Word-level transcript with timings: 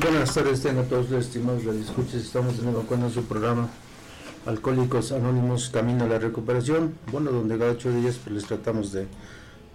Buenas 0.00 0.32
tardes, 0.32 0.62
tengan 0.62 0.88
todos 0.88 1.10
los 1.10 1.26
estimados 1.26 1.62
escuchas. 1.62 2.14
Estamos 2.14 2.56
de 2.56 2.62
nuevo 2.62 2.84
con 2.86 3.00
nuestro 3.00 3.20
programa 3.22 3.68
Alcohólicos 4.46 5.12
Anónimos 5.12 5.68
Camino 5.68 6.04
a 6.04 6.08
la 6.08 6.18
Recuperación. 6.18 6.94
Bueno, 7.12 7.30
donde 7.30 7.58
cada 7.58 7.72
ocho 7.72 7.92
días 7.92 8.16
pues, 8.16 8.34
les 8.34 8.46
tratamos 8.46 8.92
de 8.92 9.06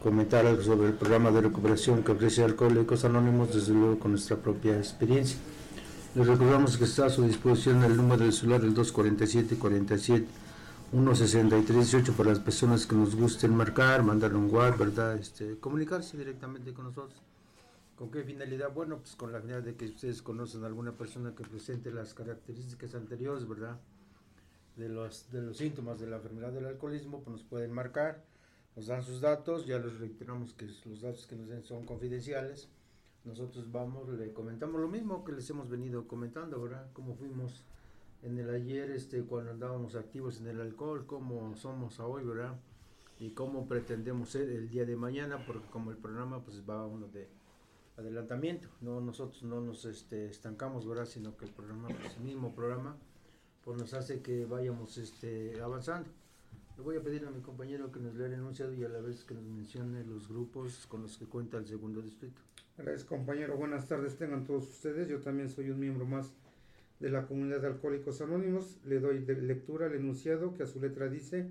comentar 0.01 0.47
algo 0.47 0.63
sobre 0.63 0.87
el 0.87 0.93
programa 0.95 1.29
de 1.29 1.41
recuperación 1.41 2.01
que 2.01 2.11
ofrece 2.11 2.43
Alcohólicos 2.43 3.05
Anónimos, 3.05 3.53
desde 3.53 3.73
luego 3.73 3.99
con 3.99 4.11
nuestra 4.11 4.37
propia 4.37 4.75
experiencia. 4.77 5.37
Les 6.15 6.25
recordamos 6.25 6.75
que 6.77 6.85
está 6.85 7.05
a 7.05 7.09
su 7.11 7.21
disposición 7.21 7.83
el 7.83 7.95
número 7.95 8.23
del 8.23 8.33
celular, 8.33 8.61
el 8.61 8.73
247 8.73 9.57
47 9.57 10.25
163 10.91 11.91
18 11.91 12.13
para 12.13 12.29
las 12.29 12.39
personas 12.39 12.87
que 12.87 12.95
nos 12.95 13.15
gusten 13.15 13.55
marcar, 13.55 14.01
mandar 14.01 14.33
un 14.35 14.51
WhatsApp, 14.51 14.79
¿verdad? 14.79 15.17
Este, 15.17 15.59
comunicarse 15.59 16.17
directamente 16.17 16.73
con 16.73 16.85
nosotros. 16.85 17.21
¿Con 17.95 18.11
qué 18.11 18.23
finalidad? 18.23 18.73
Bueno, 18.73 18.99
pues 18.99 19.15
con 19.15 19.31
la 19.31 19.39
finalidad 19.39 19.63
de 19.63 19.77
que 19.77 19.85
ustedes 19.85 20.21
conocen 20.21 20.63
a 20.63 20.67
alguna 20.67 20.97
persona 20.97 21.33
que 21.33 21.45
presente 21.45 21.91
las 21.91 22.13
características 22.13 22.93
anteriores, 22.93 23.47
¿verdad? 23.47 23.79
De 24.75 24.89
los, 24.89 25.31
de 25.31 25.41
los 25.41 25.55
síntomas 25.55 26.01
de 26.01 26.07
la 26.07 26.17
enfermedad 26.17 26.51
del 26.51 26.65
alcoholismo, 26.65 27.23
pues 27.23 27.37
nos 27.37 27.43
pueden 27.43 27.71
marcar, 27.71 28.25
nos 28.75 28.87
dan 28.87 29.01
sus 29.01 29.21
datos, 29.21 29.65
ya 29.65 29.79
les 29.79 29.97
reiteramos 29.97 30.53
que 30.53 30.65
los 30.85 31.01
datos 31.01 31.25
que 31.25 31.37
nos 31.37 31.47
den 31.47 31.63
son 31.63 31.85
confidenciales. 31.85 32.67
Nosotros 33.23 33.71
vamos, 33.71 34.09
le 34.09 34.33
comentamos 34.33 34.81
lo 34.81 34.89
mismo 34.89 35.23
que 35.23 35.31
les 35.31 35.49
hemos 35.49 35.69
venido 35.69 36.05
comentando, 36.05 36.61
¿verdad? 36.61 36.89
Cómo 36.91 37.15
fuimos 37.15 37.63
en 38.23 38.37
el 38.37 38.49
ayer, 38.49 38.91
este, 38.91 39.23
cuando 39.23 39.51
andábamos 39.51 39.95
activos 39.95 40.41
en 40.41 40.47
el 40.47 40.59
alcohol, 40.59 41.05
cómo 41.07 41.55
somos 41.55 42.01
hoy, 42.01 42.25
¿verdad? 42.25 42.59
Y 43.19 43.31
cómo 43.31 43.69
pretendemos 43.69 44.31
ser 44.31 44.49
el 44.49 44.67
día 44.67 44.85
de 44.85 44.97
mañana, 44.97 45.45
porque 45.47 45.67
como 45.69 45.91
el 45.91 45.97
programa 45.97 46.43
pues 46.43 46.69
va 46.69 46.85
uno 46.85 47.07
de 47.07 47.29
adelantamiento, 47.97 48.67
no 48.81 49.01
nosotros 49.01 49.43
no 49.43 49.61
nos 49.61 49.85
este, 49.85 50.27
estancamos, 50.27 50.87
¿verdad? 50.87 51.05
Sino 51.05 51.37
que 51.37 51.45
el 51.45 51.51
programa, 51.51 51.87
pues, 51.87 52.15
el 52.17 52.23
mismo 52.23 52.53
programa, 52.53 52.97
pues 53.63 53.77
nos 53.77 53.93
hace 53.93 54.21
que 54.21 54.45
vayamos 54.45 54.97
este, 54.97 55.61
avanzando. 55.61 56.09
Le 56.77 56.83
voy 56.83 56.97
a 56.97 57.01
pedir 57.01 57.25
a 57.25 57.31
mi 57.31 57.41
compañero 57.41 57.91
que 57.91 57.99
nos 57.99 58.15
lea 58.15 58.27
el 58.27 58.33
enunciado 58.33 58.73
y 58.73 58.83
a 58.83 58.89
la 58.89 58.99
vez 58.99 59.23
que 59.23 59.33
nos 59.33 59.45
mencione 59.45 60.03
los 60.03 60.27
grupos 60.27 60.85
con 60.87 61.03
los 61.03 61.17
que 61.17 61.25
cuenta 61.25 61.57
el 61.57 61.65
segundo 61.65 62.01
distrito. 62.01 62.41
Gracias 62.77 63.05
compañero, 63.05 63.55
buenas 63.55 63.87
tardes 63.87 64.17
tengan 64.17 64.43
todos 64.43 64.69
ustedes, 64.69 65.07
yo 65.07 65.21
también 65.21 65.49
soy 65.49 65.69
un 65.69 65.79
miembro 65.79 66.05
más 66.05 66.33
de 66.99 67.09
la 67.09 67.25
comunidad 67.25 67.61
de 67.61 67.67
Alcohólicos 67.67 68.19
Anónimos, 68.19 68.77
le 68.83 68.99
doy 68.99 69.19
de 69.19 69.41
lectura 69.41 69.85
al 69.85 69.93
enunciado 69.93 70.53
que 70.53 70.63
a 70.63 70.67
su 70.67 70.81
letra 70.81 71.07
dice, 71.07 71.49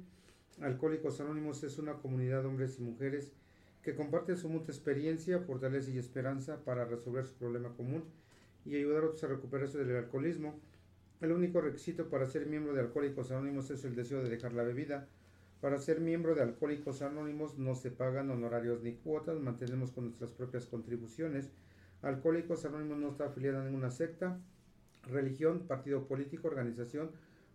Alcohólicos 0.61 1.21
Anónimos 1.21 1.65
es 1.65 1.79
una 1.79 1.95
comunidad 1.95 2.43
de 2.43 2.49
hombres 2.49 2.79
y 2.79 2.83
mujeres 2.83 3.33
que 3.85 3.95
comparte 3.95 4.37
su 4.37 4.49
mutua 4.49 4.75
experiencia, 4.75 5.41
fortaleza 5.41 5.91
y 5.91 5.99
esperanza 5.99 6.65
para 6.65 6.87
resolver 6.87 7.27
su 7.27 7.35
problema 7.35 7.75
común 7.75 8.05
y 8.65 8.77
ayudar 8.77 9.03
a 9.03 9.07
otros 9.07 9.23
a 9.25 9.29
recuperarse 9.29 9.85
del 9.85 9.97
alcoholismo. 9.97 10.59
El 11.21 11.33
único 11.33 11.61
requisito 11.61 12.09
para 12.09 12.27
ser 12.27 12.47
miembro 12.47 12.73
de 12.73 12.81
Alcohólicos 12.81 13.31
Anónimos 13.31 13.71
es 13.71 13.85
el 13.85 13.95
deseo 13.95 14.23
de 14.23 14.31
dejar 14.31 14.55
la 14.55 14.63
bebida. 14.63 15.07
Para 15.61 15.79
ser 15.79 16.01
miembro 16.01 16.35
de 16.35 16.43
Alcohólicos 16.43 17.03
Anónimos 17.03 17.59
no 17.59 17.75
se 17.75 17.91
pagan 17.91 18.31
honorarios 18.31 18.83
ni 18.83 18.95
cuotas, 18.95 19.39
mantenemos 19.39 19.91
con 19.93 20.05
nuestras 20.05 20.31
propias 20.31 20.65
contribuciones. 20.67 21.51
Alcohólicos 22.01 22.65
Anónimos 22.65 22.99
no 22.99 23.09
está 23.11 23.27
afiliado 23.27 23.61
a 23.61 23.65
ninguna 23.65 23.91
secta, 23.91 24.41
religión, 25.03 25.61
partido 25.69 26.07
político, 26.07 26.49
organización 26.49 27.11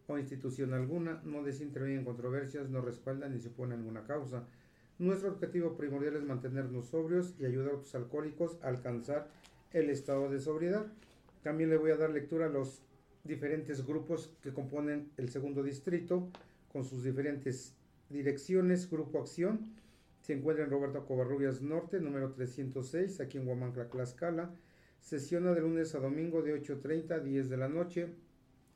o 0.07 0.17
institución 0.17 0.73
alguna, 0.73 1.21
no 1.23 1.43
desinterviene 1.43 1.99
en 1.99 2.05
controversias, 2.05 2.69
no 2.69 2.81
respalda 2.81 3.27
ni 3.29 3.39
se 3.39 3.49
opone 3.49 3.73
a 3.73 3.77
ninguna 3.77 4.03
causa. 4.03 4.47
Nuestro 4.99 5.29
objetivo 5.29 5.77
primordial 5.77 6.17
es 6.17 6.23
mantenernos 6.23 6.87
sobrios 6.87 7.33
y 7.39 7.45
ayudar 7.45 7.69
a 7.69 7.77
los 7.77 7.95
alcohólicos 7.95 8.59
a 8.61 8.67
alcanzar 8.67 9.29
el 9.71 9.89
estado 9.89 10.29
de 10.29 10.41
sobriedad. 10.41 10.87
También 11.41 11.69
le 11.69 11.77
voy 11.77 11.91
a 11.91 11.95
dar 11.95 12.09
lectura 12.09 12.47
a 12.47 12.49
los 12.49 12.81
diferentes 13.23 13.85
grupos 13.85 14.35
que 14.41 14.51
componen 14.51 15.09
el 15.15 15.29
segundo 15.29 15.63
distrito 15.63 16.29
con 16.73 16.83
sus 16.83 17.01
diferentes 17.05 17.75
direcciones. 18.09 18.89
Grupo 18.89 19.19
Acción 19.19 19.73
se 20.19 20.33
encuentra 20.33 20.65
en 20.65 20.69
Roberto 20.69 21.05
Covarrubias 21.05 21.61
Norte, 21.61 22.01
número 22.01 22.33
306, 22.33 23.21
aquí 23.21 23.37
en 23.37 23.47
Huamancla, 23.47 23.89
Tlaxcala. 23.89 24.53
Sesiona 24.99 25.53
de 25.53 25.61
lunes 25.61 25.95
a 25.95 25.99
domingo 25.99 26.41
de 26.41 26.61
8.30 26.61 27.11
a 27.11 27.19
10 27.19 27.49
de 27.49 27.55
la 27.55 27.69
noche. 27.69 28.09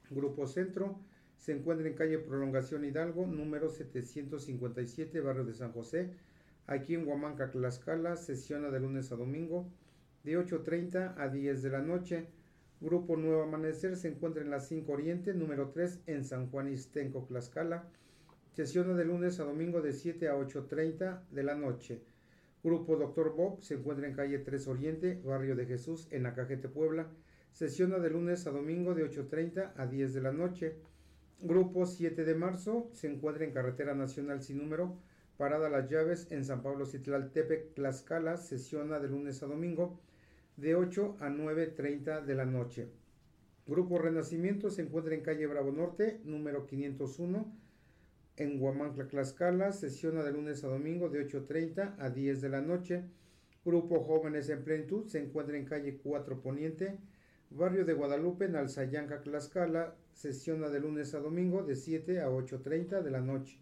Grupo 0.10 0.48
Centro 0.48 1.02
se 1.44 1.52
encuentra 1.52 1.86
en 1.86 1.94
calle 1.94 2.20
Prolongación 2.20 2.86
Hidalgo, 2.86 3.28
número 3.28 3.70
757, 3.70 5.20
barrio 5.20 5.44
de 5.44 5.54
San 5.54 5.74
José, 5.74 6.12
aquí 6.68 6.96
en 6.96 7.06
Huamanca, 7.06 7.52
Tlaxcala, 7.52 8.16
sesiona 8.16 8.70
de 8.70 8.80
lunes 8.80 9.12
a 9.12 9.18
domingo, 9.18 9.68
de 10.24 10.40
8.30 10.40 11.16
a 11.18 11.28
10 11.28 11.62
de 11.62 11.70
la 11.70 11.82
noche. 11.82 12.28
Grupo 12.80 13.18
Nuevo 13.18 13.44
Amanecer 13.44 13.98
se 13.98 14.08
encuentra 14.08 14.42
en 14.42 14.52
la 14.52 14.62
5 14.62 14.90
Oriente, 14.90 15.34
número 15.34 15.72
3, 15.72 16.04
en 16.08 16.24
San 16.24 16.50
Juan 16.50 16.72
Istenco, 16.72 17.26
Tlaxcala, 17.26 17.90
sesiona 18.54 18.94
de 18.94 19.04
lunes 19.04 19.42
a 19.42 19.44
domingo 19.44 19.82
de 19.82 19.92
7 19.92 20.30
a 20.30 20.38
8.30 20.38 21.28
de 21.30 21.44
la 21.44 21.56
noche. 21.56 22.00
Grupo 22.64 22.96
Doctor 22.96 23.36
Bob 23.36 23.62
se 23.62 23.74
encuentra 23.74 24.08
en 24.08 24.16
calle 24.16 24.40
3 24.40 24.66
Oriente, 24.70 25.22
barrio 25.26 25.58
de 25.58 25.66
Jesús, 25.66 26.08
en 26.12 26.26
Acajete, 26.26 26.70
Puebla, 26.70 27.08
sesiona 27.52 28.00
de 28.00 28.12
lunes 28.12 28.48
a 28.48 28.52
domingo 28.52 28.96
de 28.96 29.12
8.30 29.12 29.74
a 29.76 29.88
10 29.88 30.14
de 30.14 30.22
la 30.22 30.32
noche. 30.32 30.78
Grupo 31.40 31.86
7 31.86 32.24
de 32.24 32.36
marzo 32.36 32.90
se 32.94 33.12
encuentra 33.12 33.44
en 33.44 33.52
carretera 33.52 33.94
nacional 33.94 34.42
sin 34.42 34.60
número, 34.60 34.98
parada 35.38 35.70
Las 35.70 35.90
Llaves 35.90 36.32
en 36.32 36.46
San 36.46 36.62
Pablo 36.64 36.86
Citlaltepec, 36.86 37.74
Tlaxcala, 37.74 38.38
sesiona 38.38 39.00
de 39.00 39.10
lunes 39.10 39.44
a 39.44 39.48
domingo 39.48 40.00
de 40.58 40.76
8 40.76 41.18
a 41.20 41.30
9.30 41.30 42.24
de 42.24 42.36
la 42.36 42.46
noche. 42.46 42.88
Grupo 43.66 43.98
Renacimiento 43.98 44.70
se 44.70 44.82
encuentra 44.82 45.16
en 45.16 45.22
calle 45.22 45.48
Bravo 45.48 45.72
Norte, 45.72 46.20
número 46.26 46.68
501, 46.68 47.64
en 48.36 48.62
Huamantla, 48.62 49.08
Tlaxcala, 49.08 49.72
sesiona 49.72 50.24
de 50.24 50.32
lunes 50.32 50.64
a 50.64 50.68
domingo 50.68 51.10
de 51.10 51.26
8.30 51.28 51.96
a 51.98 52.10
10 52.10 52.42
de 52.42 52.50
la 52.50 52.62
noche. 52.62 53.04
Grupo 53.64 54.02
Jóvenes 54.02 54.50
en 54.50 54.64
Plenitud 54.64 55.08
se 55.08 55.20
encuentra 55.20 55.58
en 55.58 55.66
calle 55.66 55.98
4 56.04 56.42
Poniente, 56.42 56.98
Barrio 57.50 57.86
de 57.86 57.94
Guadalupe, 57.94 58.46
en 58.46 58.56
Alzayanca, 58.56 59.22
Tlaxcala, 59.22 59.96
sesiona 60.14 60.70
de 60.70 60.80
lunes 60.80 61.14
a 61.14 61.20
domingo 61.20 61.64
de 61.64 61.76
7 61.76 62.22
a 62.22 62.30
8.30 62.30 63.02
de 63.02 63.12
la 63.12 63.22
noche. 63.22 63.58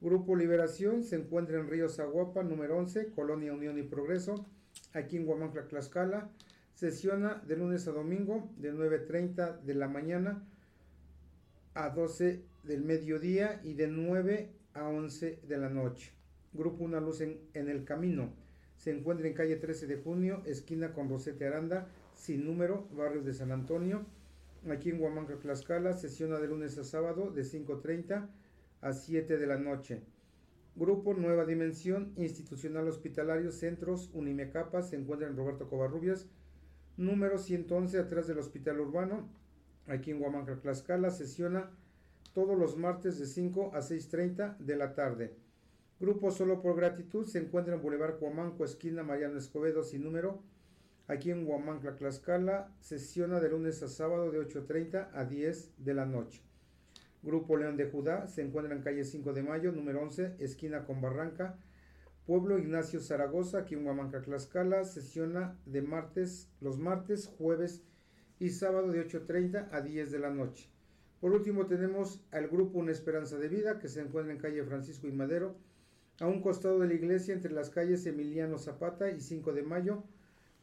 Grupo 0.00 0.34
Liberación 0.34 1.04
se 1.04 1.16
encuentra 1.16 1.58
en 1.58 1.68
Río 1.68 1.88
Zaguapa, 1.88 2.42
número 2.42 2.76
11, 2.78 3.08
Colonia 3.08 3.52
Unión 3.52 3.78
y 3.78 3.82
Progreso, 3.82 4.46
aquí 4.92 5.16
en 5.16 5.28
Huamancla, 5.28 5.68
Tlaxcala. 5.68 6.30
Sesiona 6.74 7.42
de 7.46 7.56
lunes 7.56 7.86
a 7.86 7.92
domingo 7.92 8.50
de 8.56 8.72
9.30 8.72 9.60
de 9.60 9.74
la 9.74 9.88
mañana 9.88 10.42
a 11.74 11.90
12 11.90 12.42
del 12.64 12.82
mediodía 12.82 13.60
y 13.62 13.74
de 13.74 13.86
9 13.86 14.50
a 14.74 14.88
11 14.88 15.40
de 15.46 15.58
la 15.58 15.68
noche. 15.68 16.12
Grupo 16.52 16.84
Una 16.84 17.00
Luz 17.00 17.20
en, 17.20 17.38
en 17.54 17.68
el 17.68 17.84
Camino 17.84 18.32
se 18.82 18.90
encuentra 18.90 19.28
en 19.28 19.34
calle 19.34 19.54
13 19.54 19.86
de 19.86 19.96
junio, 19.98 20.42
esquina 20.44 20.92
con 20.92 21.08
Rosete 21.08 21.46
Aranda, 21.46 21.86
sin 22.16 22.44
número, 22.44 22.88
barrio 22.96 23.22
de 23.22 23.32
San 23.32 23.52
Antonio, 23.52 24.04
aquí 24.70 24.90
en 24.90 25.00
Huamanca, 25.00 25.38
Tlaxcala, 25.38 25.92
sesiona 25.94 26.38
de 26.38 26.48
lunes 26.48 26.78
a 26.78 26.84
sábado 26.84 27.30
de 27.30 27.42
5.30 27.42 28.28
a 28.80 28.92
7 28.92 29.38
de 29.38 29.46
la 29.46 29.58
noche. 29.58 30.02
Grupo 30.74 31.14
Nueva 31.14 31.44
Dimensión 31.44 32.12
Institucional 32.16 32.88
Hospitalario 32.88 33.52
Centros 33.52 34.10
Unimecapa 34.14 34.82
se 34.82 34.96
encuentra 34.96 35.28
en 35.28 35.36
Roberto 35.36 35.68
Covarrubias, 35.68 36.28
número 36.96 37.38
111 37.38 37.98
atrás 37.98 38.26
del 38.26 38.38
Hospital 38.38 38.80
Urbano, 38.80 39.28
aquí 39.86 40.10
en 40.10 40.22
Huamanca, 40.22 40.58
Tlaxcala, 40.60 41.10
sesiona 41.10 41.70
todos 42.32 42.58
los 42.58 42.76
martes 42.76 43.18
de 43.18 43.26
5 43.26 43.72
a 43.74 43.80
6.30 43.80 44.56
de 44.58 44.76
la 44.76 44.94
tarde. 44.94 45.36
Grupo 46.00 46.30
Solo 46.30 46.62
por 46.62 46.76
Gratitud 46.76 47.26
se 47.26 47.38
encuentra 47.38 47.74
en 47.74 47.82
Boulevard 47.82 48.20
Huamanco, 48.20 48.64
esquina 48.64 49.02
Mariano 49.02 49.38
Escobedo, 49.38 49.82
sin 49.84 50.02
número, 50.02 50.42
aquí 51.08 51.30
en 51.30 51.46
Huamancla, 51.46 51.96
Tlaxcala, 51.96 52.72
sesiona 52.80 53.40
de 53.40 53.50
lunes 53.50 53.82
a 53.82 53.88
sábado 53.88 54.30
de 54.30 54.40
8.30 54.40 55.08
a 55.12 55.24
10 55.24 55.72
de 55.78 55.94
la 55.94 56.06
noche. 56.06 56.42
Grupo 57.22 57.56
León 57.56 57.76
de 57.76 57.86
Judá 57.86 58.26
se 58.26 58.42
encuentra 58.42 58.74
en 58.74 58.82
calle 58.82 59.04
5 59.04 59.32
de 59.32 59.42
Mayo, 59.42 59.72
número 59.72 60.02
11, 60.02 60.36
esquina 60.38 60.84
con 60.84 61.00
Barranca. 61.00 61.56
Pueblo 62.26 62.58
Ignacio 62.58 63.00
Zaragoza, 63.00 63.58
aquí 63.58 63.74
en 63.74 63.86
Huamancla, 63.86 64.22
Tlaxcala, 64.22 64.84
sesiona 64.84 65.56
de 65.66 65.82
martes, 65.82 66.48
los 66.60 66.78
martes, 66.78 67.26
jueves 67.26 67.82
y 68.38 68.50
sábado 68.50 68.90
de 68.90 69.06
8.30 69.06 69.68
a 69.70 69.80
10 69.80 70.10
de 70.10 70.18
la 70.18 70.30
noche. 70.30 70.68
Por 71.20 71.32
último 71.32 71.66
tenemos 71.66 72.24
al 72.32 72.48
grupo 72.48 72.80
Una 72.80 72.90
Esperanza 72.90 73.38
de 73.38 73.48
Vida, 73.48 73.78
que 73.78 73.88
se 73.88 74.00
encuentra 74.00 74.32
en 74.32 74.40
calle 74.40 74.64
Francisco 74.64 75.06
y 75.06 75.12
Madero, 75.12 75.56
a 76.18 76.26
un 76.26 76.42
costado 76.42 76.80
de 76.80 76.88
la 76.88 76.94
iglesia 76.94 77.34
entre 77.34 77.52
las 77.52 77.70
calles 77.70 78.04
Emiliano 78.06 78.58
Zapata 78.58 79.10
y 79.10 79.20
5 79.20 79.52
de 79.52 79.62
Mayo, 79.62 80.02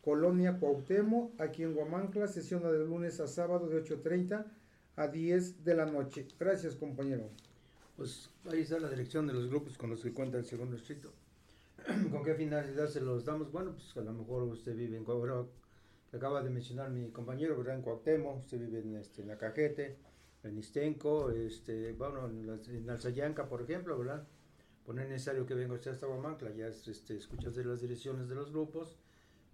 Colonia 0.03 0.57
Cuauhtémoc, 0.57 1.39
aquí 1.41 1.63
en 1.63 1.75
Huamancla, 1.75 2.27
sesiona 2.27 2.71
de 2.71 2.79
lunes 2.85 3.19
a 3.19 3.27
sábado 3.27 3.67
de 3.67 3.83
8.30 3.83 4.45
a 4.95 5.07
10 5.07 5.65
de 5.65 5.75
la 5.75 5.85
noche. 5.85 6.25
Gracias, 6.39 6.75
compañero. 6.75 7.29
Pues 7.97 8.29
ahí 8.49 8.61
está 8.61 8.79
la 8.79 8.89
dirección 8.89 9.27
de 9.27 9.33
los 9.33 9.49
grupos 9.49 9.77
con 9.77 9.89
los 9.89 10.01
que 10.01 10.13
cuenta 10.13 10.37
el 10.37 10.45
segundo 10.45 10.77
distrito. 10.77 11.11
¿Con 12.11 12.23
qué 12.23 12.33
finalidad 12.33 12.87
se 12.87 13.01
los 13.01 13.25
damos? 13.25 13.51
Bueno, 13.51 13.73
pues 13.73 13.95
a 13.97 14.01
lo 14.01 14.13
mejor 14.13 14.43
usted 14.43 14.73
vive 14.73 14.95
en 14.95 15.03
Cobro, 15.03 15.49
que 16.09 16.15
acaba 16.15 16.41
de 16.41 16.49
mencionar 16.49 16.89
mi 16.91 17.09
compañero, 17.11 17.57
¿verdad? 17.57 17.75
En 17.75 17.81
Cuauhtémoc, 17.81 18.39
usted 18.39 18.57
vive 18.57 18.79
en, 18.79 18.95
este, 18.95 19.21
en 19.21 19.27
la 19.27 19.37
Cajete, 19.37 19.97
en 20.43 20.57
Istenco, 20.57 21.29
este, 21.31 21.91
bueno, 21.91 22.27
en, 22.27 22.47
la, 22.47 22.93
Alzayanca, 22.93 23.49
por 23.49 23.61
ejemplo, 23.61 23.97
¿verdad? 23.97 24.25
Pues 24.85 24.95
no 24.95 25.01
es 25.01 25.09
necesario 25.09 25.45
que 25.45 25.55
venga 25.55 25.73
usted 25.73 25.91
hasta 25.91 26.07
Guamantla, 26.07 26.51
ya 26.51 26.67
este, 26.67 27.17
escuchas 27.17 27.53
de 27.55 27.65
las 27.65 27.81
direcciones 27.81 28.29
de 28.29 28.35
los 28.35 28.51
grupos 28.51 28.97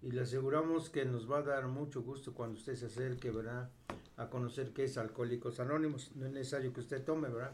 y 0.02 0.10
le 0.10 0.20
aseguramos 0.20 0.90
que 0.90 1.04
nos 1.04 1.30
va 1.30 1.38
a 1.38 1.42
dar 1.42 1.66
mucho 1.66 2.02
gusto 2.02 2.34
cuando 2.34 2.58
usted 2.58 2.74
se 2.76 2.86
acerque, 2.86 3.30
¿verdad? 3.30 3.70
A 4.16 4.28
conocer 4.30 4.72
qué 4.72 4.84
es 4.84 4.98
Alcohólicos 4.98 5.60
Anónimos. 5.60 6.12
No 6.14 6.26
es 6.26 6.32
necesario 6.32 6.72
que 6.72 6.80
usted 6.80 7.04
tome, 7.04 7.28
¿verdad? 7.28 7.52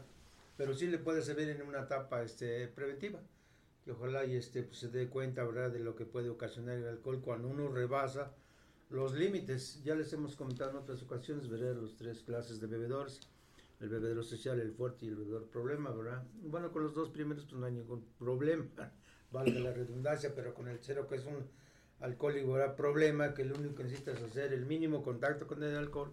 Pero 0.57 0.73
sí 0.73 0.87
le 0.87 0.99
puede 0.99 1.21
servir 1.21 1.49
en 1.49 1.61
una 1.61 1.81
etapa 1.81 2.21
este, 2.21 2.67
preventiva 2.67 3.19
que 3.83 3.91
ojalá 3.91 4.25
y 4.25 4.35
este 4.35 4.63
pues, 4.63 4.79
se 4.79 4.89
dé 4.89 5.09
cuenta 5.09 5.43
verdad 5.43 5.71
de 5.71 5.79
lo 5.79 5.95
que 5.95 6.05
puede 6.05 6.29
ocasionar 6.29 6.77
el 6.77 6.87
alcohol 6.87 7.21
cuando 7.21 7.49
uno 7.49 7.69
rebasa 7.69 8.31
los 8.89 9.13
límites 9.13 9.83
ya 9.83 9.95
les 9.95 10.13
hemos 10.13 10.35
comentado 10.35 10.71
en 10.71 10.77
otras 10.77 11.01
ocasiones 11.03 11.49
verdad 11.49 11.75
los 11.75 11.95
tres 11.97 12.21
clases 12.21 12.59
de 12.59 12.67
bebedores 12.67 13.19
el 13.81 13.89
bebedor 13.89 14.23
social 14.23 14.59
el 14.59 14.71
fuerte 14.71 15.05
y 15.05 15.09
el 15.09 15.15
bebedor 15.15 15.47
problema 15.47 15.91
verdad 15.91 16.23
bueno 16.43 16.71
con 16.71 16.83
los 16.83 16.93
dos 16.93 17.09
primeros 17.09 17.43
pues 17.45 17.59
no 17.59 17.65
hay 17.65 17.73
ningún 17.73 18.05
problema 18.17 18.65
vale 19.31 19.59
la 19.59 19.73
redundancia 19.73 20.33
pero 20.33 20.53
con 20.53 20.67
el 20.67 20.79
cero 20.81 21.07
que 21.07 21.15
es 21.15 21.25
un 21.25 21.45
alcohólico 21.99 22.53
¿verdad? 22.53 22.75
problema 22.75 23.33
que 23.33 23.45
lo 23.45 23.55
único 23.55 23.75
que 23.75 23.83
necesita 23.83 24.11
es 24.11 24.21
hacer 24.21 24.53
el 24.53 24.65
mínimo 24.65 25.03
contacto 25.03 25.47
con 25.47 25.63
el 25.63 25.75
alcohol 25.75 26.11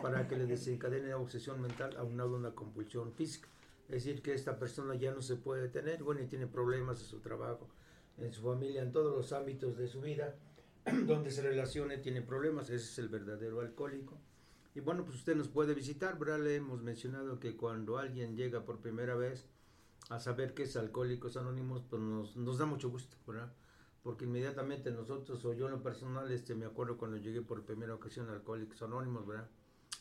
para 0.00 0.28
que 0.28 0.36
le 0.36 0.46
desencadene 0.46 1.08
la 1.08 1.18
obsesión 1.18 1.60
mental 1.60 1.96
aunado 1.96 2.34
a 2.34 2.38
una 2.38 2.50
compulsión 2.52 3.12
física 3.12 3.48
es 3.88 4.04
decir, 4.04 4.20
que 4.20 4.34
esta 4.34 4.58
persona 4.58 4.96
ya 4.96 5.12
no 5.12 5.22
se 5.22 5.36
puede 5.36 5.62
detener, 5.62 6.02
bueno, 6.02 6.20
y 6.20 6.26
tiene 6.26 6.46
problemas 6.46 7.00
en 7.00 7.06
su 7.06 7.20
trabajo, 7.20 7.68
en 8.18 8.32
su 8.32 8.42
familia, 8.42 8.82
en 8.82 8.90
todos 8.90 9.16
los 9.16 9.32
ámbitos 9.32 9.76
de 9.76 9.86
su 9.86 10.00
vida, 10.00 10.34
donde 11.06 11.30
se 11.30 11.42
relacione, 11.42 11.98
tiene 11.98 12.20
problemas, 12.20 12.68
ese 12.70 12.84
es 12.84 12.98
el 12.98 13.08
verdadero 13.08 13.60
alcohólico. 13.60 14.18
Y 14.74 14.80
bueno, 14.80 15.04
pues 15.04 15.18
usted 15.18 15.36
nos 15.36 15.48
puede 15.48 15.72
visitar, 15.72 16.18
¿verdad? 16.18 16.40
Le 16.40 16.56
hemos 16.56 16.82
mencionado 16.82 17.38
que 17.38 17.56
cuando 17.56 17.98
alguien 17.98 18.36
llega 18.36 18.64
por 18.64 18.80
primera 18.80 19.14
vez 19.14 19.46
a 20.10 20.18
saber 20.18 20.52
que 20.52 20.64
es 20.64 20.76
Alcohólicos 20.76 21.36
Anónimos, 21.36 21.82
pues 21.88 22.02
nos, 22.02 22.36
nos 22.36 22.58
da 22.58 22.66
mucho 22.66 22.90
gusto, 22.90 23.16
¿verdad? 23.26 23.52
Porque 24.06 24.24
inmediatamente 24.24 24.92
nosotros, 24.92 25.44
o 25.44 25.52
yo 25.52 25.66
en 25.66 25.72
lo 25.72 25.82
personal, 25.82 26.30
este, 26.30 26.54
me 26.54 26.64
acuerdo 26.64 26.96
cuando 26.96 27.16
llegué 27.16 27.42
por 27.42 27.64
primera 27.64 27.92
ocasión 27.92 28.30
a 28.30 28.34
Alcohólicos 28.34 28.80
Anónimos, 28.82 29.26
¿verdad? 29.26 29.48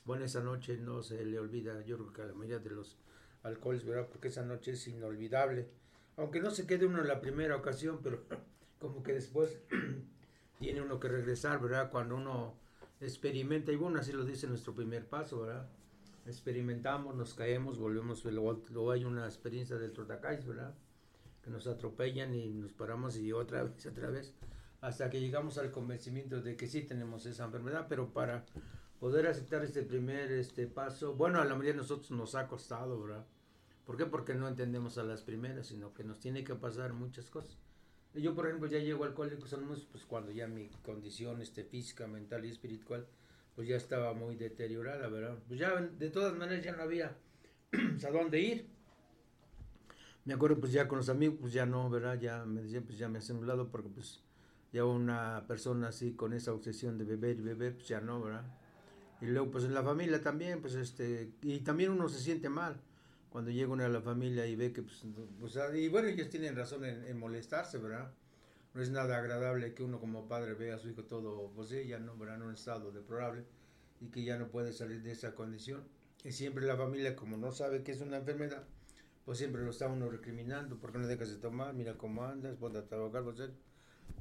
Bueno, 0.05 0.25
esa 0.25 0.41
noche 0.41 0.77
no 0.77 1.01
se 1.01 1.25
le 1.25 1.39
olvida, 1.39 1.81
yo 1.81 1.97
creo 1.97 2.13
que 2.13 2.21
a 2.21 2.25
la 2.25 2.35
mayoría 2.35 2.59
de 2.59 2.69
los 2.69 2.99
alcoholes, 3.41 3.83
¿verdad? 3.83 4.07
Porque 4.07 4.27
esa 4.27 4.43
noche 4.45 4.73
es 4.73 4.87
inolvidable. 4.87 5.69
Aunque 6.17 6.39
no 6.39 6.51
se 6.51 6.67
quede 6.67 6.85
uno 6.85 7.01
en 7.01 7.07
la 7.07 7.19
primera 7.19 7.55
ocasión, 7.55 7.99
pero 8.03 8.21
como 8.79 9.01
que 9.01 9.11
después 9.13 9.57
tiene 10.59 10.83
uno 10.83 10.99
que 10.99 11.07
regresar, 11.07 11.59
¿verdad? 11.59 11.89
Cuando 11.89 12.15
uno 12.15 12.53
experimenta, 13.01 13.71
y 13.71 13.75
bueno, 13.75 13.99
así 13.99 14.11
lo 14.11 14.23
dice 14.23 14.45
nuestro 14.45 14.75
primer 14.75 15.07
paso, 15.07 15.41
¿verdad? 15.41 15.67
Experimentamos, 16.27 17.15
nos 17.15 17.33
caemos, 17.33 17.79
volvemos, 17.79 18.23
luego, 18.23 18.91
hay 18.91 19.03
una 19.03 19.25
experiencia 19.25 19.77
del 19.77 19.93
trotacáis, 19.93 20.45
¿verdad? 20.45 20.75
Que 21.45 21.51
nos 21.51 21.67
atropellan 21.67 22.33
y 22.33 22.49
nos 22.55 22.73
paramos 22.73 23.17
y 23.17 23.31
otra 23.31 23.63
vez, 23.63 23.85
otra 23.91 24.09
vez, 24.09 24.33
hasta 24.81 25.11
que 25.11 25.21
llegamos 25.21 25.59
al 25.59 25.71
convencimiento 25.71 26.41
de 26.41 26.57
que 26.57 26.65
sí 26.65 26.81
tenemos 26.81 27.27
esa 27.27 27.45
enfermedad, 27.45 27.85
pero 27.87 28.11
para 28.11 28.43
poder 28.99 29.27
aceptar 29.27 29.63
este 29.63 29.83
primer 29.83 30.31
este 30.31 30.65
paso, 30.65 31.13
bueno, 31.13 31.39
a 31.39 31.45
la 31.45 31.51
mayoría 31.51 31.73
de 31.73 31.77
nosotros 31.77 32.09
nos 32.09 32.33
ha 32.33 32.47
costado, 32.47 32.99
¿verdad? 32.99 33.27
¿Por 33.85 33.95
qué? 33.95 34.07
Porque 34.07 34.33
no 34.33 34.47
entendemos 34.47 34.97
a 34.97 35.03
las 35.03 35.21
primeras, 35.21 35.67
sino 35.67 35.93
que 35.93 36.03
nos 36.03 36.19
tiene 36.19 36.43
que 36.43 36.55
pasar 36.55 36.93
muchas 36.93 37.29
cosas. 37.29 37.59
Yo, 38.15 38.33
por 38.33 38.47
ejemplo, 38.47 38.67
ya 38.67 38.79
llego 38.79 39.03
al 39.03 39.11
Alcohólicos 39.11 39.53
Anónimos, 39.53 39.87
pues 39.91 40.03
cuando 40.05 40.31
ya 40.31 40.47
mi 40.47 40.69
condición 40.83 41.41
este, 41.41 41.63
física, 41.63 42.07
mental 42.07 42.43
y 42.45 42.49
espiritual, 42.49 43.05
pues 43.55 43.67
ya 43.67 43.75
estaba 43.75 44.13
muy 44.13 44.35
deteriorada, 44.35 45.07
¿verdad? 45.09 45.37
Pues 45.47 45.59
ya, 45.59 45.79
de 45.79 46.09
todas 46.09 46.35
maneras, 46.35 46.65
ya 46.65 46.75
no 46.75 46.81
había 46.81 47.15
a 48.07 48.11
dónde 48.11 48.39
ir. 48.39 48.74
Me 50.25 50.33
acuerdo, 50.33 50.59
pues 50.59 50.71
ya 50.71 50.87
con 50.87 50.97
los 50.97 51.09
amigos, 51.09 51.37
pues 51.39 51.53
ya 51.53 51.67
no, 51.67 51.87
¿verdad? 51.89 52.19
Ya 52.19 52.45
me 52.45 52.63
decían, 52.63 52.83
pues 52.83 52.97
ya 52.97 53.07
me 53.07 53.19
hacen 53.19 53.37
un 53.37 53.47
lado, 53.47 53.69
porque 53.69 53.89
pues 53.89 54.23
ya 54.73 54.83
una 54.83 55.45
persona 55.47 55.89
así 55.89 56.13
con 56.13 56.33
esa 56.33 56.51
obsesión 56.51 56.97
de 56.97 57.05
beber 57.05 57.37
y 57.37 57.41
beber, 57.43 57.75
pues 57.75 57.87
ya 57.87 58.01
no, 58.01 58.21
¿verdad? 58.21 58.43
Y 59.21 59.27
luego, 59.27 59.51
pues 59.51 59.65
en 59.65 59.75
la 59.75 59.83
familia 59.83 60.21
también, 60.21 60.61
pues 60.61 60.73
este, 60.73 61.31
y 61.43 61.59
también 61.59 61.91
uno 61.91 62.09
se 62.09 62.19
siente 62.19 62.49
mal 62.49 62.81
cuando 63.29 63.51
llega 63.51 63.71
uno 63.71 63.85
a 63.85 63.89
la 63.89 64.01
familia 64.01 64.47
y 64.47 64.55
ve 64.55 64.73
que, 64.73 64.81
pues, 64.81 65.03
pues 65.39 65.59
y 65.75 65.89
bueno, 65.89 66.07
ellos 66.07 66.29
tienen 66.29 66.55
razón 66.55 66.85
en, 66.85 67.19
molestarse, 67.19 67.77
¿verdad? 67.77 68.11
No 68.73 68.81
es 68.81 68.89
nada 68.89 69.17
agradable 69.17 69.73
que 69.75 69.83
uno 69.83 69.99
como 69.99 70.27
padre 70.27 70.55
vea 70.55 70.75
a 70.75 70.79
su 70.79 70.89
hijo 70.89 71.03
todo, 71.03 71.51
pues 71.55 71.69
sí, 71.69 71.85
ya 71.87 71.99
no, 71.99 72.17
¿verdad? 72.17 72.37
En 72.37 72.41
un 72.43 72.53
estado 72.53 72.91
deplorable 72.91 73.45
y 74.01 74.07
que 74.07 74.23
ya 74.23 74.37
no 74.37 74.47
puede 74.47 74.73
salir 74.73 75.03
de 75.03 75.11
esa 75.11 75.35
condición. 75.35 75.83
Y 76.23 76.31
siempre 76.31 76.65
la 76.65 76.75
familia, 76.75 77.15
como 77.15 77.37
no 77.37 77.51
sabe 77.51 77.83
que 77.83 77.91
es 77.91 78.01
una 78.01 78.17
enfermedad, 78.17 78.63
pues 79.25 79.39
siempre 79.39 79.63
lo 79.63 79.71
está 79.71 79.87
uno 79.87 80.09
recriminando, 80.09 80.77
porque 80.77 80.99
no 80.99 81.07
dejas 81.07 81.29
de 81.29 81.37
tomar? 81.37 81.73
Mira 81.73 81.97
cómo 81.97 82.23
andas, 82.23 82.55
ponte 82.57 82.77
a 82.77 82.85
trabajar, 82.85 83.23
pues, 83.23 83.49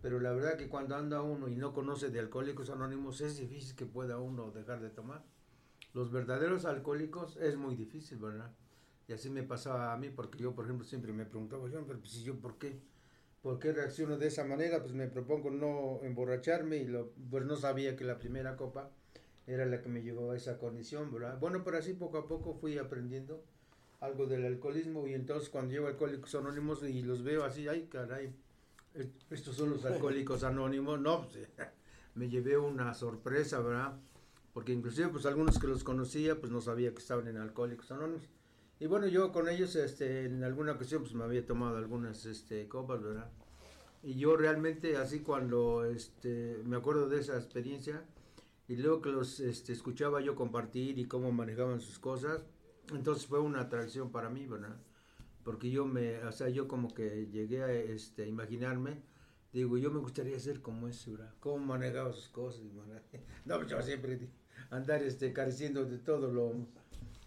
pero 0.01 0.19
la 0.19 0.33
verdad 0.33 0.57
que 0.57 0.69
cuando 0.69 0.97
anda 0.97 1.23
uno 1.23 1.49
y 1.49 1.57
no 1.57 1.73
conoce 1.73 2.09
de 2.09 2.19
alcohólicos 2.19 2.71
anónimos 2.71 3.21
es 3.21 3.39
difícil 3.39 3.77
que 3.77 3.87
pueda 3.87 4.19
uno 4.19 4.51
dejar 4.51 4.81
de 4.81 4.91
tomar. 4.91 5.23
Los 5.93 6.11
verdaderos 6.11 6.65
alcohólicos 6.65 7.37
es 7.37 7.57
muy 7.57 7.77
difícil, 7.77 8.19
¿verdad? 8.19 8.51
Y 9.07 9.13
así 9.13 9.29
me 9.29 9.43
pasaba 9.43 9.93
a 9.93 9.99
mí, 9.99 10.09
porque 10.09 10.39
yo, 10.39 10.55
por 10.55 10.65
ejemplo, 10.65 10.87
siempre 10.87 11.13
me 11.13 11.27
preguntaba, 11.27 11.69
yo, 11.69 11.87
pero 11.87 11.99
pues, 11.99 12.13
si 12.13 12.23
yo, 12.23 12.41
¿por 12.41 12.59
qué? 12.59 12.81
¿Por 13.43 13.59
qué 13.59 13.73
reacciono 13.73 14.17
de 14.17 14.29
esa 14.29 14.45
manera? 14.45 14.81
Pues 14.81 14.95
me 14.95 15.07
propongo 15.07 15.51
no 15.51 16.01
emborracharme 16.03 16.79
y 16.79 16.87
lo, 16.87 17.13
pues 17.31 17.45
no 17.45 17.57
sabía 17.57 17.95
que 17.95 18.05
la 18.05 18.19
primera 18.19 18.57
copa 18.57 18.91
era 19.47 19.67
la 19.67 19.83
que 19.83 19.91
me 19.91 20.03
llevó 20.03 20.33
a 20.33 20.37
esa 20.37 20.59
condición, 20.59 21.13
¿verdad? 21.13 21.39
Bueno, 21.39 21.63
pero 21.63 21.77
así 21.77 21.93
poco 21.93 22.17
a 22.17 22.27
poco 22.27 22.55
fui 22.55 22.79
aprendiendo 22.79 23.45
algo 24.05 24.27
del 24.27 24.45
alcoholismo 24.45 25.07
y 25.07 25.15
entonces 25.15 25.49
cuando 25.49 25.73
llego 25.73 25.87
a 25.87 25.91
Alcohólicos 25.91 26.35
Anónimos 26.35 26.83
y 26.83 27.03
los 27.03 27.23
veo 27.23 27.45
así, 27.45 27.69
ay, 27.69 27.89
caray, 27.91 28.35
estos 29.31 29.57
son 29.57 29.71
los 29.71 29.85
Alcohólicos 29.87 30.45
Anónimos, 30.45 31.01
no, 31.01 31.23
pues, 31.29 31.49
me 32.15 32.29
llevé 32.29 32.57
una 32.57 32.95
sorpresa, 32.95 33.61
¿verdad? 33.61 33.95
Porque 34.53 34.73
inclusive 34.73 35.09
pues 35.09 35.27
algunos 35.27 35.59
que 35.59 35.67
los 35.67 35.83
conocía 35.83 36.39
pues 36.39 36.53
no 36.53 36.61
sabía 36.61 36.93
que 36.93 36.99
estaban 36.99 37.27
en 37.29 37.39
Alcohólicos 37.39 37.91
Anónimos 37.91 38.29
y 38.81 38.87
bueno, 38.87 39.07
yo 39.07 39.33
con 39.33 39.49
ellos 39.49 39.77
este, 39.77 40.25
en 40.25 40.43
alguna 40.45 40.73
ocasión 40.73 41.03
pues 41.03 41.15
me 41.15 41.25
había 41.25 41.47
tomado 41.47 41.77
algunas 41.77 42.27
este, 42.27 42.69
copas, 42.69 43.03
¿verdad? 43.03 43.31
Y 44.03 44.17
yo 44.17 44.37
realmente 44.37 44.97
así 44.97 45.21
cuando 45.21 45.85
este, 45.85 46.61
me 46.65 46.77
acuerdo 46.77 47.09
de 47.09 47.21
esa 47.21 47.37
experiencia 47.37 48.05
y 48.69 48.77
luego 48.77 49.01
que 49.01 49.11
los 49.11 49.41
este, 49.41 49.73
escuchaba 49.73 50.21
yo 50.21 50.35
compartir 50.35 50.99
y 50.99 51.07
cómo 51.07 51.33
manejaban 51.33 51.81
sus 51.81 51.99
cosas, 51.99 52.45
entonces 52.93 53.27
fue 53.27 53.41
una 53.41 53.63
atracción 53.63 54.11
para 54.11 54.29
mí, 54.29 54.47
¿verdad? 54.47 54.77
Porque 55.45 55.71
yo 55.71 55.87
me, 55.87 56.19
o 56.25 56.33
sea, 56.33 56.49
yo 56.49 56.69
como 56.69 56.95
que 56.95 57.29
llegué 57.31 57.63
a 57.63 57.73
este, 57.73 58.27
imaginarme, 58.27 59.03
digo, 59.53 59.79
yo 59.79 59.91
me 59.91 60.01
gustaría 60.01 60.39
ser 60.39 60.61
como 60.61 60.89
ese, 60.89 61.13
¿verdad? 61.13 61.35
Cómo 61.41 61.65
manejaba 61.65 62.13
sus 62.13 62.29
cosas, 62.29 62.63
¿verdad? 62.75 63.03
No, 63.45 63.57
pues 63.57 63.69
yo 63.69 63.83
siempre 63.83 64.19
andar 64.71 65.03
este, 65.03 65.33
careciendo 65.33 65.85
de 65.85 65.99
todo 65.99 66.33
lo 66.33 66.53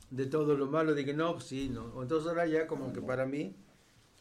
de 0.09 0.25
todo 0.25 0.55
lo 0.55 0.67
malo, 0.67 0.93
dije, 0.93 1.13
no, 1.13 1.33
pues 1.33 1.45
sí, 1.45 1.69
no. 1.69 2.01
Entonces 2.01 2.29
ahora 2.29 2.45
ya 2.45 2.65
como 2.65 2.93
que 2.93 3.01
para 3.01 3.25
mí 3.25 3.55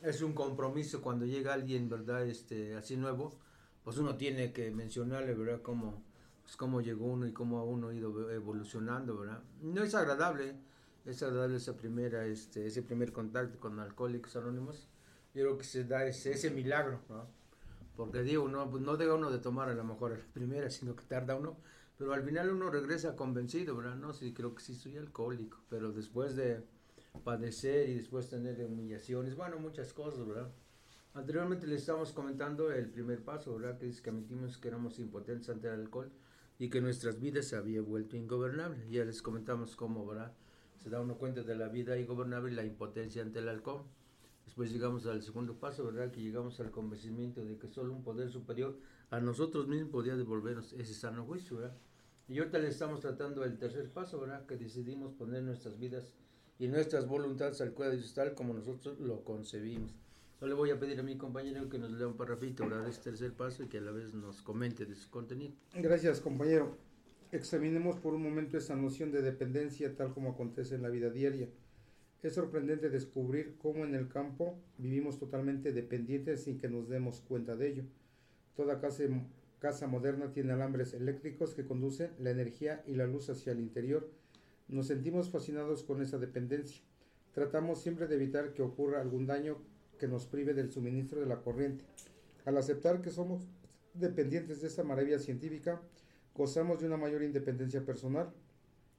es 0.02 0.20
un 0.20 0.32
compromiso 0.32 1.00
cuando 1.00 1.26
llega 1.26 1.54
alguien, 1.54 1.88
¿verdad? 1.88 2.26
Este, 2.26 2.74
así 2.74 2.96
nuevo, 2.96 3.38
pues 3.84 3.98
uno 3.98 4.16
tiene 4.16 4.52
que 4.52 4.70
mencionarle, 4.70 5.34
¿verdad? 5.34 5.62
Cómo, 5.62 6.02
pues 6.42 6.56
cómo 6.56 6.80
llegó 6.80 7.06
uno 7.06 7.26
y 7.26 7.32
cómo 7.32 7.64
uno 7.64 7.88
ha 7.88 7.94
ido 7.94 8.30
evolucionando, 8.30 9.16
¿verdad? 9.16 9.42
No 9.62 9.82
es 9.82 9.94
agradable, 9.94 10.56
es 11.06 11.22
agradable 11.22 11.56
esa 11.56 11.76
primera, 11.76 12.26
este, 12.26 12.66
ese 12.66 12.82
primer 12.82 13.12
contacto 13.12 13.58
con 13.58 13.78
Alcohólicos 13.80 14.36
Anónimos. 14.36 14.88
Yo 15.34 15.42
creo 15.42 15.58
que 15.58 15.64
se 15.64 15.84
da 15.84 16.06
ese, 16.06 16.32
ese 16.32 16.50
milagro, 16.50 17.00
¿no? 17.08 17.26
Porque 17.96 18.22
digo, 18.22 18.48
no, 18.48 18.70
pues 18.70 18.82
no 18.82 18.96
deja 18.96 19.14
uno 19.14 19.30
de 19.30 19.38
tomar 19.38 19.68
a 19.68 19.75
lo 19.75 19.84
mejor 19.84 20.12
a 20.12 20.18
la 20.18 20.25
primera, 20.32 20.70
sino 20.70 20.94
que 20.94 21.04
tarda 21.04 21.34
uno 21.36 21.56
pero 21.98 22.12
al 22.12 22.22
final 22.22 22.50
uno 22.50 22.70
regresa 22.70 23.16
convencido, 23.16 23.76
¿verdad? 23.76 23.96
No, 23.96 24.12
sí, 24.12 24.34
creo 24.34 24.54
que 24.54 24.62
sí 24.62 24.75
soy 24.75 24.96
alcohólico, 24.96 25.58
pero 25.70 25.92
después 25.92 26.36
de 26.36 26.62
padecer 27.25 27.88
y 27.88 27.94
después 27.94 28.28
tener 28.28 28.62
humillaciones, 28.64 29.34
bueno, 29.34 29.58
muchas 29.58 29.94
cosas, 29.94 30.26
¿verdad? 30.26 30.52
Anteriormente 31.14 31.66
les 31.66 31.80
estábamos 31.80 32.12
comentando 32.12 32.70
el 32.70 32.90
primer 32.90 33.25
paso, 33.25 33.56
¿verdad? 33.56 33.78
Que 33.78 33.88
es 33.88 34.02
que 34.02 34.10
admitimos 34.10 34.58
que 34.58 34.68
éramos 34.68 34.98
impotentes 34.98 35.48
ante 35.48 35.68
el 35.68 35.80
alcohol 35.80 36.12
y 36.58 36.68
que 36.68 36.82
nuestras 36.82 37.18
vidas 37.18 37.46
se 37.46 37.56
había 37.56 37.80
vuelto 37.80 38.16
ingobernable. 38.16 38.86
Ya 38.90 39.02
les 39.04 39.22
comentamos 39.22 39.75
cómo, 39.76 40.06
¿verdad? 40.06 40.34
Se 40.83 40.90
da 40.90 41.00
uno 41.00 41.16
cuenta 41.16 41.42
de 41.42 41.56
la 41.56 41.68
vida 41.68 41.99
ingobernable 41.99 42.52
y 42.52 42.54
la 42.54 42.64
impotencia 42.64 43.23
ante 43.23 43.40
el 43.40 43.49
alcohol. 43.49 43.83
Después 44.45 44.73
llegamos 44.73 45.06
al 45.06 45.23
segundo 45.23 45.59
paso, 45.59 45.85
¿verdad? 45.85 46.11
Que 46.11 46.21
llegamos 46.21 46.61
al 46.61 46.71
convencimiento 46.71 47.45
de 47.45 47.59
que 47.59 47.68
solo 47.68 47.92
un 47.92 48.02
poder 48.02 48.30
superior 48.30 48.78
a 49.11 49.21
nosotros 49.21 49.66
mismos 49.68 49.90
podía 49.90 50.16
devolvernos 50.16 50.73
ese 50.73 50.95
sano 50.95 51.25
juicio, 51.25 51.59
¿verdad? 51.59 51.76
Y 52.28 52.38
ahorita 52.38 52.59
le 52.59 52.68
estamos 52.68 53.00
tratando 53.00 53.45
el 53.45 53.59
tercer 53.59 53.90
paso, 53.90 54.21
¿verdad? 54.21 54.47
Que 54.47 54.56
decidimos 54.56 55.12
poner 55.12 55.42
nuestras 55.42 55.78
vidas 55.78 56.14
y 56.59 56.68
nuestras 56.68 57.06
voluntades 57.06 57.61
al 57.61 57.73
cuidado 57.73 57.97
de 57.97 58.02
tal 58.14 58.35
como 58.35 58.54
nosotros 58.54 58.99
lo 58.99 59.23
concebimos. 59.25 59.92
Solo 60.38 60.50
le 60.50 60.59
voy 60.59 60.71
a 60.71 60.78
pedir 60.78 60.99
a 61.00 61.02
mi 61.02 61.16
compañero 61.16 61.68
que 61.68 61.78
nos 61.78 61.92
lea 61.92 62.06
un 62.06 62.16
parrafito 62.16 62.68
para 62.68 62.88
este 62.88 63.11
tercer 63.11 63.33
paso 63.33 63.62
y 63.62 63.68
que 63.68 63.78
a 63.78 63.80
la 63.80 63.90
vez 63.90 64.12
nos 64.12 64.42
comente 64.42 64.85
de 64.85 64.95
su 64.95 65.09
contenido. 65.09 65.54
Gracias, 65.75 66.21
compañero. 66.21 66.76
Examinemos 67.33 67.97
por 67.97 68.14
un 68.14 68.23
momento 68.23 68.56
esa 68.56 68.76
noción 68.76 69.11
de 69.11 69.21
dependencia 69.21 69.97
tal 69.97 70.14
como 70.14 70.30
acontece 70.30 70.76
en 70.76 70.83
la 70.83 70.90
vida 70.90 71.11
diaria. 71.11 71.49
Es 72.23 72.35
sorprendente 72.35 72.88
descubrir 72.88 73.56
cómo 73.59 73.85
en 73.85 73.97
el 73.97 74.09
campo 74.09 74.56
vivimos 74.78 75.18
totalmente 75.18 75.73
dependientes 75.73 76.45
sin 76.45 76.59
que 76.59 76.68
nos 76.68 76.88
demos 76.88 77.21
cuenta 77.21 77.56
de 77.56 77.68
ello. 77.68 77.83
Toda 78.54 78.80
casa, 78.80 79.87
moderna 79.88 80.33
tiene 80.33 80.52
alambres 80.52 80.95
eléctricos 80.95 81.52
que 81.54 81.66
conducen 81.66 82.12
la 82.21 82.30
energía 82.30 82.85
y 82.87 82.95
la 82.95 83.06
luz 83.06 83.28
hacia 83.28 83.52
el 83.52 83.61
interior. 83.61 84.09
Nos 84.68 84.87
sentimos 84.87 85.28
fascinados 85.28 85.83
con 85.83 86.02
esa 86.02 86.18
dependencia. 86.18 86.80
Tratamos 87.35 87.83
siempre 87.83 88.06
de 88.06 88.14
evitar 88.14 88.54
que 88.54 88.62
ocurra 88.62 89.00
algún 89.00 89.26
daño 89.26 89.59
que 89.99 90.06
nos 90.06 90.26
prive 90.26 90.54
del 90.54 90.71
suministro 90.71 91.21
de 91.21 91.26
la 91.26 91.42
corriente. 91.42 91.85
Al 92.45 92.56
aceptar 92.56 93.02
que 93.02 93.11
somos 93.11 93.49
dependientes 93.95 94.61
de 94.61 94.68
esta 94.68 94.85
maravilla 94.85 95.18
científica, 95.18 95.83
gozamos 96.36 96.80
de 96.80 96.86
una 96.86 96.98
mayor 96.98 97.22
independencia 97.22 97.84
personal. 97.84 98.30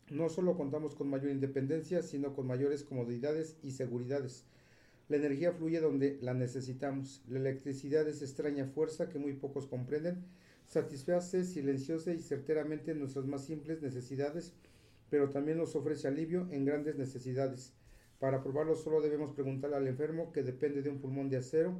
No 0.09 0.27
solo 0.29 0.57
contamos 0.57 0.95
con 0.95 1.09
mayor 1.09 1.29
independencia, 1.29 2.01
sino 2.01 2.33
con 2.33 2.47
mayores 2.47 2.83
comodidades 2.83 3.57
y 3.61 3.71
seguridades. 3.71 4.45
La 5.07 5.17
energía 5.17 5.51
fluye 5.51 5.79
donde 5.79 6.17
la 6.21 6.33
necesitamos. 6.33 7.21
La 7.27 7.39
electricidad 7.39 8.07
es 8.07 8.21
extraña 8.21 8.65
fuerza 8.65 9.09
que 9.09 9.19
muy 9.19 9.33
pocos 9.33 9.67
comprenden. 9.67 10.25
Satisface 10.65 11.43
silenciosa 11.43 12.11
y 12.11 12.19
certeramente 12.19 12.95
nuestras 12.95 13.25
más 13.25 13.45
simples 13.45 13.81
necesidades, 13.81 14.53
pero 15.09 15.29
también 15.29 15.59
nos 15.59 15.75
ofrece 15.75 16.07
alivio 16.07 16.47
en 16.51 16.65
grandes 16.65 16.97
necesidades. 16.97 17.73
Para 18.19 18.41
probarlo 18.41 18.75
solo 18.75 18.99
debemos 18.99 19.31
preguntarle 19.31 19.77
al 19.77 19.87
enfermo 19.87 20.31
que 20.31 20.41
depende 20.41 20.81
de 20.81 20.89
un 20.89 20.99
pulmón 20.99 21.29
de 21.29 21.37
acero 21.37 21.79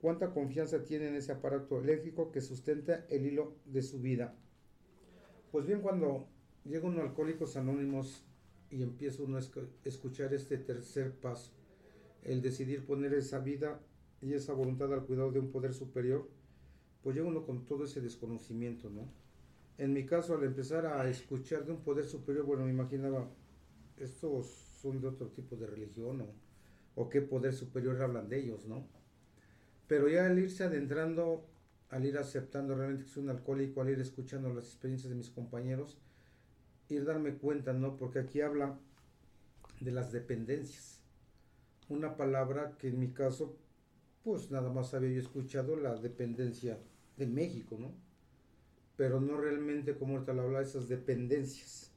cuánta 0.00 0.32
confianza 0.32 0.84
tiene 0.84 1.08
en 1.08 1.14
ese 1.14 1.32
aparato 1.32 1.80
eléctrico 1.80 2.30
que 2.30 2.40
sustenta 2.40 3.06
el 3.08 3.26
hilo 3.26 3.54
de 3.64 3.82
su 3.82 4.00
vida. 4.00 4.34
Pues 5.50 5.66
bien, 5.66 5.80
cuando 5.80 6.28
llega 6.64 6.86
uno 6.86 7.00
a 7.00 7.04
Alcohólicos 7.04 7.56
Anónimos 7.56 8.22
y 8.70 8.84
empieza 8.84 9.24
uno 9.24 9.36
a 9.36 9.40
escuchar 9.84 10.32
este 10.32 10.58
tercer 10.58 11.10
paso, 11.10 11.50
el 12.22 12.40
decidir 12.40 12.86
poner 12.86 13.14
esa 13.14 13.40
vida 13.40 13.80
y 14.22 14.34
esa 14.34 14.52
voluntad 14.52 14.92
al 14.92 15.04
cuidado 15.04 15.32
de 15.32 15.40
un 15.40 15.50
poder 15.50 15.74
superior, 15.74 16.28
pues 17.02 17.16
llega 17.16 17.26
uno 17.26 17.44
con 17.44 17.64
todo 17.64 17.84
ese 17.84 18.00
desconocimiento, 18.00 18.90
¿no? 18.90 19.08
En 19.76 19.92
mi 19.92 20.06
caso, 20.06 20.34
al 20.34 20.44
empezar 20.44 20.86
a 20.86 21.08
escuchar 21.08 21.64
de 21.64 21.72
un 21.72 21.82
poder 21.82 22.04
superior, 22.04 22.44
bueno, 22.44 22.64
me 22.64 22.70
imaginaba, 22.70 23.28
estos 23.98 24.46
son 24.80 25.00
de 25.00 25.08
otro 25.08 25.28
tipo 25.28 25.56
de 25.56 25.66
religión 25.66 26.24
o, 26.94 27.08
qué 27.08 27.22
poder 27.22 27.54
superior 27.54 28.00
hablan 28.00 28.28
de 28.28 28.38
ellos, 28.38 28.66
¿no? 28.66 28.86
Pero 29.88 30.08
ya 30.08 30.26
al 30.26 30.38
irse 30.38 30.62
adentrando, 30.62 31.44
al 31.90 32.06
ir 32.06 32.18
aceptando 32.18 32.74
realmente 32.74 33.04
que 33.04 33.10
soy 33.10 33.24
un 33.24 33.30
alcohólico, 33.30 33.80
al 33.80 33.90
ir 33.90 34.00
escuchando 34.00 34.52
las 34.52 34.66
experiencias 34.66 35.10
de 35.10 35.16
mis 35.16 35.30
compañeros, 35.30 35.98
ir 36.88 37.04
darme 37.04 37.34
cuenta, 37.34 37.72
¿no? 37.72 37.96
Porque 37.96 38.20
aquí 38.20 38.40
habla 38.40 38.78
de 39.80 39.90
las 39.90 40.12
dependencias. 40.12 41.00
Una 41.88 42.16
palabra 42.16 42.76
que 42.78 42.88
en 42.88 43.00
mi 43.00 43.08
caso, 43.08 43.56
pues 44.22 44.50
nada 44.50 44.70
más 44.70 44.94
había 44.94 45.10
yo 45.10 45.20
escuchado 45.20 45.76
la 45.76 45.96
dependencia 45.96 46.78
de 47.16 47.26
México, 47.26 47.76
¿no? 47.78 47.92
Pero 48.96 49.20
no 49.20 49.36
realmente 49.40 49.96
como 49.96 50.14
ahorita 50.14 50.32
lo 50.32 50.42
habla, 50.42 50.60
esas 50.60 50.88
dependencias. 50.88 51.90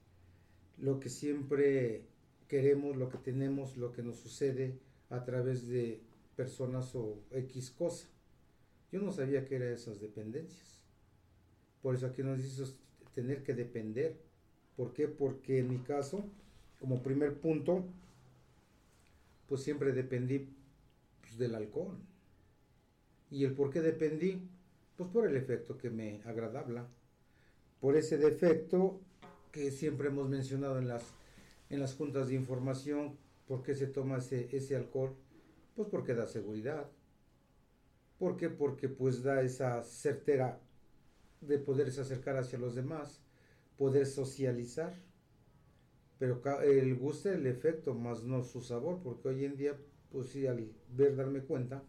Lo 0.80 1.00
que 1.00 1.10
siempre 1.10 2.06
queremos, 2.48 2.96
lo 2.98 3.10
que 3.10 3.18
tenemos, 3.20 3.78
lo 3.78 3.92
que 3.92 4.02
nos 4.02 4.18
sucede 4.18 4.80
a 5.10 5.24
través 5.24 5.68
de 5.68 6.02
personas 6.36 6.96
o 6.96 7.20
X 7.32 7.72
cosa. 7.72 8.08
Yo 8.94 9.02
no 9.02 9.12
sabía 9.12 9.44
que 9.44 9.56
eran 9.56 9.74
esas 9.74 10.00
dependencias. 10.00 10.80
Por 11.82 11.96
eso 11.96 12.06
aquí 12.06 12.22
nos 12.22 12.38
dice 12.38 12.76
tener 13.16 13.42
que 13.42 13.56
depender. 13.56 14.16
¿Por 14.78 14.94
qué? 14.94 15.08
Porque 15.08 15.58
en 15.58 15.72
mi 15.72 15.80
caso, 15.80 16.24
como 16.80 17.02
primer 17.02 17.34
punto, 17.40 17.84
pues 19.50 19.64
siempre 19.64 19.94
dependí 19.94 20.48
pues, 21.22 21.40
del 21.40 21.56
alcohol. 21.56 21.98
¿Y 23.32 23.46
el 23.46 23.54
por 23.54 23.72
qué 23.72 23.82
dependí? 23.82 24.48
Pues 24.96 25.10
por 25.10 25.28
el 25.28 25.38
efecto 25.38 25.76
que 25.76 25.90
me 25.90 26.22
agradaba. 26.26 26.88
Por 27.82 27.98
ese 27.98 28.20
defecto 28.20 29.00
que 29.52 29.72
siempre 29.72 30.10
hemos 30.10 30.30
mencionado 30.30 30.78
en 30.78 30.88
las 30.88 31.04
en 31.72 31.80
las 31.80 31.96
juntas 31.96 32.28
de 32.28 32.36
información. 32.36 33.18
¿Por 33.48 33.64
qué 33.64 33.74
se 33.74 33.88
toma 33.88 34.20
ese, 34.20 34.56
ese 34.56 34.76
alcohol? 34.76 35.16
Pues 35.76 35.88
porque 35.90 36.14
da 36.14 36.28
seguridad. 36.28 36.86
¿Por 38.24 38.38
qué? 38.38 38.50
Porque 38.50 38.88
pues 38.88 39.22
da 39.22 39.42
esa 39.42 39.84
certera 39.84 40.58
de 41.42 41.60
poderse 41.60 42.00
acercar 42.00 42.38
hacia 42.38 42.58
los 42.58 42.74
demás, 42.74 43.22
poder 43.78 44.06
socializar. 44.06 44.94
Pero 46.20 46.42
el 46.62 46.96
gusto 46.96 47.30
el 47.30 47.46
efecto, 47.48 47.94
más 47.94 48.24
no 48.24 48.42
su 48.46 48.62
sabor, 48.62 49.02
porque 49.04 49.28
hoy 49.28 49.44
en 49.44 49.58
día, 49.58 49.78
pues 50.10 50.28
sí, 50.28 50.48
al 50.48 50.72
ver, 50.88 51.18
darme 51.18 51.42
cuenta, 51.42 51.84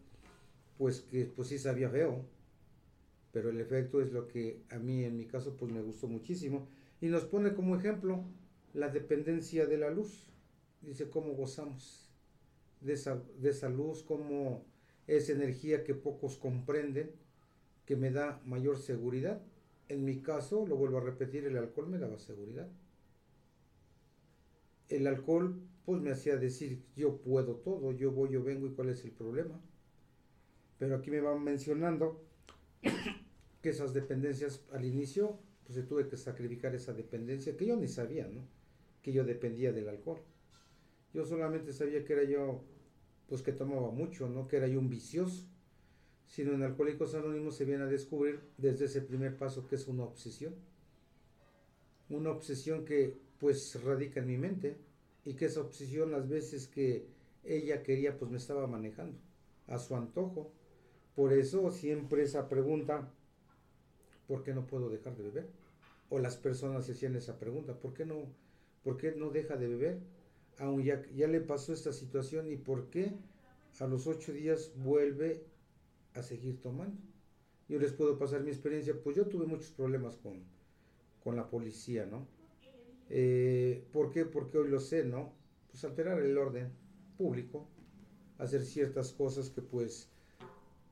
pues 0.77 0.99
que 0.99 1.23
pues 1.23 1.47
sí 1.47 1.57
sabía 1.57 1.89
feo. 1.89 2.25
Pero 3.31 3.49
el 3.49 3.61
efecto 3.61 4.01
es 4.01 4.11
lo 4.11 4.27
que 4.27 4.61
a 4.71 4.77
mí 4.77 5.05
en 5.05 5.15
mi 5.15 5.27
caso 5.27 5.55
pues 5.55 5.71
me 5.71 5.81
gustó 5.81 6.09
muchísimo. 6.09 6.67
Y 6.99 7.07
nos 7.07 7.23
pone 7.23 7.53
como 7.53 7.77
ejemplo 7.77 8.25
la 8.73 8.89
dependencia 8.89 9.67
de 9.67 9.77
la 9.77 9.89
luz. 9.89 10.27
Dice 10.81 11.09
cómo 11.09 11.31
gozamos 11.31 12.11
de 12.81 12.91
esa, 12.91 13.23
de 13.39 13.51
esa 13.51 13.69
luz, 13.69 14.03
cómo 14.03 14.74
es 15.07 15.29
energía 15.29 15.83
que 15.83 15.93
pocos 15.93 16.37
comprenden, 16.37 17.11
que 17.85 17.95
me 17.95 18.11
da 18.11 18.41
mayor 18.45 18.77
seguridad. 18.77 19.41
En 19.87 20.03
mi 20.03 20.21
caso, 20.21 20.65
lo 20.65 20.75
vuelvo 20.75 20.97
a 20.97 21.01
repetir, 21.01 21.45
el 21.45 21.57
alcohol 21.57 21.87
me 21.87 21.99
daba 21.99 22.17
seguridad. 22.17 22.67
El 24.89 25.07
alcohol 25.07 25.61
pues 25.85 26.01
me 26.01 26.11
hacía 26.11 26.37
decir 26.37 26.83
yo 26.95 27.17
puedo 27.17 27.57
todo, 27.57 27.91
yo 27.91 28.11
voy, 28.11 28.31
yo 28.31 28.43
vengo 28.43 28.65
y 28.65 28.71
cuál 28.71 28.89
es 28.89 29.03
el 29.05 29.11
problema. 29.11 29.61
Pero 30.79 30.95
aquí 30.95 31.11
me 31.11 31.21
van 31.21 31.43
mencionando 31.43 32.23
que 33.61 33.69
esas 33.69 33.93
dependencias 33.93 34.65
al 34.71 34.83
inicio, 34.83 35.39
pues 35.63 35.75
se 35.75 35.83
tuve 35.83 36.07
que 36.07 36.17
sacrificar 36.17 36.73
esa 36.75 36.93
dependencia 36.93 37.55
que 37.55 37.67
yo 37.67 37.75
ni 37.75 37.87
sabía, 37.87 38.27
¿no? 38.27 38.47
que 39.05 39.13
yo 39.13 39.23
dependía 39.23 39.71
del 39.71 39.87
alcohol. 39.87 40.19
Yo 41.13 41.25
solamente 41.25 41.71
sabía 41.71 42.03
que 42.03 42.13
era 42.13 42.23
yo, 42.23 42.63
pues 43.27 43.41
que 43.41 43.51
tomaba 43.51 43.91
mucho, 43.91 44.29
no 44.29 44.47
que 44.47 44.57
era 44.57 44.67
yo 44.67 44.79
un 44.79 44.89
vicioso, 44.89 45.45
sino 46.27 46.53
en 46.53 46.63
Alcohólicos 46.63 47.15
Anónimos 47.15 47.55
se 47.55 47.65
viene 47.65 47.83
a 47.83 47.87
descubrir 47.87 48.41
desde 48.57 48.85
ese 48.85 49.01
primer 49.01 49.37
paso 49.37 49.67
que 49.67 49.75
es 49.75 49.87
una 49.87 50.03
obsesión. 50.03 50.55
Una 52.09 52.31
obsesión 52.31 52.85
que 52.85 53.17
pues 53.39 53.81
radica 53.83 54.19
en 54.19 54.27
mi 54.27 54.37
mente 54.37 54.77
y 55.23 55.33
que 55.33 55.45
esa 55.45 55.61
obsesión 55.61 56.11
las 56.11 56.29
veces 56.29 56.67
que 56.67 57.07
ella 57.43 57.83
quería 57.83 58.17
pues 58.17 58.31
me 58.31 58.37
estaba 58.37 58.67
manejando 58.67 59.17
a 59.67 59.79
su 59.79 59.95
antojo. 59.95 60.51
Por 61.15 61.33
eso 61.33 61.71
siempre 61.71 62.23
esa 62.23 62.47
pregunta, 62.49 63.11
¿por 64.27 64.43
qué 64.43 64.53
no 64.53 64.67
puedo 64.67 64.89
dejar 64.89 65.15
de 65.15 65.23
beber? 65.23 65.47
O 66.09 66.19
las 66.19 66.37
personas 66.37 66.85
se 66.85 66.91
hacían 66.91 67.15
esa 67.15 67.39
pregunta, 67.39 67.79
¿por 67.79 67.93
qué 67.93 68.05
no 68.05 68.27
¿Por 68.85 68.97
qué 68.97 69.15
no 69.17 69.31
deja 69.31 69.57
de 69.57 69.67
beber? 69.67 69.97
Aún 70.59 70.83
ya, 70.83 71.01
ya 71.13 71.27
le 71.27 71.41
pasó 71.41 71.73
esta 71.73 71.91
situación 71.91 72.47
y 72.49 72.55
por 72.55 72.89
qué 72.89 73.13
a 73.79 73.87
los 73.87 74.07
ocho 74.07 74.31
días 74.31 74.71
vuelve 74.77 75.43
a 76.13 76.23
seguir 76.23 76.61
tomando. 76.61 77.01
Yo 77.67 77.79
les 77.79 77.93
puedo 77.93 78.17
pasar 78.17 78.41
mi 78.41 78.51
experiencia, 78.51 78.95
pues 79.03 79.15
yo 79.15 79.25
tuve 79.27 79.45
muchos 79.45 79.71
problemas 79.71 80.15
con, 80.17 80.43
con 81.23 81.35
la 81.35 81.49
policía, 81.49 82.05
¿no? 82.05 82.27
Eh, 83.09 83.85
¿Por 83.91 84.11
qué? 84.11 84.25
Porque 84.25 84.57
hoy 84.57 84.69
lo 84.69 84.79
sé, 84.79 85.03
¿no? 85.03 85.33
Pues 85.71 85.83
alterar 85.83 86.19
el 86.19 86.37
orden 86.37 86.71
público, 87.17 87.67
hacer 88.37 88.63
ciertas 88.63 89.11
cosas 89.11 89.49
que 89.49 89.61
pues 89.61 90.09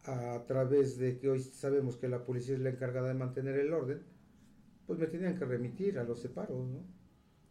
a 0.05 0.43
través 0.48 0.98
de 0.98 1.17
que 1.17 1.29
hoy 1.29 1.41
sabemos 1.41 1.96
que 1.96 2.10
la 2.10 2.25
policía 2.25 2.55
es 2.55 2.62
la 2.62 2.70
encargada 2.70 3.08
de 3.08 3.13
mantener 3.13 3.58
el 3.58 3.74
orden, 3.74 4.01
pues 4.86 5.00
me 5.00 5.08
tenían 5.08 5.38
que 5.38 5.46
remitir 5.46 5.98
a 5.98 6.03
los 6.03 6.20
separos, 6.20 6.67
¿no? 6.67 6.84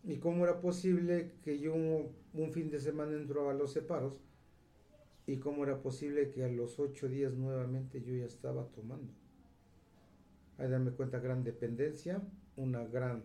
¿Y 0.04 0.16
cómo 0.16 0.44
era 0.44 0.60
posible 0.60 1.32
que 1.44 1.60
yo 1.60 1.74
un, 1.74 2.52
fin 2.52 2.70
de 2.70 2.80
semana 2.80 3.12
entró 3.12 3.50
a 3.50 3.54
los 3.54 3.72
separos? 3.72 4.20
¿Y 5.26 5.36
cómo 5.36 5.62
era 5.62 5.80
posible 5.80 6.30
que 6.30 6.44
a 6.44 6.48
los 6.48 6.80
ocho 6.80 7.08
días 7.08 7.34
nuevamente 7.34 8.02
yo 8.02 8.14
ya 8.14 8.24
estaba 8.24 8.66
tomando? 8.68 9.12
Hay 10.58 10.68
darme 10.68 10.90
cuenta, 10.90 11.20
gran 11.20 11.44
dependencia, 11.44 12.20
una 12.56 12.84
gran 12.84 13.22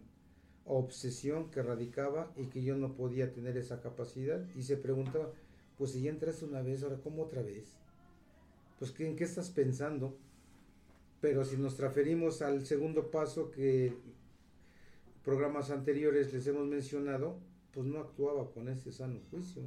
obsesión 0.66 1.50
que 1.50 1.64
radicaba 1.64 2.32
y 2.36 2.46
que 2.48 2.64
yo 2.64 2.76
no 2.76 2.94
podía 2.96 3.34
tener 3.34 3.58
esa 3.58 3.82
capacidad. 3.82 4.46
Y 4.56 4.62
se 4.62 4.78
preguntaba, 4.78 5.32
pues 5.80 5.92
si 5.92 6.04
ya 6.04 6.12
entraste 6.12 6.46
una 6.46 6.62
vez, 6.62 6.84
ahora 6.84 7.00
¿cómo 7.04 7.24
otra 7.24 7.42
vez? 7.42 7.74
Pues 8.78 8.94
¿en 9.00 9.16
qué 9.16 9.24
estás 9.24 9.50
pensando? 9.50 10.16
Pero 11.22 11.44
si 11.44 11.58
nos 11.58 11.76
transferimos 11.76 12.44
al 12.44 12.68
segundo 12.68 13.10
paso 13.10 13.50
que 13.50 13.96
programas 15.28 15.72
anteriores 15.72 16.32
les 16.32 16.48
hemos 16.48 16.66
mencionado, 16.68 17.38
pues 17.74 17.86
no 17.86 18.00
actuaba 18.00 18.50
con 18.50 18.70
ese 18.70 18.94
sano 18.94 19.20
juicio. 19.30 19.62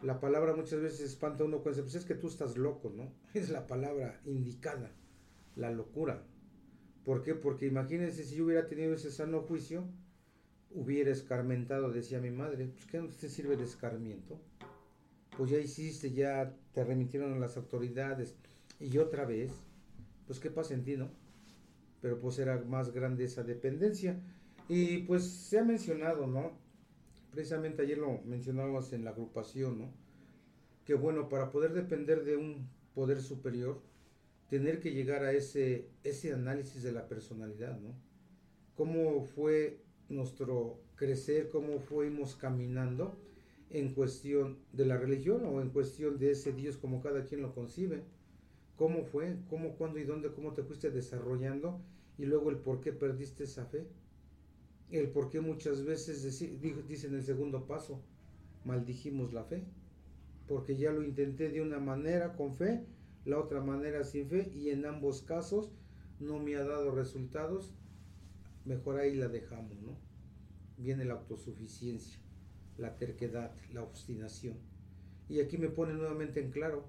la 0.00 0.20
palabra 0.20 0.56
muchas 0.56 0.80
veces 0.80 1.02
espanta 1.02 1.44
a 1.44 1.46
uno 1.46 1.58
cuando 1.58 1.82
pues 1.82 1.94
es 1.94 2.06
que 2.06 2.14
tú 2.14 2.28
estás 2.28 2.56
loco, 2.56 2.90
¿no? 2.96 3.12
Es 3.34 3.50
la 3.50 3.66
palabra 3.66 4.22
indicada, 4.24 4.90
la 5.54 5.70
locura. 5.70 6.22
¿Por 7.04 7.22
qué? 7.22 7.34
Porque 7.34 7.66
imagínense 7.66 8.24
si 8.24 8.36
yo 8.36 8.46
hubiera 8.46 8.68
tenido 8.68 8.94
ese 8.94 9.10
sano 9.10 9.42
juicio, 9.42 9.84
hubiera 10.70 11.10
escarmentado, 11.10 11.92
decía 11.92 12.22
mi 12.22 12.30
madre, 12.30 12.68
pues 12.68 12.86
¿qué 12.86 13.02
no 13.02 13.08
te 13.08 13.28
sirve 13.28 13.52
el 13.52 13.60
escarmiento? 13.60 14.40
Pues 15.36 15.50
ya 15.50 15.58
hiciste, 15.58 16.12
ya 16.12 16.56
te 16.72 16.84
remitieron 16.84 17.34
a 17.34 17.38
las 17.38 17.58
autoridades 17.58 18.34
y 18.80 18.96
otra 18.96 19.26
vez, 19.26 19.52
pues 20.26 20.40
¿qué 20.40 20.50
pasa 20.50 20.72
en 20.72 20.84
ti, 20.84 20.96
no? 20.96 21.10
Pero 22.00 22.20
pues 22.20 22.38
era 22.38 22.60
más 22.62 22.92
grande 22.92 23.24
esa 23.24 23.42
dependencia. 23.42 24.20
Y 24.68 24.98
pues 24.98 25.24
se 25.24 25.58
ha 25.58 25.64
mencionado, 25.64 26.26
¿no? 26.26 26.52
Precisamente 27.30 27.82
ayer 27.82 27.98
lo 27.98 28.20
mencionábamos 28.24 28.92
en 28.92 29.04
la 29.04 29.10
agrupación, 29.10 29.78
¿no? 29.78 29.92
Que 30.84 30.94
bueno, 30.94 31.28
para 31.28 31.50
poder 31.50 31.72
depender 31.72 32.24
de 32.24 32.36
un 32.36 32.68
poder 32.94 33.20
superior, 33.20 33.80
tener 34.48 34.80
que 34.80 34.92
llegar 34.92 35.24
a 35.24 35.32
ese, 35.32 35.88
ese 36.04 36.32
análisis 36.32 36.82
de 36.82 36.92
la 36.92 37.08
personalidad, 37.08 37.78
¿no? 37.78 37.94
Cómo 38.74 39.22
fue 39.24 39.82
nuestro 40.08 40.80
crecer, 40.96 41.48
cómo 41.48 41.80
fuimos 41.80 42.34
caminando 42.34 43.18
en 43.70 43.92
cuestión 43.92 44.58
de 44.72 44.86
la 44.86 44.96
religión 44.96 45.44
o 45.44 45.60
en 45.60 45.70
cuestión 45.70 46.18
de 46.18 46.30
ese 46.30 46.52
Dios 46.52 46.76
como 46.76 47.00
cada 47.00 47.24
quien 47.24 47.42
lo 47.42 47.54
concibe. 47.54 48.02
¿Cómo 48.78 49.02
fue? 49.02 49.36
¿Cómo, 49.50 49.74
cuándo 49.74 49.98
y 49.98 50.04
dónde? 50.04 50.32
¿Cómo 50.32 50.54
te 50.54 50.62
fuiste 50.62 50.92
desarrollando? 50.92 51.80
Y 52.16 52.26
luego 52.26 52.48
el 52.48 52.58
por 52.58 52.80
qué 52.80 52.92
perdiste 52.92 53.42
esa 53.42 53.66
fe. 53.66 53.88
El 54.92 55.10
por 55.10 55.30
qué 55.30 55.40
muchas 55.40 55.84
veces 55.84 56.22
dice 56.22 57.06
en 57.08 57.14
el 57.16 57.24
segundo 57.24 57.66
paso, 57.66 58.00
maldijimos 58.64 59.32
la 59.32 59.42
fe. 59.42 59.64
Porque 60.46 60.76
ya 60.76 60.92
lo 60.92 61.02
intenté 61.02 61.50
de 61.50 61.60
una 61.60 61.80
manera 61.80 62.36
con 62.36 62.54
fe, 62.54 62.86
la 63.24 63.40
otra 63.40 63.60
manera 63.60 64.04
sin 64.04 64.28
fe, 64.28 64.48
y 64.54 64.70
en 64.70 64.86
ambos 64.86 65.22
casos 65.22 65.72
no 66.20 66.38
me 66.38 66.54
ha 66.54 66.62
dado 66.62 66.92
resultados. 66.92 67.74
Mejor 68.64 69.00
ahí 69.00 69.16
la 69.16 69.26
dejamos, 69.26 69.82
¿no? 69.82 69.98
Viene 70.76 71.04
la 71.04 71.14
autosuficiencia, 71.14 72.20
la 72.76 72.96
terquedad, 72.96 73.52
la 73.72 73.82
obstinación. 73.82 74.56
Y 75.28 75.40
aquí 75.40 75.58
me 75.58 75.68
pone 75.68 75.94
nuevamente 75.94 76.40
en 76.40 76.52
claro 76.52 76.86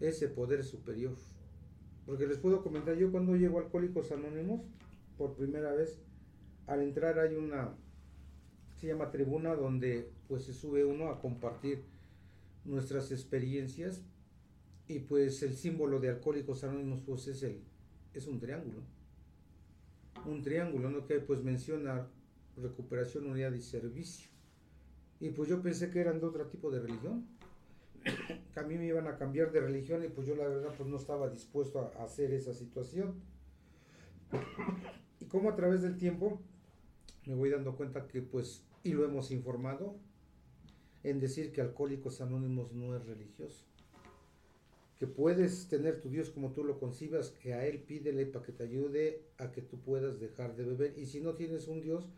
ese 0.00 0.28
poder 0.28 0.64
superior. 0.64 1.16
Porque 2.04 2.26
les 2.26 2.38
puedo 2.38 2.62
comentar, 2.62 2.96
yo 2.96 3.10
cuando 3.10 3.36
llego 3.36 3.58
a 3.58 3.62
Alcohólicos 3.62 4.12
Anónimos, 4.12 4.62
por 5.18 5.34
primera 5.34 5.72
vez, 5.72 5.98
al 6.66 6.82
entrar 6.82 7.18
hay 7.18 7.34
una, 7.34 7.74
se 8.76 8.86
llama 8.86 9.10
tribuna, 9.10 9.54
donde 9.54 10.10
pues 10.28 10.44
se 10.44 10.52
sube 10.52 10.84
uno 10.84 11.10
a 11.10 11.20
compartir 11.20 11.84
nuestras 12.64 13.12
experiencias 13.12 14.02
y 14.88 15.00
pues 15.00 15.42
el 15.42 15.54
símbolo 15.54 16.00
de 16.00 16.10
Alcohólicos 16.10 16.64
Anónimos 16.64 17.00
pues 17.04 17.26
es, 17.26 17.42
el, 17.42 17.60
es 18.14 18.26
un 18.26 18.38
triángulo. 18.38 18.82
Un 20.24 20.42
triángulo, 20.42 20.90
¿no? 20.90 21.06
Que 21.06 21.20
pues 21.20 21.42
menciona 21.42 22.06
recuperación, 22.56 23.26
unidad 23.26 23.52
y 23.52 23.60
servicio. 23.60 24.28
Y 25.20 25.30
pues 25.30 25.48
yo 25.48 25.62
pensé 25.62 25.90
que 25.90 26.00
eran 26.00 26.20
de 26.20 26.26
otro 26.26 26.46
tipo 26.46 26.70
de 26.70 26.80
religión. 26.80 27.26
que 28.54 28.60
a 28.60 28.62
mí 28.62 28.76
me 28.76 28.86
iban 28.86 29.06
a 29.06 29.16
cambiar 29.16 29.52
de 29.52 29.60
religión 29.60 30.04
y 30.04 30.08
pues 30.08 30.26
yo 30.26 30.36
la 30.36 30.46
verdad 30.48 30.74
pues 30.76 30.88
no 30.88 30.96
estaba 30.96 31.28
dispuesto 31.28 31.80
a 31.80 32.04
hacer 32.04 32.32
esa 32.32 32.54
situación. 32.54 33.14
y 35.20 35.24
como 35.26 35.50
a 35.50 35.56
través 35.56 35.82
del 35.82 35.96
tiempo 35.96 36.40
me 37.26 37.34
voy 37.34 37.50
dando 37.50 37.76
cuenta 37.76 38.06
que 38.06 38.22
pues, 38.22 38.64
y 38.82 38.92
lo 38.92 39.04
hemos 39.04 39.30
informado, 39.30 39.96
en 41.02 41.20
decir 41.20 41.52
que 41.52 41.60
Alcohólicos 41.60 42.20
Anónimos 42.20 42.72
no 42.72 42.96
es 42.96 43.04
religioso. 43.06 43.64
Que 44.98 45.06
puedes 45.06 45.68
tener 45.68 46.00
tu 46.00 46.08
Dios 46.08 46.30
como 46.30 46.52
tú 46.52 46.64
lo 46.64 46.80
concibas, 46.80 47.30
que 47.30 47.54
a 47.54 47.66
Él 47.66 47.80
pídele 47.82 48.26
para 48.26 48.44
que 48.44 48.52
te 48.52 48.64
ayude 48.64 49.22
a 49.38 49.52
que 49.52 49.62
tú 49.62 49.78
puedas 49.78 50.18
dejar 50.18 50.56
de 50.56 50.64
beber. 50.64 50.98
Y 50.98 51.06
si 51.06 51.20
no 51.20 51.34
tienes 51.34 51.68
un 51.68 51.80
Dios, 51.80 52.08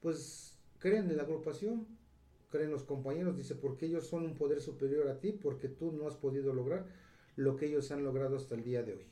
pues 0.00 0.58
creen 0.78 1.10
en 1.10 1.16
la 1.16 1.24
agrupación, 1.24 1.86
creen 2.56 2.70
los 2.70 2.84
compañeros, 2.84 3.36
dice, 3.36 3.54
porque 3.54 3.86
ellos 3.86 4.06
son 4.06 4.24
un 4.24 4.34
poder 4.34 4.60
superior 4.60 5.08
a 5.08 5.20
ti, 5.20 5.32
porque 5.32 5.68
tú 5.68 5.92
no 5.92 6.08
has 6.08 6.16
podido 6.16 6.54
lograr 6.54 6.86
lo 7.36 7.56
que 7.56 7.66
ellos 7.66 7.90
han 7.90 8.02
logrado 8.02 8.36
hasta 8.36 8.54
el 8.54 8.64
día 8.64 8.82
de 8.82 8.94
hoy. 8.94 9.06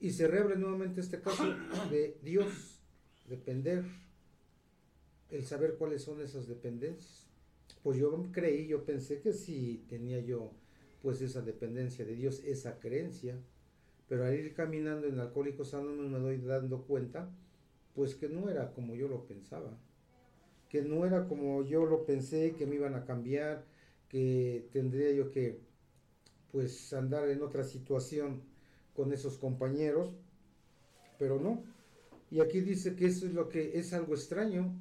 Y 0.00 0.10
se 0.10 0.26
reabre 0.26 0.56
nuevamente 0.56 1.00
este 1.00 1.20
caso 1.20 1.44
de 1.90 2.18
Dios, 2.22 2.80
depender 3.28 3.84
el 5.30 5.44
saber 5.44 5.76
cuáles 5.76 6.02
son 6.02 6.20
esas 6.20 6.48
dependencias. 6.48 7.26
Pues 7.82 7.98
yo 7.98 8.28
creí, 8.32 8.66
yo 8.66 8.84
pensé 8.84 9.20
que 9.20 9.32
sí 9.32 9.84
tenía 9.88 10.20
yo 10.20 10.52
pues 11.00 11.20
esa 11.20 11.42
dependencia 11.42 12.04
de 12.04 12.16
Dios, 12.16 12.42
esa 12.44 12.80
creencia, 12.80 13.38
pero 14.08 14.24
al 14.24 14.34
ir 14.34 14.52
caminando 14.52 15.06
en 15.06 15.20
Alcohólicos 15.20 15.74
Anónimos 15.74 16.10
me 16.10 16.18
doy 16.18 16.38
dando 16.38 16.82
cuenta 16.82 17.30
pues 17.94 18.16
que 18.16 18.28
no 18.28 18.48
era 18.48 18.72
como 18.72 18.96
yo 18.96 19.06
lo 19.06 19.26
pensaba, 19.26 19.78
que 20.68 20.82
no 20.82 21.06
era 21.06 21.26
como 21.26 21.64
yo 21.64 21.86
lo 21.86 22.04
pensé, 22.04 22.54
que 22.56 22.66
me 22.66 22.76
iban 22.76 22.94
a 22.94 23.04
cambiar, 23.04 23.64
que 24.08 24.68
tendría 24.72 25.12
yo 25.12 25.30
que 25.30 25.60
pues 26.52 26.92
andar 26.92 27.28
en 27.28 27.42
otra 27.42 27.64
situación 27.64 28.42
con 28.94 29.12
esos 29.12 29.38
compañeros, 29.38 30.14
pero 31.18 31.38
no. 31.38 31.62
Y 32.30 32.40
aquí 32.40 32.60
dice 32.60 32.96
que 32.96 33.06
eso 33.06 33.26
es 33.26 33.32
lo 33.32 33.48
que 33.48 33.78
es 33.78 33.92
algo 33.92 34.14
extraño, 34.14 34.74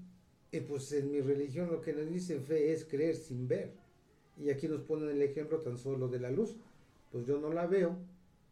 y 0.51 0.61
pues 0.61 0.91
en 0.93 1.11
mi 1.11 1.21
religión 1.21 1.69
lo 1.71 1.81
que 1.81 1.93
nos 1.93 2.07
dice 2.07 2.39
fe 2.39 2.71
es 2.71 2.85
creer 2.85 3.15
sin 3.15 3.47
ver. 3.47 3.73
Y 4.37 4.49
aquí 4.49 4.67
nos 4.67 4.81
ponen 4.81 5.09
el 5.09 5.21
ejemplo 5.21 5.59
tan 5.59 5.77
solo 5.77 6.07
de 6.07 6.19
la 6.19 6.31
luz. 6.31 6.55
Pues 7.11 7.25
yo 7.25 7.39
no 7.39 7.51
la 7.51 7.65
veo. 7.67 7.97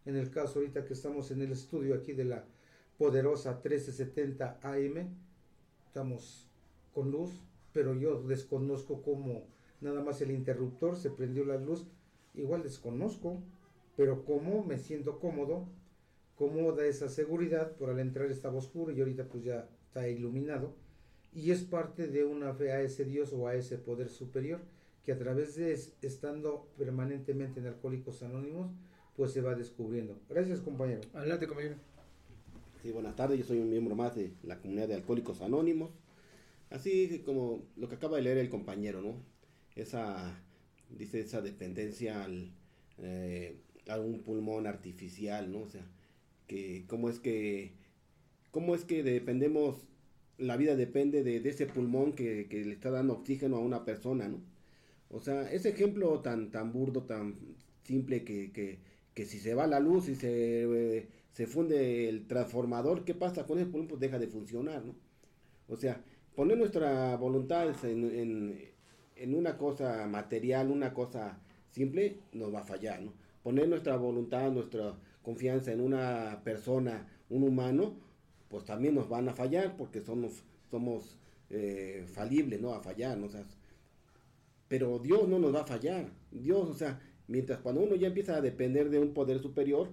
En 0.06 0.16
el 0.16 0.30
caso 0.30 0.60
ahorita 0.60 0.86
que 0.86 0.94
estamos 0.94 1.32
en 1.32 1.42
el 1.42 1.52
estudio 1.52 1.96
aquí 1.96 2.14
de 2.14 2.26
la 2.26 2.46
poderosa 2.98 3.54
1370 3.54 4.60
AM, 4.62 5.10
estamos 5.88 6.45
con 6.96 7.12
luz, 7.12 7.30
pero 7.74 7.94
yo 7.94 8.24
desconozco 8.24 9.04
cómo 9.04 9.44
nada 9.82 10.02
más 10.02 10.22
el 10.22 10.32
interruptor 10.32 10.96
se 10.96 11.12
prendió 11.12 11.46
la 11.46 11.58
luz. 11.58 11.86
Igual 12.34 12.64
desconozco, 12.64 13.38
pero 13.96 14.26
cómo 14.26 14.64
me 14.64 14.80
siento 14.80 15.20
cómodo, 15.20 15.68
cómo 16.36 16.72
da 16.72 16.86
esa 16.86 17.10
seguridad, 17.10 17.74
por 17.74 17.90
al 17.92 18.00
entrar 18.00 18.32
estaba 18.32 18.58
oscuro 18.58 18.92
y 18.92 19.00
ahorita 19.00 19.26
pues 19.26 19.44
ya 19.44 19.70
está 19.86 20.08
iluminado 20.08 20.74
y 21.36 21.52
es 21.52 21.64
parte 21.64 22.08
de 22.08 22.24
una 22.24 22.54
fe 22.54 22.72
a 22.72 22.82
ese 22.82 23.04
Dios 23.04 23.34
o 23.34 23.48
a 23.48 23.56
ese 23.56 23.78
poder 23.78 24.10
superior 24.10 24.62
que 25.04 25.12
a 25.12 25.18
través 25.20 25.56
de 25.56 25.74
estando 26.02 26.68
permanentemente 26.78 27.60
en 27.60 27.68
Alcohólicos 27.68 28.24
Anónimos, 28.24 28.72
pues 29.16 29.34
se 29.34 29.42
va 29.42 29.54
descubriendo. 29.54 30.18
Gracias, 30.30 30.62
compañero. 30.62 31.02
Adelante, 31.14 31.46
compañero. 31.46 31.76
Sí, 32.82 32.92
buenas 32.92 33.16
tardes, 33.16 33.38
yo 33.38 33.46
soy 33.46 33.60
un 33.60 33.70
miembro 33.70 33.96
más 33.96 34.16
de 34.16 34.32
la 34.44 34.58
comunidad 34.58 34.88
de 34.88 34.96
Alcohólicos 34.96 35.42
Anónimos. 35.42 35.92
Así 36.70 37.22
como 37.26 37.64
lo 37.76 37.90
que 37.90 37.96
acaba 37.96 38.18
de 38.18 38.24
leer 38.24 38.38
el 38.38 38.50
compañero, 38.50 39.02
¿no? 39.02 39.16
Esa, 39.76 40.40
dice, 40.90 41.20
esa 41.22 41.42
dependencia 41.42 42.24
al, 42.24 42.52
eh, 43.00 43.58
a 43.88 44.00
un 44.00 44.24
pulmón 44.24 44.68
artificial, 44.68 45.52
¿no? 45.52 45.62
O 45.62 45.70
sea, 45.70 45.86
que 46.48 46.86
cómo 46.88 47.10
es 47.10 47.20
que, 47.20 47.74
cómo 48.52 48.76
es 48.76 48.84
que 48.86 49.04
dependemos 49.04 49.86
la 50.38 50.58
vida 50.58 50.76
depende 50.76 51.24
de, 51.24 51.38
ese 51.50 51.66
pulmón 51.66 52.14
que, 52.14 52.48
le 52.52 52.74
está 52.74 52.92
dando 52.92 53.14
oxígeno 53.14 53.58
a 53.58 53.60
una 53.60 53.86
persona, 53.86 54.28
¿no? 54.28 54.42
O 55.10 55.20
sea, 55.20 55.50
ese 55.52 55.70
ejemplo 55.70 56.20
tan, 56.22 56.52
tan 56.52 56.74
burdo, 56.74 57.04
tan 57.04 57.36
simple 57.84 58.24
que, 58.24 58.52
que, 59.14 59.26
si 59.26 59.40
se 59.40 59.54
va 59.54 59.68
la 59.68 59.80
luz 59.80 60.10
y 60.10 60.16
se, 60.16 61.08
se 61.32 61.48
funde 61.48 62.10
el 62.10 62.28
transformador, 62.28 63.06
¿qué 63.06 63.14
pasa 63.14 63.46
con 63.46 63.60
ese 63.60 63.68
pulmón? 63.70 63.88
Pues 63.88 64.02
deja 64.02 64.20
de 64.20 64.28
funcionar, 64.28 64.84
¿no? 64.84 64.96
O 65.68 65.78
sea, 65.78 66.04
poner 66.36 66.58
nuestra 66.58 67.16
voluntad 67.16 67.74
en, 67.86 68.74
en, 69.16 69.36
una 69.36 69.58
cosa 69.58 70.06
material, 70.08 70.70
una 70.70 70.94
cosa 70.94 71.40
simple, 71.72 72.20
nos 72.34 72.54
va 72.54 72.60
a 72.60 72.66
fallar, 72.66 73.02
¿no? 73.02 73.14
Poner 73.44 73.68
nuestra 73.68 73.96
voluntad, 73.96 74.52
nuestra 74.52 74.96
confianza 75.22 75.72
en 75.72 75.82
una 75.82 76.42
persona, 76.44 77.08
un 77.30 77.44
humano, 77.44 77.96
pues 78.50 78.66
también 78.66 78.96
nos 78.96 79.10
van 79.10 79.30
a 79.30 79.34
fallar 79.34 79.78
porque 79.78 80.02
somos, 80.02 80.44
somos 80.70 81.18
eh, 81.50 82.06
falibles, 82.08 82.62
¿no? 82.62 82.74
A 82.74 82.82
fallar, 82.82 83.18
¿no? 83.18 83.28
pero 84.68 85.00
Dios 85.00 85.28
no 85.28 85.40
nos 85.40 85.54
va 85.54 85.62
a 85.62 85.66
fallar. 85.66 86.12
Dios, 86.32 86.70
o 86.70 86.74
sea, 86.74 87.00
mientras 87.28 87.60
cuando 87.60 87.82
uno 87.82 87.96
ya 87.96 88.08
empieza 88.08 88.36
a 88.36 88.42
depender 88.42 88.90
de 88.90 89.00
un 89.00 89.14
poder 89.14 89.40
superior, 89.40 89.90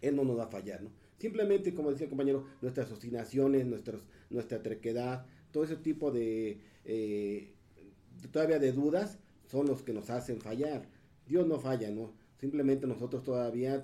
Él 0.00 0.16
no 0.16 0.24
nos 0.24 0.38
va 0.38 0.44
a 0.44 0.48
fallar, 0.48 0.82
¿no? 0.82 0.90
Simplemente, 1.18 1.74
como 1.74 1.90
decía 1.90 2.04
el 2.04 2.10
compañero, 2.10 2.46
nuestras 2.62 2.90
obstinaciones, 2.90 3.66
nuestros, 3.66 4.02
nuestra 4.30 4.62
trequedad, 4.62 5.26
todo 5.52 5.64
ese 5.64 5.76
tipo 5.76 6.10
de, 6.10 6.58
eh, 6.84 7.52
todavía 8.32 8.58
de 8.58 8.72
dudas, 8.72 9.18
son 9.46 9.66
los 9.66 9.82
que 9.82 9.92
nos 9.92 10.10
hacen 10.10 10.40
fallar. 10.40 10.86
Dios 11.26 11.46
no 11.46 11.58
falla, 11.58 11.90
¿no? 11.90 12.12
Simplemente 12.38 12.86
nosotros 12.86 13.22
todavía 13.22 13.82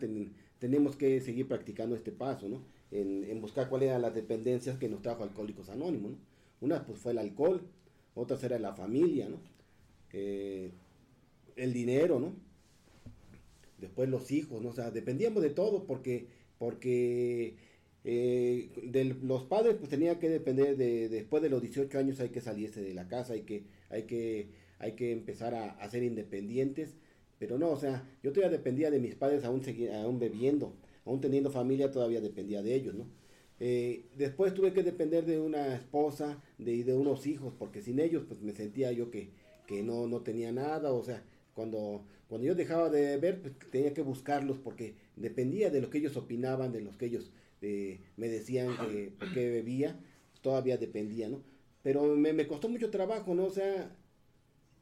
tenemos 0.58 0.96
que 0.96 1.20
seguir 1.20 1.48
practicando 1.48 1.96
este 1.96 2.12
paso, 2.12 2.48
¿no? 2.48 2.62
en, 2.90 3.40
buscar 3.40 3.68
cuáles 3.68 3.88
eran 3.88 4.02
las 4.02 4.14
dependencias 4.14 4.78
que 4.78 4.88
nos 4.88 5.02
trajo 5.02 5.22
Alcohólicos 5.22 5.68
Anónimos. 5.68 6.12
¿no? 6.12 6.18
Una 6.60 6.84
pues 6.84 6.98
fue 6.98 7.12
el 7.12 7.18
alcohol, 7.18 7.60
otra 8.14 8.38
era 8.42 8.58
la 8.58 8.72
familia, 8.72 9.28
¿no? 9.28 9.38
Eh, 10.12 10.70
el 11.56 11.72
dinero, 11.72 12.18
¿no? 12.18 12.32
Después 13.78 14.08
los 14.08 14.30
hijos, 14.30 14.62
¿no? 14.62 14.70
O 14.70 14.72
sea, 14.72 14.90
dependíamos 14.90 15.42
de 15.42 15.50
todo 15.50 15.84
porque, 15.84 16.26
porque 16.58 17.56
eh, 18.08 18.70
de 18.84 19.02
los 19.04 19.42
padres 19.46 19.74
pues 19.74 19.90
tenía 19.90 20.20
que 20.20 20.28
depender 20.28 20.76
de, 20.76 21.08
después 21.08 21.42
de 21.42 21.50
los 21.50 21.60
18 21.60 21.98
años 21.98 22.20
hay 22.20 22.28
que 22.28 22.40
salirse 22.40 22.80
de 22.80 22.94
la 22.94 23.08
casa, 23.08 23.32
hay 23.32 23.42
que, 23.42 23.64
hay 23.90 24.04
que, 24.04 24.46
hay 24.78 24.92
que 24.92 25.10
empezar 25.10 25.56
a, 25.56 25.90
ser 25.90 26.04
independientes, 26.04 26.94
pero 27.40 27.58
no, 27.58 27.68
o 27.70 27.76
sea, 27.76 28.08
yo 28.22 28.32
todavía 28.32 28.56
dependía 28.56 28.92
de 28.92 29.00
mis 29.00 29.16
padres 29.16 29.44
aún, 29.44 29.60
aún 30.04 30.20
bebiendo, 30.20 30.72
aún 31.04 31.20
teniendo 31.20 31.50
familia 31.50 31.90
todavía 31.90 32.20
dependía 32.20 32.62
de 32.62 32.76
ellos, 32.76 32.94
¿no? 32.94 33.08
Eh, 33.58 34.04
después 34.16 34.54
tuve 34.54 34.72
que 34.72 34.84
depender 34.84 35.26
de 35.26 35.40
una 35.40 35.74
esposa, 35.74 36.40
de, 36.58 36.84
de 36.84 36.94
unos 36.94 37.26
hijos, 37.26 37.54
porque 37.58 37.82
sin 37.82 37.98
ellos 37.98 38.22
pues 38.28 38.40
me 38.40 38.52
sentía 38.52 38.92
yo 38.92 39.10
que, 39.10 39.30
que 39.66 39.82
no, 39.82 40.06
no 40.06 40.20
tenía 40.20 40.52
nada, 40.52 40.92
o 40.92 41.02
sea, 41.02 41.24
cuando, 41.54 42.04
cuando 42.28 42.46
yo 42.46 42.54
dejaba 42.54 42.88
de 42.88 43.16
ver, 43.16 43.42
pues 43.42 43.54
tenía 43.72 43.92
que 43.92 44.02
buscarlos 44.02 44.58
porque 44.58 44.94
dependía 45.16 45.70
de 45.70 45.80
lo 45.80 45.90
que 45.90 45.98
ellos 45.98 46.16
opinaban, 46.16 46.70
de 46.70 46.82
los 46.82 46.96
que 46.96 47.06
ellos 47.06 47.32
eh, 47.62 48.00
me 48.16 48.28
decían 48.28 48.76
que 48.76 49.12
por 49.18 49.32
qué 49.32 49.50
bebía, 49.50 49.98
todavía 50.42 50.76
dependía, 50.76 51.28
¿no? 51.28 51.42
Pero 51.82 52.16
me, 52.16 52.32
me, 52.32 52.46
costó 52.46 52.68
mucho 52.68 52.90
trabajo, 52.90 53.34
¿no? 53.34 53.44
O 53.44 53.50
sea, 53.50 53.96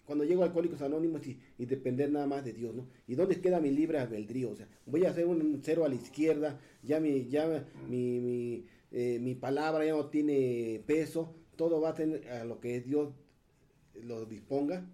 cuando 0.07 0.25
llego 0.25 0.43
a 0.43 0.47
Alcohólicos 0.47 0.83
Anónimos 0.83 1.27
y, 1.27 1.39
y, 1.59 1.67
depender 1.67 2.11
nada 2.11 2.27
más 2.27 2.45
de 2.45 2.53
Dios, 2.53 2.75
¿no? 2.75 2.89
¿Y 3.07 3.15
dónde 3.15 3.41
queda 3.41 3.61
mi 3.61 3.71
libre 3.71 3.99
albedrío? 3.99 4.51
O 4.51 4.57
sea, 4.57 4.69
voy 4.87 5.05
a 5.05 5.11
hacer 5.11 5.27
un 5.27 5.61
cero 5.63 5.85
a 5.85 5.89
la 5.89 5.95
izquierda, 5.95 6.61
ya 6.83 7.01
mi, 7.01 7.29
ya 7.29 7.67
mi, 7.89 8.21
mi, 8.21 8.67
eh, 8.91 9.19
mi 9.21 9.35
palabra 9.35 9.85
ya 9.85 9.93
no 9.93 10.07
tiene 10.07 10.83
peso, 10.87 11.35
todo 11.57 11.81
va 11.81 11.91
a 11.91 11.95
tener 11.95 12.29
a 12.29 12.45
lo 12.45 12.61
que 12.61 12.81
Dios 12.81 13.13
lo 14.03 14.27
disponga. 14.27 14.87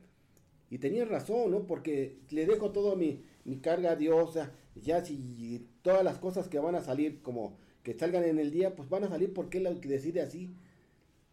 Y 0.70 0.78
tenía 0.78 1.04
razón, 1.04 1.50
¿no? 1.50 1.66
Porque 1.66 2.18
le 2.30 2.46
dejo 2.46 2.70
toda 2.70 2.94
mi, 2.94 3.24
mi 3.44 3.58
carga 3.58 3.92
a 3.92 3.96
Dios, 3.96 4.28
o 4.28 4.32
sea, 4.32 4.52
ya 4.76 5.04
si 5.04 5.66
todas 5.82 6.04
las 6.04 6.18
cosas 6.18 6.48
que 6.48 6.58
van 6.58 6.76
a 6.76 6.80
salir 6.80 7.22
como 7.22 7.58
que 7.90 7.98
salgan 7.98 8.22
en 8.22 8.38
el 8.38 8.52
día, 8.52 8.76
pues 8.76 8.88
van 8.88 9.02
a 9.02 9.08
salir 9.08 9.34
porque 9.34 9.58
él 9.58 9.80
decide 9.80 10.20
así. 10.20 10.48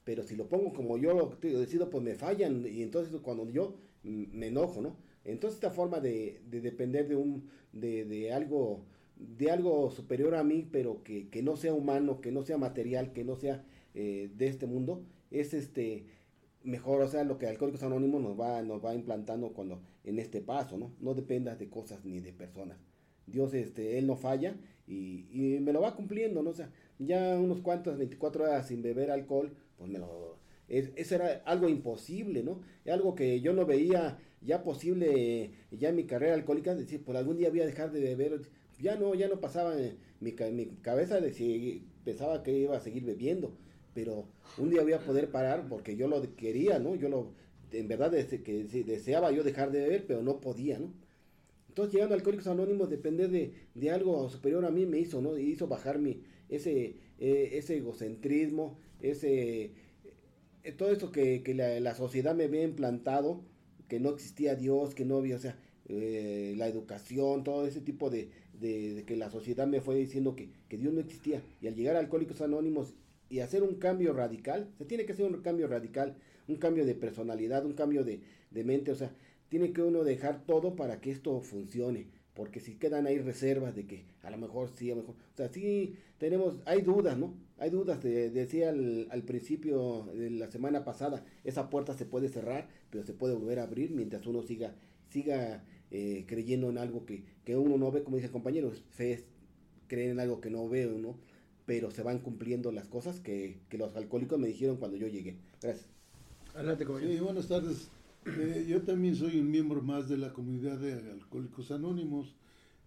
Pero 0.03 0.23
si 0.23 0.35
lo 0.35 0.49
pongo 0.49 0.73
como 0.73 0.97
yo 0.97 1.13
lo 1.13 1.59
decido, 1.59 1.91
pues 1.91 2.03
me 2.03 2.15
fallan. 2.15 2.65
Y 2.65 2.81
entonces 2.81 3.15
cuando 3.21 3.47
yo 3.47 3.75
me 4.01 4.47
enojo, 4.47 4.81
¿no? 4.81 4.95
Entonces 5.23 5.57
esta 5.57 5.69
forma 5.69 5.99
de, 5.99 6.41
de 6.49 6.61
depender 6.61 7.07
de 7.07 7.15
un, 7.15 7.47
de, 7.73 8.05
de, 8.05 8.33
algo, 8.33 8.79
de 9.17 9.51
algo 9.51 9.91
superior 9.91 10.33
a 10.33 10.43
mí, 10.43 10.67
pero 10.71 11.03
que, 11.03 11.29
que, 11.29 11.43
no 11.43 11.57
sea 11.57 11.75
humano, 11.75 12.21
que 12.21 12.31
no 12.31 12.41
sea 12.41 12.57
material, 12.57 13.13
que 13.13 13.23
no 13.23 13.35
sea 13.35 13.63
eh, 13.93 14.31
de 14.35 14.47
este 14.47 14.65
mundo, 14.65 15.03
es 15.29 15.53
este 15.53 16.05
mejor, 16.63 17.03
o 17.03 17.07
sea, 17.07 17.23
lo 17.23 17.37
que 17.37 17.45
Alcohólicos 17.45 17.83
Anónimos 17.83 18.19
nos 18.19 18.39
va, 18.39 18.63
nos 18.63 18.83
va 18.83 18.95
implantando 18.95 19.53
cuando 19.53 19.79
en 20.05 20.17
este 20.17 20.41
paso, 20.41 20.75
¿no? 20.75 20.91
No 21.01 21.13
dependas 21.13 21.59
de 21.59 21.69
cosas 21.69 22.03
ni 22.03 22.19
de 22.19 22.33
personas. 22.33 22.79
Dios, 23.27 23.53
este, 23.53 23.99
Él 23.99 24.07
no 24.07 24.15
falla 24.15 24.55
y, 24.87 25.27
y 25.31 25.59
me 25.59 25.73
lo 25.73 25.81
va 25.81 25.95
cumpliendo, 25.95 26.41
¿no? 26.41 26.51
O 26.51 26.53
sea, 26.53 26.71
ya 26.99 27.37
unos 27.37 27.61
cuantos, 27.61 27.97
24 27.97 28.45
horas 28.45 28.67
sin 28.67 28.81
beber 28.81 29.11
alcohol, 29.11 29.53
pues 29.77 29.89
me 29.89 29.99
lo... 29.99 30.37
Es, 30.67 30.91
eso 30.95 31.15
era 31.15 31.41
algo 31.45 31.69
imposible, 31.69 32.43
¿no? 32.43 32.61
Algo 32.91 33.15
que 33.15 33.39
yo 33.41 33.53
no 33.53 33.65
veía 33.65 34.19
ya 34.41 34.63
posible 34.63 35.51
ya 35.71 35.89
en 35.89 35.95
mi 35.95 36.05
carrera 36.05 36.33
alcohólica, 36.33 36.75
decir, 36.75 37.03
por 37.03 37.17
algún 37.17 37.37
día 37.37 37.49
voy 37.49 37.61
a 37.61 37.65
dejar 37.65 37.91
de 37.91 38.01
beber, 38.01 38.41
ya 38.79 38.95
no, 38.95 39.15
ya 39.15 39.27
no 39.27 39.39
pasaba 39.39 39.79
en 39.79 39.97
mi, 40.19 40.33
mi 40.51 40.65
cabeza 40.81 41.19
de 41.21 41.33
si 41.33 41.85
pensaba 42.03 42.43
que 42.43 42.57
iba 42.57 42.77
a 42.77 42.81
seguir 42.81 43.03
bebiendo, 43.03 43.57
pero 43.93 44.27
un 44.57 44.69
día 44.69 44.83
voy 44.83 44.93
a 44.93 44.99
poder 44.99 45.31
parar 45.31 45.67
porque 45.67 45.95
yo 45.95 46.07
lo 46.07 46.21
quería, 46.35 46.79
¿no? 46.79 46.95
Yo 46.95 47.09
lo, 47.09 47.33
en 47.71 47.87
verdad 47.87 48.11
que 48.11 48.63
deseaba 48.85 49.31
yo 49.31 49.43
dejar 49.43 49.71
de 49.71 49.79
beber, 49.79 50.05
pero 50.07 50.21
no 50.21 50.39
podía, 50.39 50.79
¿no? 50.79 50.93
Entonces 51.77 51.93
llegando 51.93 52.15
a 52.15 52.17
Alcohólicos 52.17 52.47
Anónimos, 52.47 52.89
depender 52.89 53.29
de, 53.29 53.53
de, 53.75 53.91
algo 53.91 54.27
superior 54.31 54.65
a 54.65 54.71
mí 54.71 54.87
me 54.87 54.97
hizo, 54.97 55.21
¿no? 55.21 55.37
Hizo 55.37 55.67
bajar 55.67 55.99
mi, 55.99 56.23
ese, 56.49 56.95
eh, 57.19 57.49
ese 57.51 57.77
egocentrismo, 57.77 58.79
ese, 58.99 59.73
eh, 60.63 60.71
todo 60.75 60.91
eso 60.91 61.11
que, 61.11 61.43
que 61.43 61.53
la, 61.53 61.79
la, 61.79 61.93
sociedad 61.93 62.33
me 62.33 62.45
había 62.45 62.63
implantado, 62.63 63.43
que 63.87 63.99
no 63.99 64.09
existía 64.09 64.55
Dios, 64.55 64.95
que 64.95 65.05
no 65.05 65.17
había, 65.17 65.35
o 65.35 65.39
sea, 65.39 65.59
eh, 65.87 66.55
la 66.57 66.67
educación, 66.67 67.43
todo 67.43 67.67
ese 67.67 67.81
tipo 67.81 68.09
de, 68.09 68.31
de, 68.59 69.03
que 69.05 69.15
la 69.15 69.29
sociedad 69.29 69.67
me 69.67 69.79
fue 69.79 69.97
diciendo 69.97 70.35
que, 70.35 70.49
que 70.69 70.77
Dios 70.79 70.91
no 70.95 70.99
existía. 70.99 71.43
Y 71.61 71.67
al 71.67 71.75
llegar 71.75 71.95
a 71.95 71.99
Alcohólicos 71.99 72.41
Anónimos 72.41 72.95
y 73.29 73.41
hacer 73.41 73.61
un 73.61 73.75
cambio 73.75 74.13
radical, 74.13 74.67
se 74.79 74.85
tiene 74.85 75.05
que 75.05 75.11
hacer 75.11 75.27
un 75.27 75.43
cambio 75.43 75.67
radical, 75.67 76.15
un 76.47 76.55
cambio 76.55 76.87
de 76.87 76.95
personalidad, 76.95 77.67
un 77.67 77.73
cambio 77.73 78.03
de, 78.03 78.21
de 78.49 78.63
mente, 78.63 78.89
o 78.89 78.95
sea, 78.95 79.13
tiene 79.49 79.71
que 79.71 79.81
uno 79.81 80.03
dejar 80.03 80.43
todo 80.45 80.75
para 80.75 80.99
que 81.01 81.11
esto 81.11 81.39
funcione, 81.41 82.07
porque 82.33 82.59
si 82.59 82.75
quedan 82.75 83.07
ahí 83.07 83.19
reservas 83.19 83.75
de 83.75 83.85
que 83.85 84.05
a 84.23 84.29
lo 84.29 84.37
mejor 84.37 84.69
sí, 84.75 84.91
a 84.91 84.95
lo 84.95 85.01
mejor, 85.01 85.15
o 85.15 85.37
sea, 85.37 85.49
sí 85.49 85.95
tenemos, 86.17 86.59
hay 86.65 86.81
dudas, 86.81 87.17
¿no? 87.17 87.33
Hay 87.57 87.69
dudas, 87.69 88.03
de, 88.03 88.29
decía 88.29 88.69
al, 88.69 89.07
al, 89.09 89.23
principio 89.23 90.07
de 90.13 90.29
la 90.29 90.51
semana 90.51 90.83
pasada, 90.83 91.25
esa 91.43 91.69
puerta 91.69 91.95
se 91.95 92.05
puede 92.05 92.29
cerrar, 92.29 92.67
pero 92.91 93.03
se 93.03 93.13
puede 93.13 93.33
volver 93.33 93.59
a 93.59 93.63
abrir 93.63 93.91
mientras 93.91 94.27
uno 94.27 94.43
siga, 94.43 94.75
siga 95.09 95.63
eh, 95.89 96.25
creyendo 96.27 96.69
en 96.69 96.77
algo 96.77 97.05
que, 97.05 97.23
que, 97.45 97.55
uno 97.55 97.77
no 97.77 97.91
ve, 97.91 98.03
como 98.03 98.17
dice 98.17 98.27
el 98.27 98.33
compañero, 98.33 98.71
fe 98.91 99.13
es 99.13 99.23
creer 99.87 100.11
en 100.11 100.19
algo 100.19 100.41
que 100.41 100.49
no 100.49 100.67
veo, 100.67 100.97
¿no? 100.97 101.17
Pero 101.65 101.91
se 101.91 102.03
van 102.03 102.19
cumpliendo 102.19 102.71
las 102.71 102.87
cosas 102.87 103.19
que, 103.19 103.57
que 103.69 103.77
los 103.77 103.95
alcohólicos 103.95 104.37
me 104.37 104.47
dijeron 104.47 104.77
cuando 104.77 104.97
yo 104.97 105.07
llegué. 105.07 105.37
Gracias. 105.61 105.87
Adelante, 106.53 106.85
compañero. 106.85 107.13
Sí, 107.13 107.19
buenas 107.19 107.47
tardes. 107.47 107.89
Eh, 108.35 108.65
yo 108.67 108.81
también 108.81 109.15
soy 109.15 109.39
un 109.39 109.49
miembro 109.49 109.81
más 109.81 110.09
de 110.09 110.17
la 110.17 110.33
comunidad 110.33 110.77
de 110.79 111.11
Alcohólicos 111.11 111.71
Anónimos 111.71 112.35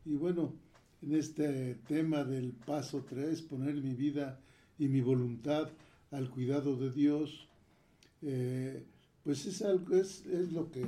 y 0.05 0.15
bueno, 0.15 0.53
en 1.01 1.15
este 1.15 1.77
tema 1.89 2.25
del 2.25 2.53
paso 2.53 3.07
3, 3.09 3.41
poner 3.43 3.77
mi 3.77 3.95
vida 3.95 4.39
y 4.79 4.89
mi 4.89 5.01
voluntad 5.01 5.71
al 6.11 6.29
cuidado 6.29 6.77
de 6.77 6.91
Dios, 6.91 7.49
eh, 8.21 8.85
pues 9.25 9.47
es 9.47 9.63
algo, 9.63 9.97
es, 9.97 10.27
es, 10.27 10.53
lo 10.53 10.71
que 10.71 10.85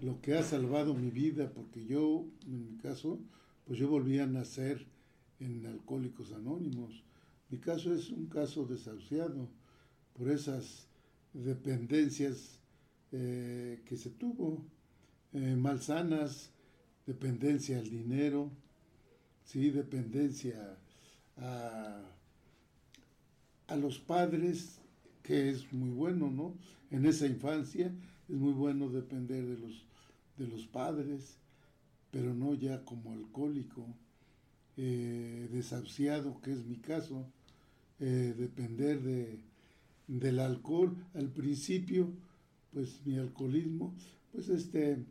lo 0.00 0.20
que 0.22 0.34
ha 0.34 0.42
salvado 0.42 0.94
mi 0.94 1.10
vida, 1.10 1.52
porque 1.52 1.84
yo, 1.84 2.24
en 2.46 2.64
mi 2.64 2.76
caso, 2.78 3.18
pues 3.66 3.78
yo 3.78 3.88
volví 3.88 4.18
a 4.18 4.26
nacer 4.26 4.86
en 5.40 5.66
Alcohólicos 5.66 6.32
Anónimos. 6.32 7.04
Mi 7.50 7.58
caso 7.58 7.94
es 7.94 8.08
un 8.10 8.26
caso 8.26 8.64
desahuciado 8.64 9.48
por 10.14 10.30
esas 10.30 10.88
dependencias 11.34 12.55
eh, 13.18 13.80
que 13.86 13.96
se 13.96 14.10
tuvo, 14.10 14.62
eh, 15.32 15.56
malsanas, 15.56 16.50
dependencia 17.06 17.78
al 17.78 17.88
dinero, 17.88 18.50
sí, 19.44 19.70
dependencia 19.70 20.76
a, 21.38 22.02
a 23.68 23.76
los 23.76 23.98
padres, 23.98 24.80
que 25.22 25.48
es 25.48 25.72
muy 25.72 25.90
bueno, 25.90 26.30
¿no? 26.30 26.54
En 26.90 27.06
esa 27.06 27.26
infancia 27.26 27.90
es 28.28 28.36
muy 28.36 28.52
bueno 28.52 28.90
depender 28.90 29.46
de 29.46 29.56
los, 29.58 29.84
de 30.36 30.46
los 30.46 30.66
padres, 30.66 31.38
pero 32.10 32.34
no 32.34 32.54
ya 32.54 32.84
como 32.84 33.12
alcohólico, 33.12 33.86
eh, 34.76 35.48
desahuciado, 35.52 36.40
que 36.42 36.52
es 36.52 36.64
mi 36.66 36.76
caso, 36.76 37.26
eh, 37.98 38.34
depender 38.36 39.00
de, 39.00 39.38
del 40.06 40.38
alcohol. 40.38 40.94
Al 41.14 41.28
principio, 41.28 42.10
pues 42.76 43.00
mi 43.06 43.16
alcoholismo, 43.16 43.94
pues 44.32 44.50
este, 44.50 45.02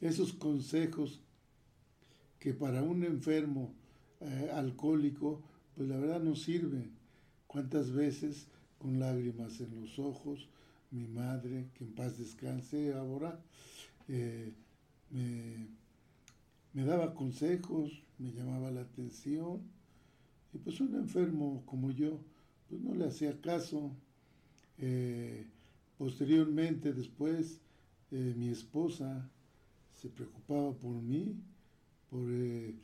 esos 0.00 0.32
consejos 0.32 1.20
que 2.40 2.52
para 2.52 2.82
un 2.82 3.04
enfermo 3.04 3.72
eh, 4.18 4.50
alcohólico, 4.52 5.40
pues 5.76 5.88
la 5.88 5.98
verdad 5.98 6.20
no 6.20 6.34
sirven. 6.34 6.90
¿Cuántas 7.46 7.92
veces 7.92 8.48
con 8.80 8.98
lágrimas 8.98 9.60
en 9.60 9.80
los 9.80 10.00
ojos, 10.00 10.48
mi 10.90 11.06
madre, 11.06 11.68
que 11.74 11.84
en 11.84 11.92
paz 11.92 12.18
descanse 12.18 12.92
ahora, 12.92 13.40
eh, 14.08 14.52
me, 15.10 15.68
me 16.72 16.84
daba 16.84 17.14
consejos, 17.14 18.02
me 18.18 18.32
llamaba 18.32 18.72
la 18.72 18.80
atención, 18.80 19.60
y 20.52 20.58
pues 20.58 20.80
un 20.80 20.92
enfermo 20.96 21.62
como 21.66 21.92
yo, 21.92 22.18
pues 22.68 22.80
no 22.80 22.96
le 22.96 23.06
hacía 23.06 23.40
caso. 23.40 23.92
Eh, 24.78 25.46
Posteriormente, 26.00 26.94
después, 26.94 27.58
eh, 28.10 28.32
mi 28.34 28.48
esposa 28.48 29.28
se 30.00 30.08
preocupaba 30.08 30.72
por 30.72 30.94
mí, 30.94 31.36
por 32.08 32.26
eh, 32.26 32.74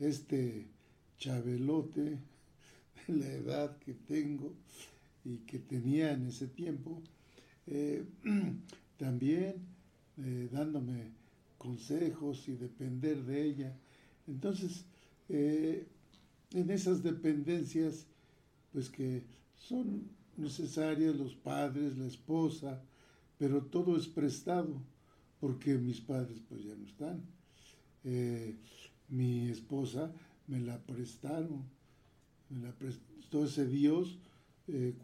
este 0.00 0.66
chabelote 1.16 2.18
de 3.06 3.14
la 3.14 3.32
edad 3.34 3.78
que 3.78 3.94
tengo 3.94 4.52
y 5.24 5.36
que 5.46 5.60
tenía 5.60 6.10
en 6.10 6.26
ese 6.26 6.48
tiempo, 6.48 7.00
eh, 7.68 8.04
también 8.98 9.54
dándome 10.50 11.12
consejos 11.58 12.48
y 12.48 12.56
depender 12.56 13.22
de 13.22 13.44
ella. 13.44 13.76
Entonces, 14.26 14.84
en 15.28 16.70
esas 16.70 17.04
dependencias, 17.04 18.06
pues 18.72 18.90
que 18.90 19.22
son 19.54 20.15
necesarias 20.38 21.16
los 21.16 21.34
padres, 21.34 21.96
la 21.96 22.06
esposa, 22.06 22.82
pero 23.38 23.62
todo 23.62 23.96
es 23.96 24.06
prestado, 24.06 24.80
porque 25.40 25.74
mis 25.74 26.00
padres 26.00 26.40
pues 26.48 26.64
ya 26.64 26.74
no 26.74 26.86
están. 26.86 27.22
Eh, 28.04 28.56
mi 29.08 29.48
esposa 29.48 30.12
me 30.46 30.60
la 30.60 30.78
prestaron, 30.78 31.64
me 32.48 32.60
la 32.60 32.72
prestó 32.72 33.44
ese 33.44 33.66
Dios 33.66 34.18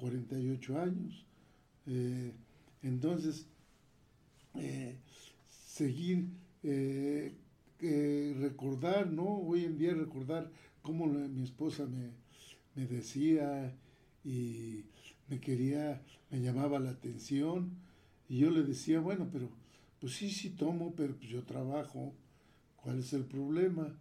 48 0.01 0.79
años. 0.81 1.25
entonces, 2.83 3.47
seguir 5.67 6.27
recordar, 8.41 9.11
¿no? 9.13 9.39
Hoy 9.39 9.65
en 9.65 9.79
día 9.79 9.95
recordar 9.95 10.51
cómo 10.83 11.07
mi 11.07 11.43
esposa 11.43 11.87
me, 11.87 12.11
me 12.75 12.87
decía 12.87 13.73
y 14.25 14.85
me 15.33 15.41
quería, 15.41 16.03
me 16.31 16.41
llamaba 16.41 16.79
la 16.79 16.91
atención. 16.91 17.71
Y 18.29 18.39
yo 18.39 18.51
le 18.51 18.63
decía, 18.63 19.01
bueno, 19.01 19.29
pero 19.33 19.49
pues 19.99 20.13
sí, 20.15 20.31
sí 20.31 20.51
tomo, 20.51 20.95
pero 20.95 21.17
pues 21.17 21.31
yo 21.31 21.43
trabajo, 21.43 22.13
¿cuál 22.77 22.99
es 22.99 23.15
el 23.15 23.25
problema? 23.25 23.97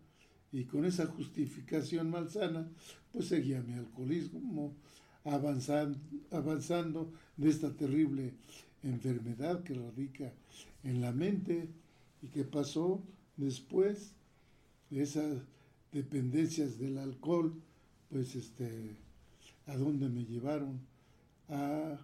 Y 0.51 0.65
con 0.65 0.83
esa 0.83 1.05
justificación 1.05 2.09
malsana, 2.09 2.67
pues 3.13 3.27
seguía 3.29 3.61
mi 3.61 3.73
alcoholismo 3.73 4.73
avanzando, 5.23 5.97
avanzando 6.31 7.13
de 7.37 7.49
esta 7.49 7.71
terrible 7.71 8.33
enfermedad 8.83 9.63
que 9.63 9.75
radica 9.75 10.33
en 10.83 10.99
la 10.99 11.13
mente. 11.13 11.69
Y 12.23 12.27
que 12.27 12.43
pasó 12.43 13.01
después 13.37 14.13
de 14.91 15.01
esas 15.01 15.37
dependencias 15.91 16.77
del 16.77 16.99
alcohol, 16.99 17.55
pues 18.09 18.35
este, 18.35 18.95
a 19.65 19.75
dónde 19.75 20.07
me 20.07 20.23
llevaron, 20.25 20.81
a, 21.49 21.97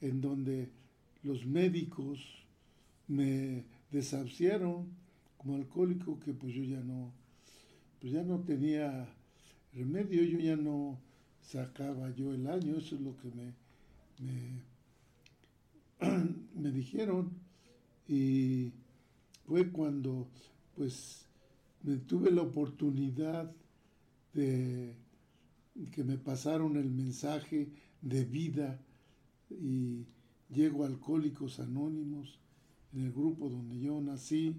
en 0.00 0.20
donde 0.20 0.70
los 1.22 1.44
médicos 1.46 2.20
me 3.08 3.64
desahuciaron 3.90 4.86
como 5.36 5.56
alcohólico, 5.56 6.18
que 6.20 6.32
pues 6.32 6.54
yo 6.54 6.62
ya 6.62 6.80
no, 6.80 7.12
pues 8.00 8.12
ya 8.12 8.22
no 8.22 8.40
tenía 8.40 9.08
remedio, 9.72 10.22
yo 10.24 10.38
ya 10.38 10.56
no 10.56 10.98
sacaba 11.42 12.10
yo 12.14 12.32
el 12.32 12.46
año, 12.46 12.76
eso 12.76 12.96
es 12.96 13.00
lo 13.00 13.16
que 13.18 13.28
me, 13.30 13.54
me, 14.18 14.62
me 16.54 16.70
dijeron. 16.70 17.30
Y 18.08 18.72
fue 19.46 19.70
cuando 19.70 20.28
pues 20.76 21.26
me 21.82 21.96
tuve 21.96 22.30
la 22.30 22.42
oportunidad 22.42 23.50
de 24.34 24.94
que 25.92 26.04
me 26.04 26.18
pasaron 26.18 26.76
el 26.76 26.90
mensaje 26.90 27.68
de 28.06 28.24
vida 28.24 28.78
y 29.50 30.04
llego 30.48 30.84
a 30.84 30.86
Alcohólicos 30.86 31.60
Anónimos 31.60 32.38
en 32.92 33.04
el 33.04 33.12
grupo 33.12 33.48
donde 33.48 33.78
yo 33.80 34.00
nací 34.00 34.54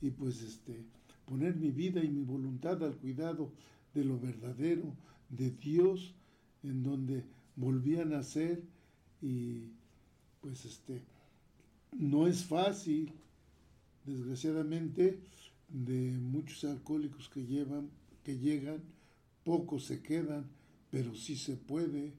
y 0.00 0.10
pues 0.10 0.42
este 0.42 0.84
poner 1.26 1.56
mi 1.56 1.70
vida 1.70 2.02
y 2.02 2.08
mi 2.08 2.22
voluntad 2.22 2.82
al 2.82 2.96
cuidado 2.96 3.52
de 3.94 4.04
lo 4.04 4.18
verdadero 4.18 4.94
de 5.28 5.50
Dios 5.50 6.14
en 6.62 6.82
donde 6.82 7.24
volví 7.56 7.96
a 7.96 8.04
nacer 8.04 8.62
y 9.20 9.68
pues 10.40 10.64
este 10.64 11.02
no 11.92 12.26
es 12.26 12.44
fácil 12.44 13.12
desgraciadamente, 14.04 15.18
de 15.68 16.12
muchos 16.18 16.64
alcohólicos 16.64 17.28
que, 17.28 17.44
llevan, 17.44 17.88
que 18.22 18.38
llegan, 18.38 18.82
pocos 19.44 19.84
se 19.84 20.02
quedan, 20.02 20.46
pero 20.90 21.14
sí 21.14 21.36
se 21.36 21.56
puede. 21.56 22.12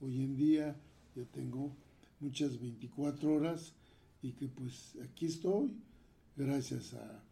Hoy 0.00 0.22
en 0.22 0.36
día 0.36 0.76
ya 1.14 1.24
tengo 1.26 1.72
muchas 2.20 2.58
24 2.60 3.34
horas 3.34 3.72
y 4.22 4.32
que 4.32 4.48
pues 4.48 4.96
aquí 5.04 5.26
estoy, 5.26 5.74
gracias 6.36 6.94
a 6.94 7.22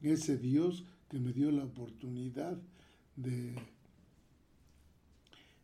ese 0.00 0.36
Dios 0.36 0.84
que 1.08 1.18
me 1.18 1.32
dio 1.32 1.50
la 1.50 1.64
oportunidad 1.64 2.58
de, 3.16 3.54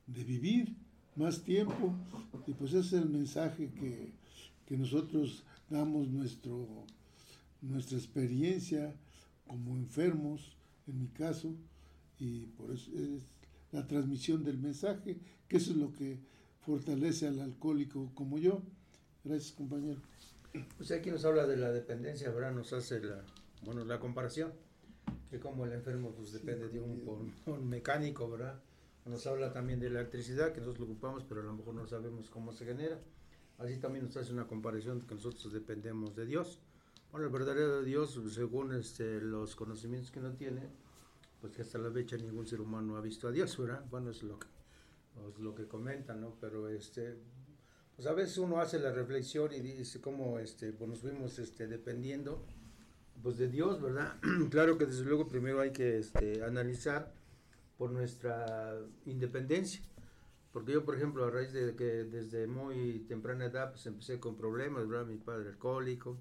de 0.06 0.24
vivir 0.24 0.76
más 1.16 1.42
tiempo. 1.42 1.94
Y 2.46 2.52
pues 2.52 2.72
ese 2.72 2.96
es 2.96 3.02
el 3.02 3.08
mensaje 3.08 3.70
que, 3.70 4.12
que 4.66 4.76
nosotros 4.76 5.44
damos 5.68 6.08
nuestro 6.08 6.86
nuestra 7.62 7.96
experiencia 7.96 8.94
como 9.46 9.76
enfermos, 9.76 10.56
en 10.86 11.00
mi 11.00 11.08
caso, 11.08 11.54
y 12.18 12.46
por 12.46 12.72
eso 12.72 12.90
es 12.94 13.22
la 13.70 13.86
transmisión 13.86 14.44
del 14.44 14.58
mensaje, 14.58 15.16
que 15.48 15.56
eso 15.56 15.70
es 15.70 15.76
lo 15.76 15.92
que 15.92 16.18
fortalece 16.64 17.28
al 17.28 17.40
alcohólico 17.40 18.10
como 18.14 18.38
yo. 18.38 18.62
Gracias, 19.24 19.52
compañero. 19.52 20.00
Pues 20.76 20.90
aquí 20.90 21.10
nos 21.10 21.24
habla 21.24 21.46
de 21.46 21.56
la 21.56 21.70
dependencia, 21.70 22.30
¿verdad? 22.30 22.52
Nos 22.52 22.72
hace 22.72 23.00
la, 23.00 23.22
bueno, 23.64 23.84
la 23.84 23.98
comparación, 23.98 24.52
que 25.30 25.38
como 25.38 25.64
el 25.64 25.72
enfermo 25.72 26.12
pues 26.12 26.32
depende 26.32 26.68
de 26.68 26.80
un, 26.80 27.32
un 27.46 27.68
mecánico, 27.68 28.28
¿verdad? 28.28 28.60
Nos 29.06 29.26
habla 29.26 29.52
también 29.52 29.80
de 29.80 29.90
la 29.90 30.00
electricidad, 30.00 30.52
que 30.52 30.60
nosotros 30.60 30.86
lo 30.86 30.92
ocupamos, 30.92 31.24
pero 31.24 31.40
a 31.40 31.44
lo 31.44 31.54
mejor 31.54 31.74
no 31.74 31.86
sabemos 31.86 32.30
cómo 32.30 32.52
se 32.52 32.64
genera. 32.64 33.00
Así 33.58 33.78
también 33.78 34.04
nos 34.04 34.16
hace 34.16 34.32
una 34.32 34.46
comparación 34.46 35.00
de 35.00 35.06
que 35.06 35.14
nosotros 35.14 35.52
dependemos 35.52 36.14
de 36.14 36.26
Dios. 36.26 36.60
Bueno, 37.10 37.26
el 37.26 37.32
verdadero 37.32 37.82
Dios, 37.82 38.18
según 38.30 38.74
este, 38.74 39.20
los 39.20 39.56
conocimientos 39.56 40.10
que 40.10 40.20
no 40.20 40.32
tiene, 40.32 40.62
pues 41.40 41.52
que 41.52 41.62
hasta 41.62 41.78
la 41.78 41.90
fecha 41.90 42.16
ningún 42.16 42.46
ser 42.46 42.60
humano 42.60 42.96
ha 42.96 43.00
visto 43.00 43.28
a 43.28 43.32
Dios, 43.32 43.56
¿verdad? 43.58 43.84
Bueno, 43.90 44.10
es 44.10 44.22
lo 44.22 44.38
que, 44.38 44.46
es 45.28 45.38
lo 45.38 45.54
que 45.54 45.66
comentan, 45.66 46.20
¿no? 46.20 46.36
Pero 46.40 46.68
este, 46.68 47.16
pues 47.96 48.06
a 48.06 48.12
veces 48.12 48.38
uno 48.38 48.60
hace 48.60 48.78
la 48.78 48.92
reflexión 48.92 49.52
y 49.52 49.60
dice 49.60 50.00
cómo 50.00 50.38
este, 50.38 50.72
pues 50.72 50.88
nos 50.88 51.00
fuimos 51.00 51.38
este, 51.38 51.66
dependiendo 51.66 52.44
pues 53.22 53.38
de 53.38 53.48
Dios, 53.48 53.80
¿verdad? 53.80 54.16
claro 54.50 54.78
que 54.78 54.86
desde 54.86 55.04
luego 55.04 55.28
primero 55.28 55.60
hay 55.60 55.70
que 55.70 55.98
este, 55.98 56.42
analizar 56.44 57.12
por 57.78 57.90
nuestra 57.90 58.78
independencia. 59.06 59.82
Porque 60.52 60.72
yo, 60.72 60.84
por 60.84 60.96
ejemplo, 60.96 61.24
a 61.24 61.30
raíz 61.30 61.52
de 61.52 61.74
que 61.74 62.04
desde 62.04 62.46
muy 62.46 63.06
temprana 63.08 63.46
edad 63.46 63.70
pues 63.70 63.86
empecé 63.86 64.20
con 64.20 64.36
problemas, 64.36 64.86
¿verdad? 64.86 65.06
Mi 65.06 65.16
padre 65.16 65.48
alcohólico, 65.48 66.18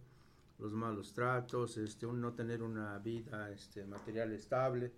los 0.58 0.74
malos 0.74 1.14
tratos, 1.14 1.78
este, 1.78 2.06
un 2.06 2.22
no 2.22 2.34
tener 2.34 2.64
una 2.64 2.98
vida 3.00 3.52
este, 3.52 3.84
material 3.86 4.32
estable, 4.32 4.92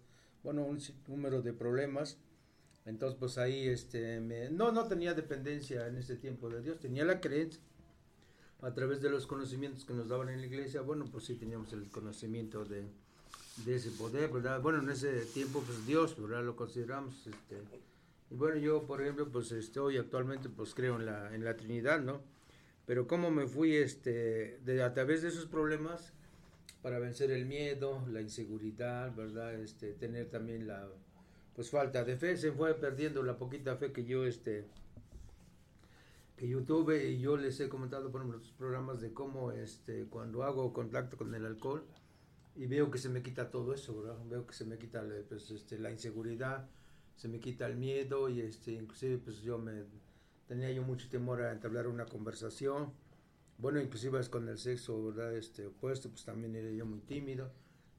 bueno, 0.43 0.63
un 0.63 0.79
número 1.07 1.41
de 1.41 1.53
problemas. 1.53 2.19
Entonces, 2.85 3.17
pues 3.17 3.37
ahí, 3.37 3.67
este, 3.67 4.19
no, 4.51 4.71
no 4.71 4.87
tenía 4.87 5.13
dependencia 5.13 5.87
en 5.87 5.97
ese 5.97 6.17
tiempo 6.17 6.49
de 6.49 6.61
Dios, 6.61 6.79
tenía 6.79 7.05
la 7.05 7.21
creencia 7.21 7.61
a 8.61 8.73
través 8.73 9.01
de 9.01 9.09
los 9.09 9.27
conocimientos 9.27 9.83
que 9.83 9.93
nos 9.93 10.07
daban 10.07 10.29
en 10.29 10.39
la 10.39 10.47
iglesia, 10.47 10.81
bueno, 10.81 11.05
pues 11.11 11.25
sí 11.25 11.35
teníamos 11.35 11.73
el 11.73 11.89
conocimiento 11.89 12.63
de, 12.65 12.85
ese 13.67 13.91
poder, 13.91 14.31
¿verdad? 14.31 14.61
Bueno, 14.61 14.81
en 14.81 14.89
ese 14.89 15.25
tiempo, 15.25 15.61
pues 15.65 15.85
Dios, 15.85 16.19
¿verdad? 16.19 16.43
Lo 16.43 16.55
consideramos, 16.55 17.27
este, 17.27 17.61
y 18.31 18.35
bueno, 18.35 18.57
yo, 18.57 18.83
por 18.83 19.01
ejemplo, 19.01 19.29
pues 19.29 19.51
estoy 19.51 19.97
actualmente, 19.97 20.49
pues 20.49 20.73
creo 20.73 20.95
en 20.95 21.05
la, 21.05 21.35
en 21.35 21.43
la 21.43 21.55
Trinidad, 21.55 22.01
¿no? 22.01 22.21
Pero 22.85 23.05
cómo 23.05 23.31
me 23.31 23.47
fui 23.47 23.75
este, 23.75 24.59
de, 24.63 24.81
a 24.81 24.93
través 24.93 25.21
de 25.21 25.27
esos 25.29 25.45
problemas 25.45 26.13
para 26.81 26.99
vencer 26.99 27.31
el 27.31 27.45
miedo, 27.45 28.05
la 28.11 28.21
inseguridad, 28.21 29.13
¿verdad? 29.15 29.55
Este, 29.55 29.93
tener 29.93 30.29
también 30.29 30.67
la 30.67 30.87
pues 31.55 31.69
falta 31.69 32.03
de 32.03 32.17
fe, 32.17 32.37
se 32.37 32.51
fue 32.51 32.73
perdiendo 32.73 33.23
la 33.23 33.37
poquita 33.37 33.75
fe 33.77 33.91
que 33.91 34.05
yo 34.05 34.25
este 34.25 34.65
que 36.35 36.47
yo 36.47 36.63
tuve 36.63 37.09
y 37.11 37.19
yo 37.19 37.37
les 37.37 37.59
he 37.59 37.69
comentado 37.69 38.11
por 38.11 38.25
los 38.25 38.51
programas 38.53 39.01
de 39.01 39.13
cómo 39.13 39.51
este 39.51 40.05
cuando 40.05 40.43
hago 40.43 40.73
contacto 40.73 41.17
con 41.17 41.33
el 41.35 41.45
alcohol 41.45 41.85
y 42.55 42.65
veo 42.65 42.91
que 42.91 42.97
se 42.97 43.09
me 43.09 43.23
quita 43.23 43.49
todo 43.49 43.73
eso, 43.73 44.01
¿verdad? 44.01 44.17
Veo 44.29 44.45
que 44.45 44.53
se 44.53 44.65
me 44.65 44.77
quita 44.77 45.03
pues, 45.29 45.49
este, 45.51 45.79
la 45.79 45.91
inseguridad, 45.91 46.69
se 47.15 47.27
me 47.27 47.39
quita 47.39 47.65
el 47.67 47.77
miedo 47.77 48.29
y 48.29 48.41
este 48.41 48.73
inclusive 48.73 49.17
pues 49.17 49.41
yo 49.41 49.57
me 49.57 49.83
tenía 50.47 50.71
yo 50.71 50.83
mucho 50.83 51.09
temor 51.09 51.41
a 51.41 51.51
entablar 51.51 51.87
una 51.87 52.05
conversación. 52.05 52.93
Bueno, 53.57 53.79
inclusive 53.79 54.19
es 54.19 54.29
con 54.29 54.49
el 54.49 54.57
sexo, 54.57 55.03
¿verdad? 55.05 55.35
Este, 55.35 55.67
opuesto, 55.67 56.09
pues 56.09 56.25
también 56.25 56.55
era 56.55 56.69
yo 56.71 56.85
muy 56.85 56.99
tímido. 56.99 57.51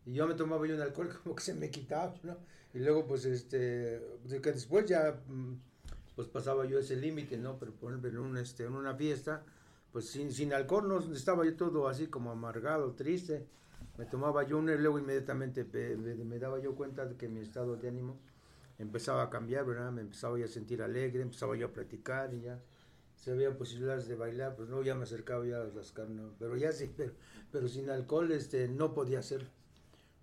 Y 0.05 0.13
yo 0.13 0.27
me 0.27 0.35
tomaba 0.35 0.67
yo 0.67 0.75
un 0.75 0.83
alcohol 0.83 1.09
como 1.23 1.35
que 1.35 1.43
se 1.43 1.55
me 1.55 1.71
quitaba, 1.71 2.15
¿no? 2.23 2.37
Y 2.75 2.81
luego, 2.81 3.07
pues, 3.07 3.25
este, 3.25 4.03
que 4.43 4.53
después 4.53 4.85
ya, 4.87 5.23
mm, 5.29 5.55
pues 6.17 6.29
pasaba 6.29 6.67
yo 6.67 6.79
ese 6.79 6.97
límite, 6.97 7.39
¿no? 7.39 7.59
Pero 7.59 7.73
por 7.73 7.91
ejemplo, 7.91 8.11
en, 8.11 8.19
un, 8.19 8.37
este, 8.37 8.67
una 8.67 8.95
fiesta, 8.95 9.45
pues 9.93 10.07
sin, 10.09 10.33
sin 10.33 10.53
alcohol 10.53 10.89
no 10.89 10.99
estaba 11.15 11.45
yo 11.45 11.57
todo 11.57 11.89
así 11.89 12.09
como 12.09 12.33
amargado, 12.33 12.93
triste. 12.95 13.47
Me 13.97 14.07
tomaba 14.07 14.45
yo 14.45 14.59
un 14.59 14.69
y 14.69 14.77
luego 14.77 14.99
inmediatamente 14.99 15.65
me, 15.65 16.39
daba 16.39 16.59
yo 16.59 16.75
cuenta 16.75 17.07
de 17.07 17.17
que 17.17 17.29
mi 17.29 17.41
estado 17.41 17.77
de 17.77 17.89
ánimo 17.89 18.19
empezaba 18.79 19.23
a 19.23 19.31
cambiar, 19.31 19.65
¿verdad? 19.65 19.93
Me 19.93 20.01
empezaba 20.01 20.37
yo 20.37 20.45
a 20.47 20.49
sentir 20.49 20.83
alegre, 20.83 21.23
empezaba 21.23 21.57
yo 21.57 21.67
a 21.67 21.73
platicar 21.73 22.35
y 22.35 22.41
ya 22.41 22.61
se 23.15 23.31
había 23.31 23.57
posibilidades 23.57 24.09
de 24.09 24.17
bailar, 24.17 24.57
pues 24.57 24.69
no, 24.69 24.83
ya 24.83 24.97
me 24.97 25.05
acercaba 25.05 25.47
ya 25.47 25.61
a 25.61 25.65
las 25.65 25.93
carnes, 25.93 26.27
pero 26.41 26.57
ya 26.57 26.73
sí, 26.73 26.93
pero, 26.97 27.13
pero 27.53 27.69
sin 27.69 27.89
alcohol 27.89 28.33
este, 28.33 28.67
no 28.67 28.95
podía 28.95 29.21
hacerlo. 29.21 29.49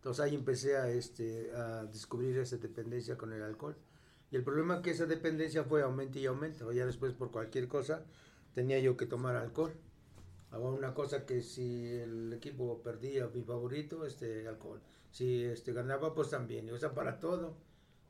Entonces 0.01 0.25
ahí 0.25 0.33
empecé 0.33 0.77
a, 0.77 0.89
este, 0.89 1.51
a 1.51 1.85
descubrir 1.85 2.35
esa 2.39 2.57
dependencia 2.57 3.19
con 3.19 3.33
el 3.33 3.43
alcohol. 3.43 3.77
Y 4.31 4.35
el 4.35 4.43
problema 4.43 4.77
es 4.77 4.81
que 4.81 4.89
esa 4.89 5.05
dependencia 5.05 5.63
fue 5.63 5.83
aumento 5.83 6.17
y 6.17 6.25
aumento. 6.25 6.71
Ya 6.71 6.87
después 6.87 7.13
por 7.13 7.29
cualquier 7.29 7.67
cosa 7.67 8.03
tenía 8.55 8.79
yo 8.79 8.97
que 8.97 9.05
tomar 9.05 9.35
alcohol. 9.35 9.71
una 10.53 10.95
cosa 10.95 11.27
que 11.27 11.43
si 11.43 11.85
el 11.85 12.33
equipo 12.33 12.81
perdía, 12.81 13.27
mi 13.27 13.43
favorito, 13.43 14.03
este, 14.03 14.47
alcohol. 14.47 14.81
Si 15.11 15.43
este, 15.43 15.71
ganaba, 15.71 16.15
pues 16.15 16.31
también. 16.31 16.67
O 16.71 16.77
sea, 16.79 16.95
para 16.95 17.19
todo. 17.19 17.55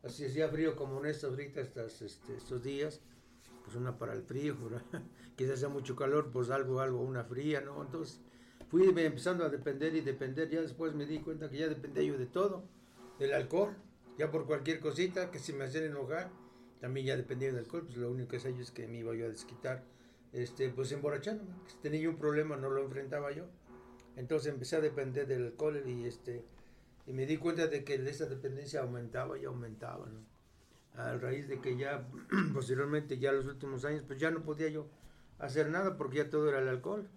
Así 0.02 0.26
hacía 0.26 0.48
frío 0.48 0.78
como 0.78 1.02
en 1.02 1.08
estos 1.08 1.32
ahorita, 1.32 1.60
estas, 1.60 2.02
este, 2.02 2.38
estos 2.38 2.64
días. 2.64 3.02
Pues 3.66 3.76
una 3.76 3.98
para 3.98 4.14
el 4.14 4.24
frío, 4.24 4.56
quizás 5.36 5.56
hacía 5.56 5.68
mucho 5.68 5.98
calor, 5.98 6.32
pues 6.32 6.52
algo, 6.52 6.80
algo, 6.80 7.02
una 7.02 7.26
fría, 7.26 7.60
¿no? 7.60 7.84
Entonces 7.84 8.22
fui 8.72 8.88
empezando 8.88 9.44
a 9.44 9.50
depender 9.50 9.94
y 9.96 10.02
depender. 10.02 10.50
Ya 10.50 10.62
después 10.62 10.96
me 10.96 11.06
di 11.06 11.20
cuenta 11.20 11.50
que 11.50 11.58
ya 11.58 11.68
dependía 11.68 12.04
yo 12.04 12.18
de 12.18 12.26
todo. 12.26 12.64
Del 13.20 13.34
alcohol, 13.34 13.76
ya 14.18 14.32
por 14.32 14.48
cualquier 14.48 14.80
cosita 14.80 15.30
que 15.30 15.38
se 15.38 15.54
me 15.54 15.66
hacían 15.66 15.84
enojar. 15.84 16.32
También 16.80 17.06
ya 17.06 17.18
dependía 17.18 17.50
del 17.50 17.60
alcohol, 17.60 17.84
pues 17.86 17.98
lo 17.98 18.10
único 18.10 18.30
que 18.30 18.40
sé 18.40 18.56
yo 18.56 18.62
es 18.62 18.72
que 18.72 18.88
me 18.88 19.00
iba 19.00 19.14
yo 19.14 19.26
a 19.26 19.30
desquitar 19.30 19.84
este, 20.32 20.70
pues 20.70 20.92
emborrachándome. 20.92 21.52
Si 21.68 21.78
tenía 21.78 22.10
un 22.10 22.16
problema 22.16 22.56
no 22.56 22.70
lo 22.70 22.82
enfrentaba 22.84 23.32
yo. 23.32 23.46
Entonces 24.16 24.52
empecé 24.52 24.78
a 24.78 24.82
depender 24.82 25.28
del 25.28 25.46
alcohol 25.46 25.84
y 25.86 26.06
este 26.06 26.44
y 27.06 27.14
me 27.14 27.26
di 27.26 27.38
cuenta 27.38 27.68
de 27.68 27.84
que 27.84 27.96
esa 27.96 28.26
dependencia 28.26 28.82
aumentaba 28.82 29.38
y 29.38 29.46
aumentaba, 29.46 30.08
¿no? 30.08 30.22
A 30.94 31.18
raíz 31.18 31.48
de 31.48 31.60
que 31.60 31.78
ya 31.78 32.08
posteriormente, 32.54 33.18
ya 33.18 33.32
los 33.32 33.46
últimos 33.46 33.86
años, 33.86 34.04
pues 34.08 34.20
ya 34.20 34.32
no 34.32 34.44
podía 34.44 34.70
yo 34.70 34.88
hacer 35.40 35.70
nada 35.70 35.98
porque 35.98 36.18
ya 36.18 36.30
todo 36.30 36.50
era 36.50 36.60
el 36.60 36.68
alcohol. 36.68 37.10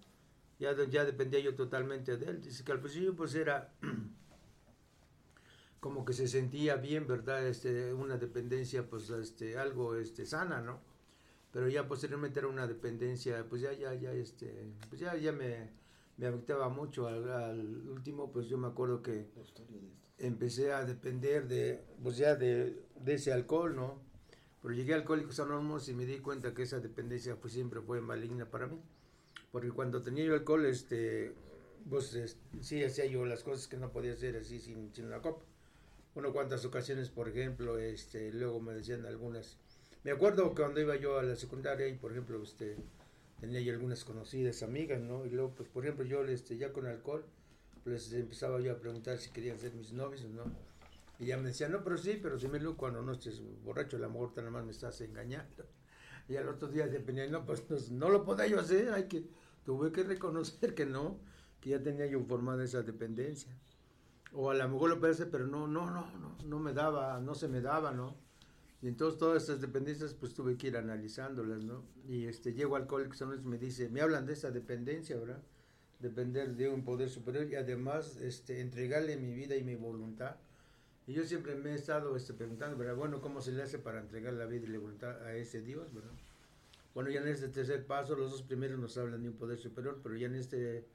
Ya, 0.73 0.85
ya 0.85 1.05
dependía 1.05 1.41
yo 1.41 1.55
totalmente 1.55 2.17
de 2.17 2.27
él. 2.27 2.41
Dice 2.41 2.65
que 2.65 2.73
al 2.73 2.81
principio 2.81 3.15
pues 3.15 3.35
era 3.35 3.73
como 5.81 6.05
que 6.05 6.13
se 6.13 6.29
sentía 6.29 6.77
bien, 6.77 7.07
¿verdad? 7.07 7.47
Este, 7.47 7.93
una 7.93 8.17
dependencia 8.17 8.89
pues 8.89 9.11
este, 9.11 9.59
algo 9.59 9.97
este, 9.97 10.27
sana, 10.27 10.61
¿no? 10.61 10.95
pero 11.55 11.69
ya 11.69 11.87
posteriormente 11.87 12.41
era 12.41 12.49
una 12.49 12.67
dependencia, 12.67 13.47
pues 13.49 13.63
ya, 13.63 13.73
ya, 13.73 13.95
ya, 13.95 14.11
este, 14.11 14.73
pues 14.89 15.01
ya, 15.01 15.17
ya 15.17 15.31
me, 15.31 15.71
me 16.17 16.27
afectaba 16.27 16.69
mucho. 16.69 17.07
Al, 17.07 17.89
último, 17.89 18.33
pues 18.33 18.49
yo 18.49 18.59
me 18.59 18.67
acuerdo 18.67 19.03
que 19.03 19.29
empecé 20.19 20.73
a 20.73 20.85
depender 20.85 21.47
de, 21.47 21.85
pues 22.03 22.17
ya 22.17 22.35
de, 22.35 22.83
de 22.99 23.15
ese 23.15 23.33
alcohol, 23.33 23.77
¿no? 23.77 24.01
Pero 24.63 24.75
llegué 24.75 24.95
a 24.95 24.97
Alcohólicos 24.97 25.39
Anónimos 25.39 25.89
y 25.89 25.95
me 25.95 26.07
di 26.07 26.19
cuenta 26.19 26.55
que 26.55 26.63
esa 26.63 26.81
dependencia 26.81 27.37
pues 27.37 27.53
siempre 27.53 27.81
fue 27.81 28.01
maligna 28.01 28.51
para 28.51 28.67
mí. 28.67 28.81
Porque 29.55 29.71
cuando 29.71 30.03
tenía 30.03 30.27
yo 30.27 30.35
alcohol, 30.35 30.67
este, 30.67 31.33
pues 31.89 32.37
sí 32.61 32.85
hacía 32.85 33.07
yo 33.07 33.25
las 33.25 33.43
cosas 33.43 33.69
que 33.69 33.79
no 33.79 33.91
podía 33.91 34.13
hacer 34.13 34.37
así 34.37 34.59
sin, 34.59 34.93
sin 34.93 35.07
una 35.07 35.23
copa. 35.23 35.45
Bueno, 36.15 36.33
cuántas 36.33 36.65
ocasiones, 36.67 37.09
por 37.09 37.29
ejemplo, 37.29 37.79
este, 37.79 38.33
luego 38.33 38.61
me 38.61 38.75
decían 38.75 39.07
algunas 39.07 39.57
me 40.05 40.11
acuerdo 40.11 40.51
que 40.51 40.61
cuando 40.61 40.83
iba 40.83 40.97
yo 40.97 41.19
a 41.19 41.23
la 41.23 41.35
secundaria 41.35 41.89
y, 41.89 41.95
por 41.95 42.13
ejemplo, 42.13 42.43
este, 42.43 42.77
tenía 43.41 43.61
yo 43.63 43.73
algunas 43.73 44.05
conocidas 44.05 44.63
amigas, 44.63 45.01
¿no? 45.01 45.25
Y 45.25 45.31
luego, 45.31 45.55
pues, 45.55 45.71
por 45.71 45.83
ejemplo, 45.83 46.05
yo 46.05 46.23
este, 46.27 46.59
ya 46.59 46.75
con 46.75 46.87
alcohol, 46.87 47.25
pues 47.85 48.13
empezaba 48.13 48.61
yo 48.61 48.73
a 48.73 48.77
preguntar 48.77 49.17
si 49.17 49.31
querían 49.31 49.59
ser 49.59 49.73
mis 49.73 49.95
novios, 49.95 50.27
¿no? 50.27 50.45
Y 51.19 51.27
ya 51.27 51.39
me 51.39 51.49
decían, 51.49 51.73
no, 51.73 51.83
pero 51.83 51.97
sí, 51.97 52.19
pero 52.23 52.39
si 52.39 52.49
me 52.49 52.61
lo 52.61 52.77
cuando 52.77 53.01
no 53.01 53.13
estés 53.13 53.41
borracho, 53.65 53.97
a 53.97 54.01
lo 54.01 54.11
mejor 54.11 54.33
nada 54.37 54.51
más 54.51 54.65
me 54.67 54.73
estás 54.73 55.01
engañando. 55.01 55.65
Y 56.29 56.37
al 56.37 56.49
otro 56.49 56.69
día 56.69 56.87
dependía, 56.87 57.27
no, 57.29 57.47
pues 57.47 57.91
no, 57.91 58.11
lo 58.11 58.25
podía 58.25 58.47
yo 58.47 58.61
hacer, 58.61 58.91
hay 58.91 59.05
que, 59.05 59.25
tuve 59.65 59.93
que 59.93 60.03
reconocer 60.03 60.75
que 60.75 60.87
no, 60.87 61.19
que 61.61 61.71
ya 61.71 61.83
tenía 61.83 62.07
yo 62.07 62.21
formada 62.25 62.65
esa 62.65 62.83
dependencia. 62.83 63.53
O 64.33 64.51
a 64.51 64.55
lo 64.55 64.69
mejor 64.69 64.99
lo 64.99 65.07
hacer, 65.07 65.31
pero 65.31 65.47
no, 65.47 65.67
no, 65.67 65.91
no, 65.91 66.11
no, 66.19 66.37
no 66.45 66.59
me 66.59 66.73
daba, 66.73 67.21
no 67.21 67.35
se 67.35 67.49
me 67.49 67.61
daba, 67.61 67.93
¿no? 67.93 68.17
Y 68.83 68.89
entonces 68.89 69.19
todas 69.19 69.43
estas 69.43 69.63
dependencias 69.63 70.13
pues 70.13 70.35
tuve 70.35 70.59
que 70.59 70.67
ir 70.67 70.77
analizándolas, 70.77 71.65
¿no? 71.65 71.85
Y 72.07 72.27
este, 72.27 72.53
llego 72.53 72.77
al 72.77 72.83
Alcohólicos 72.83 73.23
y 73.23 73.49
me 73.49 73.57
dice, 73.57 73.89
me 73.89 74.03
hablan 74.03 74.27
de 74.27 74.35
esa 74.35 74.51
dependencia, 74.51 75.17
¿verdad? 75.17 75.43
Depender 76.01 76.55
de 76.55 76.69
un 76.69 76.85
poder 76.85 77.09
superior 77.09 77.47
y 77.49 77.55
además 77.55 78.17
este, 78.17 78.61
entregarle 78.61 79.17
mi 79.17 79.33
vida 79.33 79.57
y 79.57 79.63
mi 79.63 79.75
voluntad. 79.75 80.37
Y 81.07 81.15
yo 81.15 81.25
siempre 81.25 81.55
me 81.55 81.71
he 81.71 81.75
estado 81.75 82.15
este, 82.15 82.35
preguntando, 82.35 82.77
¿verdad? 82.77 82.97
Bueno, 82.97 83.23
¿cómo 83.23 83.41
se 83.41 83.53
le 83.53 83.63
hace 83.63 83.79
para 83.79 84.01
entregar 84.01 84.35
la 84.35 84.45
vida 84.45 84.67
y 84.67 84.69
la 84.69 84.79
voluntad 84.79 85.23
a 85.23 85.35
ese 85.35 85.63
Dios, 85.63 85.95
¿verdad? 85.95 86.13
Bueno, 86.95 87.11
ya 87.11 87.21
en 87.21 87.29
este 87.29 87.49
tercer 87.49 87.87
paso, 87.87 88.15
los 88.15 88.31
dos 88.31 88.43
primeros 88.43 88.79
nos 88.79 88.97
hablan 88.97 89.23
de 89.23 89.29
un 89.29 89.37
poder 89.37 89.59
superior, 89.59 90.01
pero 90.03 90.17
ya 90.17 90.29
en 90.29 90.37
este, 90.37 90.87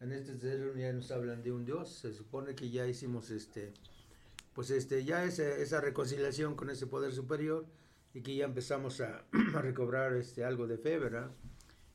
en 0.00 0.12
este 0.12 0.32
tercero 0.32 0.74
ya 0.74 0.92
nos 0.92 1.10
hablan 1.10 1.42
de 1.42 1.52
un 1.52 1.64
Dios. 1.64 1.90
Se 1.90 2.12
supone 2.12 2.54
que 2.54 2.70
ya 2.70 2.86
hicimos 2.86 3.30
este 3.30 3.72
pues 4.54 4.70
este, 4.70 5.04
ya 5.04 5.24
esa, 5.24 5.48
esa 5.56 5.80
reconciliación 5.80 6.54
con 6.54 6.70
ese 6.70 6.86
poder 6.86 7.12
superior 7.12 7.66
y 8.14 8.20
que 8.20 8.34
ya 8.36 8.44
empezamos 8.44 9.00
a, 9.00 9.24
recobrar 9.32 10.14
este, 10.14 10.44
algo 10.44 10.66
de 10.66 10.78
fe, 10.78 10.98
¿verdad? 10.98 11.30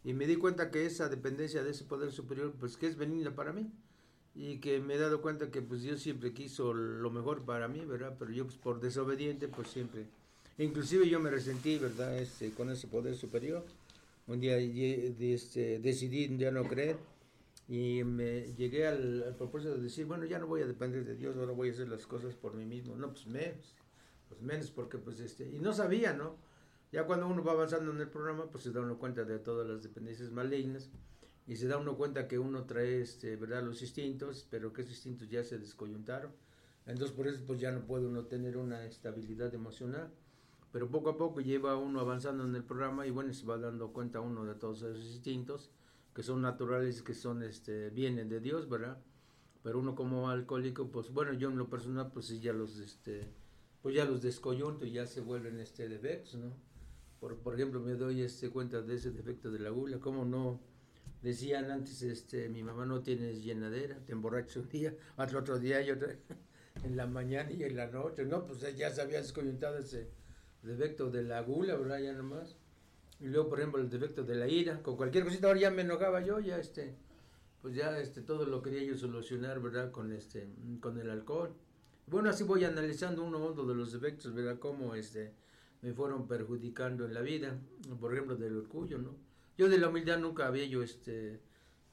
Y 0.03 0.13
me 0.13 0.25
di 0.25 0.37
cuenta 0.37 0.71
que 0.71 0.85
esa 0.85 1.09
dependencia 1.09 1.63
de 1.63 1.71
ese 1.71 1.83
poder 1.83 2.11
superior, 2.11 2.53
pues 2.59 2.77
que 2.77 2.87
es 2.87 2.95
benigna 2.97 3.35
para 3.35 3.53
mí. 3.53 3.71
Y 4.33 4.59
que 4.59 4.79
me 4.79 4.93
he 4.93 4.97
dado 4.99 5.21
cuenta 5.21 5.49
que 5.49 5.63
pues 5.63 5.81
Dios 5.81 5.99
siempre 5.99 6.31
quiso 6.31 6.73
lo 6.73 7.09
mejor 7.09 7.43
para 7.43 7.67
mí, 7.67 7.83
¿verdad? 7.85 8.15
Pero 8.19 8.31
yo 8.31 8.45
pues 8.45 8.57
por 8.57 8.79
desobediente, 8.79 9.47
pues 9.47 9.67
siempre... 9.67 10.07
Inclusive 10.57 11.07
yo 11.07 11.19
me 11.19 11.29
resentí, 11.29 11.77
¿verdad? 11.77 12.17
Este, 12.17 12.51
con 12.51 12.69
ese 12.69 12.87
poder 12.87 13.15
superior. 13.15 13.63
Un 14.27 14.39
día 14.39 14.57
este, 14.57 15.79
decidí 15.79 16.35
ya 16.37 16.51
no 16.51 16.63
creer 16.63 16.97
y 17.67 18.03
llegué 18.55 18.87
al, 18.87 19.35
propósito 19.37 19.75
de 19.75 19.81
decir, 19.81 20.05
bueno, 20.05 20.25
ya 20.25 20.39
no 20.39 20.47
voy 20.47 20.61
a 20.61 20.67
depender 20.67 21.05
de 21.05 21.15
Dios, 21.15 21.35
ahora 21.37 21.51
voy 21.51 21.69
a 21.69 21.71
hacer 21.73 21.89
las 21.89 22.05
cosas 22.07 22.33
por 22.35 22.55
mí 22.55 22.65
mismo. 22.65 22.95
No, 22.95 23.11
pues 23.11 23.27
menos, 23.27 23.75
pues 24.29 24.41
menos, 24.41 24.71
porque 24.71 24.97
pues 24.97 25.19
este, 25.19 25.49
y 25.49 25.59
no 25.59 25.73
sabía, 25.73 26.13
¿no? 26.13 26.35
Ya 26.91 27.05
cuando 27.05 27.27
uno 27.27 27.43
va 27.43 27.51
avanzando 27.51 27.91
en 27.91 27.99
el 27.99 28.09
programa, 28.09 28.49
pues 28.49 28.63
se 28.63 28.71
da 28.71 28.81
uno 28.81 28.97
cuenta 28.97 29.25
de 29.25 29.39
todas 29.39 29.67
las 29.67 29.83
dependencias 29.83 30.31
malignas 30.31 30.89
y 31.45 31.57
se 31.57 31.67
da 31.67 31.77
uno 31.77 31.97
cuenta 31.97 32.27
que 32.27 32.39
uno 32.39 32.63
trae, 32.65 33.01
este, 33.01 33.35
¿verdad?, 33.35 33.63
los 33.63 33.81
instintos, 33.81 34.47
pero 34.49 34.71
que 34.71 34.81
esos 34.81 34.93
instintos 34.95 35.29
ya 35.29 35.43
se 35.43 35.57
descoyuntaron. 35.57 36.31
Entonces 36.85 37.15
por 37.15 37.27
eso 37.27 37.41
pues 37.45 37.59
ya 37.59 37.71
no 37.71 37.81
puede 37.85 38.07
uno 38.07 38.25
tener 38.25 38.57
una 38.57 38.85
estabilidad 38.85 39.53
emocional. 39.53 40.09
Pero 40.71 40.89
poco 40.89 41.09
a 41.09 41.17
poco 41.17 41.41
lleva 41.41 41.77
uno 41.77 41.99
avanzando 41.99 42.43
en 42.43 42.55
el 42.55 42.63
programa 42.63 43.07
y 43.07 43.11
bueno, 43.11 43.33
se 43.33 43.45
va 43.45 43.57
dando 43.57 43.93
cuenta 43.93 44.19
uno 44.19 44.45
de 44.45 44.55
todos 44.55 44.81
esos 44.83 45.05
instintos 45.05 45.71
que 46.17 46.23
son 46.23 46.41
naturales, 46.41 47.03
que 47.03 47.13
son, 47.13 47.43
este, 47.43 47.91
vienen 47.91 48.27
de 48.27 48.39
Dios, 48.39 48.67
¿verdad? 48.67 48.97
Pero 49.61 49.77
uno 49.77 49.93
como 49.93 50.29
alcohólico, 50.29 50.89
pues 50.89 51.11
bueno, 51.11 51.31
yo 51.33 51.49
en 51.49 51.59
lo 51.59 51.69
personal, 51.69 52.11
pues 52.11 52.41
ya 52.41 52.53
los, 52.53 52.79
este, 52.79 53.31
pues 53.83 53.93
ya 53.93 54.03
los 54.03 54.23
descoyunto 54.23 54.87
y 54.87 54.93
ya 54.93 55.05
se 55.05 55.21
vuelven, 55.21 55.59
este, 55.59 55.87
defectos, 55.87 56.33
¿no? 56.33 56.53
Por, 57.19 57.37
por 57.37 57.53
ejemplo, 57.53 57.79
me 57.81 57.93
doy, 57.93 58.21
este, 58.21 58.49
cuenta 58.49 58.81
de 58.81 58.95
ese 58.95 59.11
defecto 59.11 59.51
de 59.51 59.59
la 59.59 59.69
gula, 59.69 59.99
como 59.99 60.25
no, 60.25 60.59
decían 61.21 61.69
antes, 61.69 62.01
este, 62.01 62.49
mi 62.49 62.63
mamá 62.63 62.87
no 62.87 63.03
tienes 63.03 63.43
llenadera, 63.43 64.03
te 64.03 64.13
emborrachas 64.13 64.57
un 64.57 64.69
día, 64.69 64.95
otro, 65.17 65.37
otro 65.37 65.59
día 65.59 65.83
y 65.83 65.91
otro, 65.91 66.09
en 66.83 66.97
la 66.97 67.05
mañana 67.05 67.51
y 67.51 67.61
en 67.61 67.75
la 67.75 67.85
noche, 67.85 68.25
no, 68.25 68.43
pues 68.43 68.75
ya 68.75 68.89
se 68.89 69.01
había 69.03 69.19
descoyuntado 69.19 69.77
ese 69.77 70.16
defecto 70.67 71.09
de 71.09 71.23
la 71.23 71.41
gula, 71.41 71.75
¿verdad? 71.75 71.99
Ya 71.99 72.13
nomás. 72.13 72.55
Y 73.19 73.25
luego, 73.25 73.49
por 73.49 73.59
ejemplo, 73.59 73.81
el 73.81 73.89
defecto 73.89 74.23
de 74.23 74.35
la 74.35 74.47
ira, 74.47 74.81
con 74.83 74.95
cualquier 74.95 75.23
cosita, 75.23 75.47
ahora 75.47 75.59
ya 75.59 75.71
me 75.71 75.81
enojaba 75.81 76.21
yo, 76.21 76.39
ya 76.39 76.57
este, 76.59 76.93
pues 77.61 77.73
ya 77.73 77.99
este, 77.99 78.21
todo 78.21 78.45
lo 78.45 78.61
quería 78.61 78.83
yo 78.83 78.95
solucionar, 78.97 79.59
¿verdad? 79.59 79.91
Con 79.91 80.11
este, 80.11 80.47
con 80.79 80.99
el 80.99 81.09
alcohol. 81.09 81.53
Bueno, 82.05 82.29
así 82.29 82.43
voy 82.43 82.63
analizando 82.63 83.23
uno 83.23 83.37
uno 83.39 83.63
de 83.63 83.75
los 83.75 83.91
defectos, 83.91 84.33
¿verdad? 84.33 84.59
Cómo 84.59 84.93
este, 84.93 85.33
me 85.81 85.93
fueron 85.93 86.27
perjudicando 86.27 87.05
en 87.05 87.13
la 87.13 87.21
vida, 87.21 87.57
por 87.99 88.13
ejemplo, 88.13 88.35
del 88.35 88.57
orgullo, 88.57 88.99
¿no? 88.99 89.15
Yo 89.57 89.67
de 89.69 89.79
la 89.79 89.89
humildad 89.89 90.19
nunca 90.19 90.45
había 90.47 90.65
yo, 90.65 90.83
este, 90.83 91.39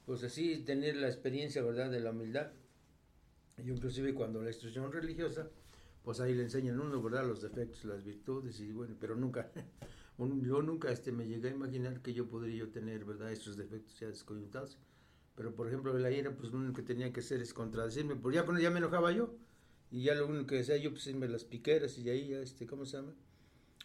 pues 0.05 0.23
así, 0.23 0.59
tener 0.59 0.97
la 0.97 1.09
experiencia, 1.09 1.63
¿verdad? 1.63 1.91
De 1.91 2.01
la 2.01 2.11
humildad. 2.11 2.53
Y 3.57 3.71
inclusive 3.71 4.13
cuando 4.15 4.43
la 4.43 4.51
instrucción 4.51 4.93
religiosa, 4.93 5.49
pues 6.05 6.21
ahí 6.21 6.35
le 6.35 6.43
enseñan 6.43 6.79
uno, 6.79 7.03
¿verdad? 7.03 7.27
Los 7.27 7.41
defectos, 7.41 7.85
las 7.85 8.05
virtudes, 8.05 8.61
y 8.61 8.71
bueno, 8.73 8.95
pero 9.01 9.17
nunca 9.17 9.51
yo 10.19 10.63
nunca 10.63 10.93
este, 10.93 11.11
me 11.11 11.27
llegué 11.27 11.49
a 11.49 11.53
imaginar 11.53 12.01
que 12.03 12.13
yo 12.13 12.29
podría 12.29 12.57
yo 12.57 12.69
tener, 12.71 13.05
¿verdad?, 13.05 13.33
esos 13.33 13.57
defectos 13.57 13.99
ya 13.99 14.07
descoyuntados. 14.09 14.79
Pero, 15.35 15.55
por 15.55 15.67
ejemplo, 15.67 15.99
la 15.99 16.11
ira, 16.11 16.31
pues 16.37 16.53
lo 16.53 16.59
único 16.59 16.75
que 16.75 16.83
tenía 16.83 17.13
que 17.13 17.21
hacer 17.21 17.41
es 17.41 17.53
contradecirme, 17.53 18.15
porque 18.15 18.37
ya, 18.37 18.47
ya 18.61 18.71
me 18.71 18.79
enojaba 18.79 19.11
yo. 19.11 19.35
Y 19.91 20.05
ya 20.05 20.15
lo 20.15 20.27
único 20.27 20.47
que 20.47 20.57
decía 20.57 20.77
yo, 20.77 20.91
pues 20.91 21.07
irme 21.07 21.29
las 21.29 21.45
piqueras 21.45 21.99
y 21.99 22.09
ahí 22.11 22.29
ya, 22.29 22.39
este, 22.41 22.67
¿cómo 22.67 22.85
se 22.85 22.99
llama? 22.99 23.15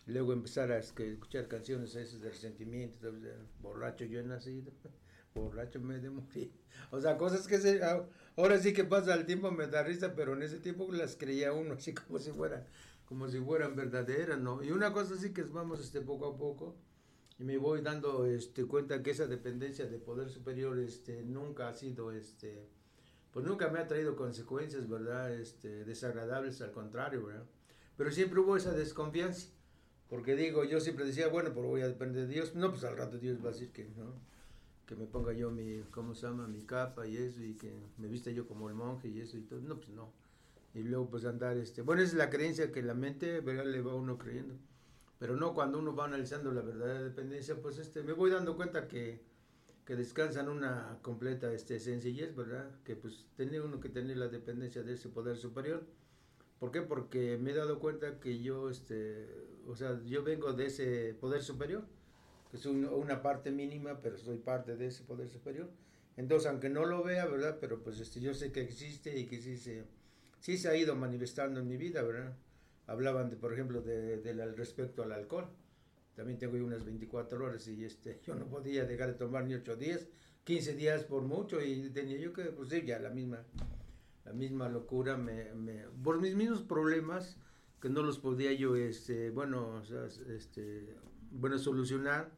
Luego 0.06 0.34
empezar 0.34 0.72
a 0.72 0.80
escuchar 0.80 1.48
canciones 1.48 1.96
esas 1.96 2.22
de 2.22 2.30
resentimiento, 2.30 3.12
borracho 3.62 4.06
yo 4.06 4.20
he 4.20 4.24
nacido, 4.24 4.72
borracho 5.36 5.80
me 5.80 5.96
he 5.96 6.00
de 6.00 6.10
morir. 6.10 6.52
O 6.92 7.00
sea, 7.00 7.18
cosas 7.18 7.48
que 7.48 7.60
se, 7.60 7.80
ahora 8.40 8.58
sí 8.60 8.74
que 8.74 8.84
pasa 8.84 9.14
el 9.14 9.26
tiempo 9.26 9.52
me 9.52 9.68
da 9.68 9.84
risa, 9.84 10.16
pero 10.16 10.34
en 10.34 10.44
ese 10.44 10.60
tiempo 10.60 10.92
las 10.92 11.16
creía 11.16 11.54
uno 11.54 11.76
así 11.76 11.94
como 11.94 12.20
si 12.20 12.32
fuera 12.32 12.66
como 13.10 13.28
si 13.28 13.40
fueran 13.40 13.76
verdaderas, 13.76 14.40
¿no? 14.40 14.64
Y 14.64 14.70
una 14.70 14.94
cosa 14.94 15.18
sí 15.18 15.34
que 15.34 15.42
vamos 15.42 15.80
este, 15.80 16.00
poco 16.00 16.28
a 16.28 16.38
poco 16.38 16.76
y 17.40 17.44
me 17.44 17.58
voy 17.58 17.82
dando 17.82 18.28
este, 18.28 18.66
cuenta 18.66 19.02
que 19.02 19.10
esa 19.10 19.26
dependencia 19.26 19.88
de 19.88 19.98
poder 19.98 20.30
superior 20.30 20.78
este, 20.78 21.24
nunca 21.24 21.70
ha 21.70 21.74
sido, 21.74 22.12
este, 22.12 22.70
pues 23.32 23.48
nunca 23.48 23.70
me 23.70 23.80
ha 23.80 23.88
traído 23.88 24.16
consecuencias, 24.16 24.88
¿verdad? 24.88 25.34
Este, 25.34 25.86
desagradables, 25.86 26.62
al 26.62 26.72
contrario, 26.72 27.26
¿verdad? 27.26 27.46
Pero 27.98 28.12
siempre 28.12 28.42
hubo 28.42 28.56
esa 28.56 28.74
desconfianza, 28.74 29.48
porque 30.08 30.36
digo, 30.36 30.64
yo 30.64 30.80
siempre 30.80 31.04
decía, 31.04 31.30
bueno, 31.30 31.50
pero 31.56 31.68
voy 31.68 31.82
a 31.82 31.88
depender 31.88 32.28
de 32.28 32.34
Dios, 32.34 32.54
no, 32.54 32.70
pues 32.70 32.84
al 32.84 32.96
rato 32.96 33.18
Dios 33.18 33.44
va 33.44 33.50
a 33.50 33.54
decir 33.54 33.72
que 33.72 33.86
no, 33.98 34.14
que 34.90 34.96
me 34.96 35.06
ponga 35.06 35.34
yo 35.34 35.52
mi, 35.52 35.84
¿cómo 35.92 36.16
se 36.16 36.26
llama? 36.26 36.48
Mi 36.48 36.64
capa 36.64 37.06
y 37.06 37.16
eso, 37.16 37.44
y 37.44 37.54
que 37.54 37.72
me 38.00 38.08
viste 38.08 38.34
yo 38.34 38.48
como 38.48 38.70
el 38.70 38.76
monje 38.76 39.08
y 39.08 39.22
eso 39.22 39.38
y 39.38 39.42
todo. 39.42 39.62
No, 39.62 39.76
pues 39.76 39.90
no. 39.90 40.12
Y 40.74 40.82
luego 40.82 41.08
pues 41.12 41.26
andar, 41.26 41.58
este, 41.58 41.84
bueno, 41.84 42.02
es 42.02 42.16
la 42.16 42.32
creencia 42.32 42.72
que 42.72 42.82
la 42.82 42.96
mente, 42.96 43.40
¿verdad? 43.42 43.66
Le 43.66 43.82
va 43.82 43.94
uno 43.94 44.18
creyendo. 44.18 44.56
Pero 45.20 45.36
no 45.36 45.54
cuando 45.54 45.78
uno 45.78 45.96
va 45.96 46.06
analizando 46.06 46.52
la 46.52 46.64
verdadera 46.64 47.04
dependencia, 47.04 47.62
pues 47.62 47.78
este, 47.78 48.02
me 48.02 48.14
voy 48.14 48.32
dando 48.32 48.56
cuenta 48.56 48.88
que, 48.88 49.22
que 49.86 49.96
descansan 49.96 50.50
una 50.50 50.98
completa 51.04 51.54
este, 51.54 51.80
sencillez, 51.80 52.36
¿verdad? 52.36 52.72
Que 52.84 52.96
pues 52.96 53.28
tiene 53.38 53.62
uno 53.62 53.80
que 53.80 53.90
tener 53.90 54.18
la 54.18 54.28
dependencia 54.28 54.82
de 54.82 54.94
ese 54.94 55.10
poder 55.10 55.38
superior. 55.38 55.84
¿Por 56.60 56.72
qué? 56.72 56.82
Porque 56.82 57.38
me 57.38 57.52
he 57.52 57.54
dado 57.54 57.78
cuenta 57.78 58.20
que 58.20 58.42
yo, 58.42 58.72
este, 58.72 59.30
o 59.68 59.76
sea, 59.76 60.02
yo 60.06 60.24
vengo 60.24 60.54
de 60.54 60.66
ese 60.66 61.14
poder 61.14 61.44
superior, 61.44 61.84
que 62.50 62.58
es 62.58 62.66
una 62.66 63.22
parte 63.22 63.52
mínima, 63.52 64.02
pero 64.02 64.18
soy 64.18 64.38
parte 64.38 64.76
de 64.76 64.88
ese 64.88 65.04
poder 65.04 65.30
superior. 65.30 65.70
Entonces, 66.18 66.50
aunque 66.50 66.70
no 66.70 66.86
lo 66.86 67.04
vea, 67.04 67.26
¿verdad? 67.28 67.58
Pero 67.62 67.82
pues 67.82 68.00
este, 68.00 68.20
yo 68.20 68.34
sé 68.34 68.52
que 68.52 68.62
existe 68.62 69.18
y 69.18 69.26
que 69.26 69.42
sí 69.42 69.58
se, 69.58 69.84
sí 70.40 70.58
se 70.58 70.70
ha 70.70 70.76
ido 70.76 70.96
manifestando 70.96 71.60
en 71.60 71.68
mi 71.68 71.78
vida, 71.78 72.02
¿verdad? 72.02 72.36
hablaban, 72.90 73.30
de, 73.30 73.38
por 73.38 73.54
ejemplo, 73.54 73.82
de, 73.82 74.18
del 74.18 74.56
respecto 74.58 75.04
al 75.04 75.12
alcohol. 75.12 75.48
También 76.16 76.38
tengo 76.38 76.58
unas 76.58 76.84
24 76.84 77.46
horas 77.46 77.68
y 77.68 77.86
este, 77.86 78.20
yo 78.26 78.36
no 78.36 78.48
podía 78.48 78.86
dejar 78.86 79.10
de 79.10 79.14
tomar 79.14 79.46
ni 79.46 79.54
8 79.54 79.76
días, 79.76 80.08
15 80.44 80.76
días 80.76 81.04
por 81.04 81.22
mucho 81.22 81.62
y 81.62 81.90
tenía 81.92 82.18
yo 82.18 82.34
que, 82.34 82.46
pues 82.46 82.70
sí, 82.70 82.84
ya 82.86 83.00
la 83.00 83.10
misma, 83.10 83.44
la 84.26 84.34
misma 84.34 84.68
locura, 84.70 85.18
me, 85.18 85.54
me, 85.54 85.84
por 86.04 86.20
mis 86.20 86.36
mismos 86.36 86.64
problemas 86.64 87.38
que 87.80 87.90
no 87.90 88.02
los 88.02 88.20
podía 88.20 88.52
yo, 88.54 88.76
este, 88.76 89.30
bueno, 89.30 89.76
o 89.76 89.86
sea, 89.86 90.06
este, 90.36 90.96
bueno, 91.32 91.58
solucionar, 91.58 92.30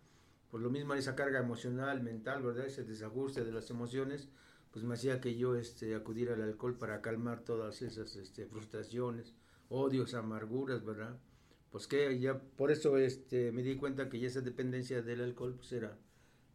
por 0.51 0.59
lo 0.59 0.69
mismo 0.69 0.93
esa 0.93 1.15
carga 1.15 1.39
emocional, 1.39 2.03
mental, 2.03 2.43
¿verdad? 2.43 2.65
Ese 2.65 2.83
desajuste 2.83 3.45
de 3.45 3.53
las 3.53 3.69
emociones, 3.69 4.27
pues 4.71 4.83
me 4.83 4.95
hacía 4.95 5.21
que 5.21 5.35
yo 5.35 5.55
este, 5.55 5.95
acudiera 5.95 6.33
al 6.33 6.41
alcohol 6.41 6.77
para 6.77 7.01
calmar 7.01 7.39
todas 7.39 7.81
esas 7.81 8.15
este, 8.17 8.45
frustraciones, 8.45 9.33
odios, 9.69 10.13
amarguras, 10.13 10.83
¿verdad? 10.83 11.17
Pues 11.71 11.87
que 11.87 12.19
ya, 12.19 12.37
por 12.37 12.69
eso 12.69 12.97
este, 12.97 13.53
me 13.53 13.63
di 13.63 13.77
cuenta 13.77 14.09
que 14.09 14.19
ya 14.19 14.27
esa 14.27 14.41
dependencia 14.41 15.01
del 15.01 15.21
alcohol, 15.21 15.55
pues 15.55 15.71
era, 15.71 15.97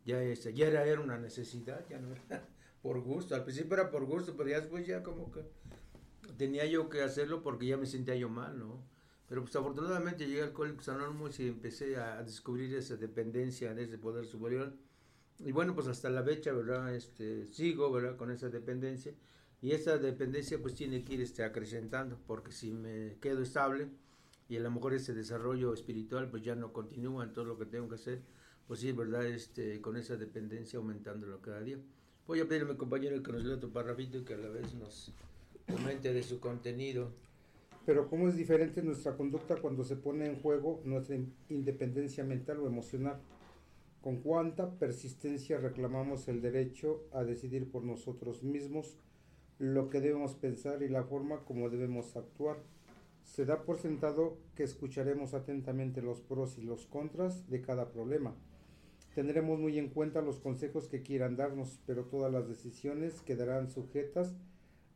ya, 0.04 0.22
este, 0.22 0.52
ya 0.52 0.66
era, 0.66 0.84
era 0.84 1.00
una 1.00 1.18
necesidad, 1.18 1.82
ya 1.88 1.98
no 1.98 2.12
era 2.12 2.46
por 2.82 3.00
gusto. 3.00 3.34
Al 3.34 3.44
principio 3.44 3.74
era 3.74 3.90
por 3.90 4.04
gusto, 4.04 4.36
pero 4.36 4.50
ya 4.50 4.60
después 4.60 4.86
ya 4.86 5.02
como 5.02 5.32
que 5.32 5.40
tenía 6.36 6.66
yo 6.66 6.90
que 6.90 7.02
hacerlo 7.02 7.42
porque 7.42 7.66
ya 7.66 7.78
me 7.78 7.86
sentía 7.86 8.14
yo 8.14 8.28
mal, 8.28 8.58
¿no? 8.58 8.82
Pero 9.28 9.42
pues 9.42 9.56
afortunadamente 9.56 10.26
llegué 10.26 10.42
al 10.42 10.48
Alcohólicos 10.48 10.88
Anónimos 10.88 11.40
y 11.40 11.48
empecé 11.48 11.96
a, 11.96 12.22
descubrir 12.22 12.74
esa 12.74 12.96
dependencia 12.96 13.74
de 13.74 13.84
ese 13.84 13.98
poder 13.98 14.26
superior. 14.26 14.72
Y 15.40 15.52
bueno, 15.52 15.74
pues 15.74 15.88
hasta 15.88 16.08
la 16.10 16.22
fecha, 16.22 16.52
¿verdad? 16.52 16.94
Este, 16.94 17.46
sigo, 17.46 17.90
¿verdad? 17.90 18.16
Con 18.16 18.30
esa 18.30 18.48
dependencia. 18.48 19.12
Y 19.60 19.72
esa 19.72 19.98
dependencia 19.98 20.60
pues 20.60 20.74
tiene 20.74 21.02
que 21.02 21.14
ir 21.14 21.20
este, 21.20 21.42
acrecentando, 21.42 22.18
porque 22.26 22.52
si 22.52 22.72
me 22.72 23.16
quedo 23.20 23.42
estable 23.42 23.88
y 24.48 24.56
a 24.56 24.60
lo 24.60 24.70
mejor 24.70 24.94
ese 24.94 25.12
desarrollo 25.12 25.72
espiritual 25.72 26.30
pues 26.30 26.44
ya 26.44 26.54
no 26.54 26.72
continúa 26.72 27.24
en 27.24 27.32
todo 27.32 27.46
lo 27.46 27.58
que 27.58 27.66
tengo 27.66 27.88
que 27.88 27.96
hacer, 27.96 28.20
pues 28.68 28.80
sí, 28.80 28.92
¿verdad? 28.92 29.26
Este, 29.26 29.80
con 29.80 29.96
esa 29.96 30.16
dependencia 30.16 30.78
aumentándolo 30.78 31.40
cada 31.40 31.60
día. 31.60 31.78
Voy 32.26 32.40
a 32.40 32.46
pedirle 32.46 32.70
a 32.70 32.72
mi 32.72 32.78
compañero 32.78 33.22
que 33.22 33.32
nos 33.32 33.44
lea 33.44 33.56
otro 33.56 33.70
parrafito 33.70 34.18
y 34.18 34.24
que 34.24 34.34
a 34.34 34.38
la 34.38 34.48
vez 34.48 34.74
nos 34.74 35.12
comente 35.66 36.12
de 36.12 36.22
su 36.22 36.38
contenido. 36.38 37.12
Pero 37.86 38.08
cómo 38.08 38.28
es 38.28 38.36
diferente 38.36 38.82
nuestra 38.82 39.16
conducta 39.16 39.54
cuando 39.54 39.84
se 39.84 39.94
pone 39.94 40.26
en 40.26 40.42
juego 40.42 40.82
nuestra 40.84 41.16
independencia 41.48 42.24
mental 42.24 42.58
o 42.58 42.66
emocional. 42.66 43.20
Con 44.02 44.16
cuánta 44.16 44.72
persistencia 44.72 45.58
reclamamos 45.58 46.26
el 46.26 46.42
derecho 46.42 47.04
a 47.12 47.22
decidir 47.22 47.70
por 47.70 47.84
nosotros 47.84 48.42
mismos 48.42 48.98
lo 49.60 49.88
que 49.88 50.00
debemos 50.00 50.34
pensar 50.34 50.82
y 50.82 50.88
la 50.88 51.04
forma 51.04 51.44
como 51.44 51.70
debemos 51.70 52.16
actuar. 52.16 52.56
Se 53.22 53.44
da 53.44 53.62
por 53.62 53.78
sentado 53.78 54.36
que 54.56 54.64
escucharemos 54.64 55.32
atentamente 55.32 56.02
los 56.02 56.20
pros 56.20 56.58
y 56.58 56.62
los 56.62 56.86
contras 56.86 57.48
de 57.48 57.62
cada 57.62 57.92
problema. 57.92 58.34
Tendremos 59.14 59.60
muy 59.60 59.78
en 59.78 59.90
cuenta 59.90 60.22
los 60.22 60.40
consejos 60.40 60.88
que 60.88 61.02
quieran 61.02 61.36
darnos, 61.36 61.80
pero 61.86 62.04
todas 62.04 62.32
las 62.32 62.48
decisiones 62.48 63.20
quedarán 63.22 63.70
sujetas 63.70 64.34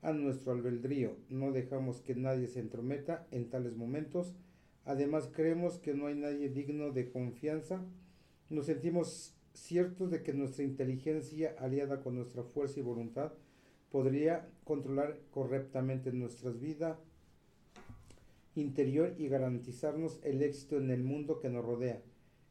a 0.03 0.13
nuestro 0.13 0.53
albedrío. 0.53 1.17
No 1.29 1.53
dejamos 1.53 2.01
que 2.01 2.15
nadie 2.15 2.47
se 2.47 2.61
entrometa 2.61 3.27
en 3.31 3.51
tales 3.51 3.77
momentos. 3.77 4.35
Además, 4.85 5.31
creemos 5.33 5.79
que 5.79 5.95
no 5.95 6.07
hay 6.07 6.15
nadie 6.15 6.49
digno 6.49 6.91
de 6.91 7.11
confianza. 7.11 7.85
Nos 8.49 8.67
sentimos 8.67 9.35
ciertos 9.53 10.11
de 10.11 10.23
que 10.23 10.33
nuestra 10.33 10.65
inteligencia, 10.65 11.55
aliada 11.59 12.01
con 12.01 12.15
nuestra 12.15 12.43
fuerza 12.43 12.81
y 12.81 12.83
voluntad, 12.83 13.33
podría 13.91 14.49
controlar 14.65 15.19
correctamente 15.31 16.13
nuestra 16.13 16.51
vida 16.51 16.99
interior 18.55 19.15
y 19.19 19.29
garantizarnos 19.29 20.21
el 20.23 20.43
éxito 20.43 20.77
en 20.77 20.91
el 20.91 21.03
mundo 21.03 21.41
que 21.41 21.51
nos 21.51 21.65
rodea. 21.65 22.03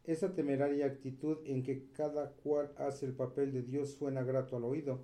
Esa 0.06 0.34
temeraria 0.34 0.86
actitud 0.86 1.38
en 1.46 1.64
que 1.64 1.88
cada 1.92 2.32
cual 2.32 2.72
hace 2.78 3.06
el 3.06 3.14
papel 3.14 3.52
de 3.52 3.64
Dios 3.64 3.92
suena 3.92 4.24
grato 4.24 4.58
al 4.58 4.64
oído, 4.64 5.02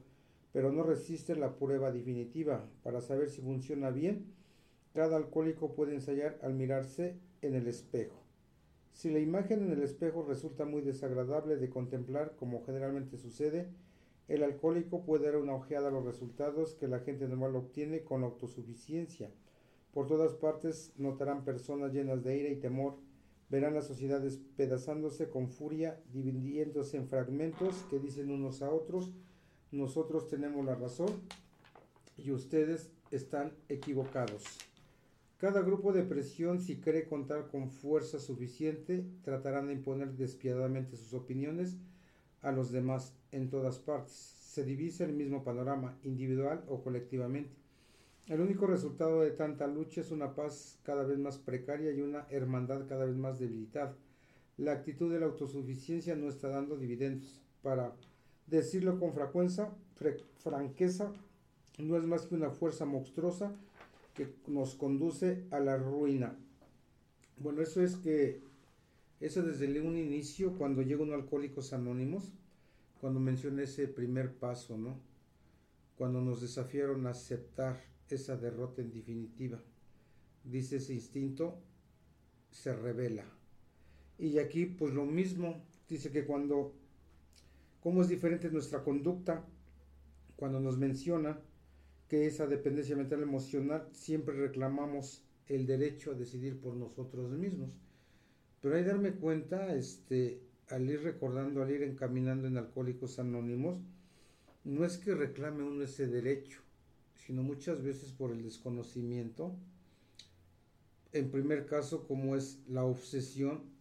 pero 0.55 0.71
no 0.71 0.83
resiste 0.83 1.35
la 1.35 1.57
prueba 1.57 1.91
definitiva. 1.91 2.65
Para 2.81 3.01
saber 3.01 3.29
si 3.29 3.41
funciona 3.41 3.91
bien, 3.91 4.27
cada 4.93 5.17
alcohólico 5.17 5.75
puede 5.75 5.93
ensayar 5.93 6.39
al 6.41 6.53
mirarse 6.53 7.19
en 7.41 7.55
el 7.55 7.67
espejo. 7.67 8.23
Si 8.93 9.11
la 9.11 9.19
imagen 9.19 9.63
en 9.63 9.73
el 9.73 9.81
espejo 9.81 10.23
resulta 10.23 10.63
muy 10.63 10.81
desagradable 10.81 11.57
de 11.57 11.69
contemplar, 11.69 12.37
como 12.37 12.63
generalmente 12.63 13.17
sucede, 13.17 13.67
el 14.29 14.43
alcohólico 14.43 15.03
puede 15.03 15.25
dar 15.25 15.35
una 15.35 15.55
ojeada 15.55 15.89
a 15.89 15.91
los 15.91 16.05
resultados 16.05 16.75
que 16.75 16.87
la 16.87 17.01
gente 17.01 17.27
normal 17.27 17.57
obtiene 17.57 18.05
con 18.05 18.23
autosuficiencia. 18.23 19.29
Por 19.91 20.07
todas 20.07 20.35
partes 20.35 20.93
notarán 20.95 21.43
personas 21.43 21.91
llenas 21.91 22.23
de 22.23 22.37
ira 22.37 22.49
y 22.49 22.55
temor, 22.55 22.95
verán 23.49 23.73
la 23.73 23.81
sociedad 23.81 24.21
despedazándose 24.21 25.27
con 25.27 25.49
furia, 25.49 26.01
dividiéndose 26.13 26.95
en 26.95 27.09
fragmentos 27.09 27.85
que 27.89 27.99
dicen 27.99 28.31
unos 28.31 28.61
a 28.61 28.71
otros, 28.71 29.11
nosotros 29.75 30.27
tenemos 30.29 30.65
la 30.65 30.75
razón 30.75 31.09
y 32.17 32.31
ustedes 32.31 32.89
están 33.11 33.51
equivocados. 33.69 34.43
Cada 35.37 35.61
grupo 35.61 35.91
de 35.91 36.03
presión, 36.03 36.61
si 36.61 36.77
cree 36.77 37.07
contar 37.07 37.49
con 37.49 37.69
fuerza 37.69 38.19
suficiente, 38.19 39.05
tratarán 39.23 39.67
de 39.67 39.73
imponer 39.73 40.13
despiadadamente 40.13 40.95
sus 40.95 41.13
opiniones 41.13 41.75
a 42.41 42.51
los 42.51 42.71
demás 42.71 43.13
en 43.31 43.49
todas 43.49 43.79
partes. 43.79 44.13
Se 44.13 44.63
divisa 44.63 45.03
el 45.03 45.13
mismo 45.13 45.43
panorama, 45.43 45.97
individual 46.03 46.63
o 46.69 46.81
colectivamente. 46.81 47.51
El 48.27 48.39
único 48.39 48.65
resultado 48.65 49.21
de 49.21 49.31
tanta 49.31 49.67
lucha 49.67 50.01
es 50.01 50.09
una 50.09 50.33
paz 50.33 50.79
cada 50.83 51.03
vez 51.03 51.19
más 51.19 51.37
precaria 51.37 51.91
y 51.91 52.01
una 52.01 52.25
hermandad 52.29 52.87
cada 52.87 53.05
vez 53.05 53.15
más 53.15 53.37
debilitada. 53.37 53.95
La 54.57 54.71
actitud 54.71 55.11
de 55.11 55.19
la 55.19 55.25
autosuficiencia 55.25 56.15
no 56.15 56.29
está 56.29 56.47
dando 56.47 56.77
dividendos. 56.77 57.41
Para 57.61 57.93
decirlo 58.47 58.99
con 58.99 59.13
frecuencia, 59.13 59.69
franqueza, 60.37 61.11
no 61.77 61.97
es 61.97 62.05
más 62.05 62.25
que 62.25 62.35
una 62.35 62.51
fuerza 62.51 62.85
monstruosa 62.85 63.53
que 64.13 64.33
nos 64.47 64.75
conduce 64.75 65.45
a 65.51 65.59
la 65.59 65.77
ruina. 65.77 66.37
Bueno, 67.37 67.61
eso 67.61 67.81
es 67.81 67.95
que, 67.97 68.41
eso 69.19 69.43
desde 69.43 69.81
un 69.81 69.97
inicio, 69.97 70.57
cuando 70.57 70.81
llega 70.81 71.03
un 71.03 71.13
Alcohólicos 71.13 71.73
Anónimos, 71.73 72.31
cuando 73.01 73.19
mencioné 73.19 73.63
ese 73.63 73.87
primer 73.87 74.33
paso, 74.33 74.77
¿no? 74.77 74.99
Cuando 75.97 76.21
nos 76.21 76.41
desafiaron 76.41 77.07
a 77.07 77.11
aceptar 77.11 77.81
esa 78.09 78.37
derrota 78.37 78.81
en 78.81 78.91
definitiva. 78.91 79.61
Dice 80.43 80.77
ese 80.77 80.93
instinto, 80.93 81.57
se 82.51 82.73
revela. 82.73 83.25
Y 84.17 84.39
aquí, 84.39 84.65
pues 84.65 84.93
lo 84.93 85.05
mismo, 85.05 85.61
dice 85.89 86.11
que 86.11 86.25
cuando, 86.25 86.73
cómo 87.85 88.01
es 88.01 88.07
diferente 88.07 88.49
nuestra 88.49 88.83
conducta, 88.83 89.45
cuando 90.37 90.59
nos 90.59 90.75
menciona 90.75 91.39
que 92.07 92.25
esa 92.25 92.47
dependencia 92.47 92.95
mental 92.95 93.21
emocional 93.21 93.87
siempre 93.91 94.33
reclamamos 94.35 95.23
el 95.45 95.67
derecho 95.67 96.09
a 96.09 96.15
decidir 96.15 96.59
por 96.59 96.75
nosotros 96.75 97.29
mismos. 97.33 97.77
Pero 98.59 98.75
hay 98.75 98.83
darme 98.83 99.11
cuenta, 99.11 99.75
este, 99.75 100.41
al 100.69 100.89
ir 100.89 101.03
recordando, 101.03 101.61
al 101.61 101.69
ir 101.69 101.83
encaminando 101.83 102.47
en 102.47 102.57
Alcohólicos 102.57 103.19
Anónimos, 103.19 103.77
no 104.63 104.83
es 104.83 104.97
que 104.97 105.13
reclame 105.13 105.61
uno 105.61 105.83
ese 105.83 106.07
derecho, 106.07 106.61
sino 107.13 107.43
muchas 107.43 107.83
veces 107.83 108.11
por 108.11 108.31
el 108.31 108.41
desconocimiento. 108.41 109.55
En 111.13 111.29
primer 111.29 111.67
caso, 111.67 112.07
como 112.07 112.35
es 112.35 112.63
la 112.67 112.83
obsesión, 112.83 113.74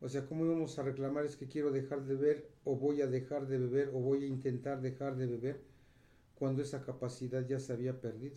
o 0.00 0.08
sea, 0.08 0.26
¿cómo 0.26 0.44
íbamos 0.46 0.78
a 0.78 0.82
reclamar 0.82 1.26
es 1.26 1.36
que 1.36 1.46
quiero 1.46 1.70
dejar 1.70 2.04
de 2.04 2.14
beber 2.14 2.50
o 2.64 2.76
voy 2.76 3.02
a 3.02 3.06
dejar 3.06 3.46
de 3.46 3.58
beber 3.58 3.90
o 3.90 4.00
voy 4.00 4.24
a 4.24 4.26
intentar 4.26 4.80
dejar 4.80 5.16
de 5.16 5.26
beber 5.26 5.60
cuando 6.34 6.62
esa 6.62 6.82
capacidad 6.82 7.46
ya 7.46 7.58
se 7.60 7.72
había 7.72 8.00
perdido? 8.00 8.36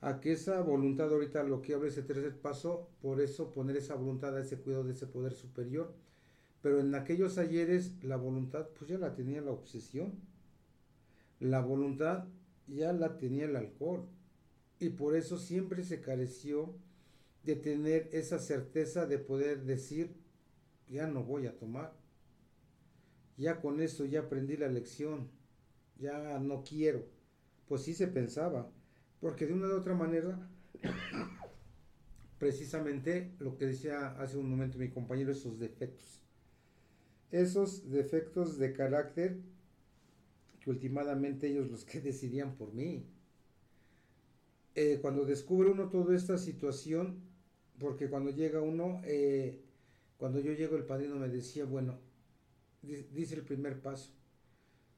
A 0.00 0.20
que 0.20 0.32
esa 0.32 0.60
voluntad 0.60 1.10
ahorita 1.10 1.42
lo 1.42 1.62
que 1.62 1.74
habla 1.74 1.88
ese 1.88 2.02
tercer 2.02 2.36
paso, 2.40 2.90
por 3.00 3.20
eso 3.20 3.52
poner 3.52 3.76
esa 3.76 3.94
voluntad 3.94 4.36
a 4.36 4.40
ese 4.40 4.58
cuidado 4.58 4.84
de 4.84 4.92
ese 4.92 5.06
poder 5.06 5.32
superior, 5.34 5.94
Pero 6.62 6.80
en 6.80 6.94
aquellos 6.94 7.38
ayeres 7.38 7.92
la 8.02 8.16
voluntad 8.16 8.68
pues 8.76 8.90
ya 8.90 8.98
la 8.98 9.14
tenía 9.14 9.40
la 9.40 9.52
obsesión. 9.52 10.14
La 11.40 11.60
voluntad 11.60 12.26
ya 12.66 12.92
la 12.92 13.18
tenía 13.18 13.44
el 13.46 13.56
alcohol. 13.56 14.06
Y 14.80 14.90
por 14.90 15.14
eso 15.16 15.38
siempre 15.38 15.84
se 15.84 16.00
careció 16.00 16.74
de 17.44 17.56
tener 17.56 18.08
esa 18.12 18.38
certeza 18.38 19.06
de 19.06 19.18
poder 19.18 19.64
decir, 19.64 20.14
ya 20.88 21.06
no 21.06 21.24
voy 21.24 21.46
a 21.46 21.56
tomar. 21.56 21.92
Ya 23.36 23.60
con 23.60 23.80
esto 23.80 24.04
ya 24.04 24.20
aprendí 24.20 24.56
la 24.56 24.68
lección. 24.68 25.30
Ya 25.98 26.38
no 26.38 26.62
quiero. 26.62 27.04
Pues 27.68 27.82
sí 27.82 27.94
se 27.94 28.08
pensaba. 28.08 28.70
Porque 29.20 29.46
de 29.46 29.54
una 29.54 29.68
u 29.68 29.76
otra 29.76 29.94
manera, 29.94 30.48
precisamente 32.38 33.34
lo 33.38 33.56
que 33.56 33.66
decía 33.66 34.08
hace 34.20 34.36
un 34.36 34.50
momento 34.50 34.78
mi 34.78 34.90
compañero, 34.90 35.32
esos 35.32 35.58
defectos. 35.58 36.20
Esos 37.30 37.90
defectos 37.90 38.58
de 38.58 38.72
carácter 38.72 39.40
que 40.60 40.70
últimamente 40.70 41.48
ellos 41.48 41.70
los 41.70 41.84
que 41.84 42.00
decidían 42.00 42.56
por 42.56 42.72
mí. 42.72 43.06
Eh, 44.74 44.98
cuando 45.00 45.24
descubre 45.24 45.70
uno 45.70 45.88
toda 45.88 46.14
esta 46.14 46.38
situación, 46.38 47.22
porque 47.78 48.08
cuando 48.08 48.30
llega 48.30 48.60
uno, 48.60 49.00
eh, 49.04 49.65
cuando 50.16 50.40
yo 50.40 50.52
llego 50.52 50.76
el 50.76 50.84
padrino 50.84 51.16
me 51.16 51.28
decía, 51.28 51.64
bueno, 51.64 51.98
dice 52.82 53.34
el 53.34 53.42
primer 53.42 53.80
paso, 53.80 54.12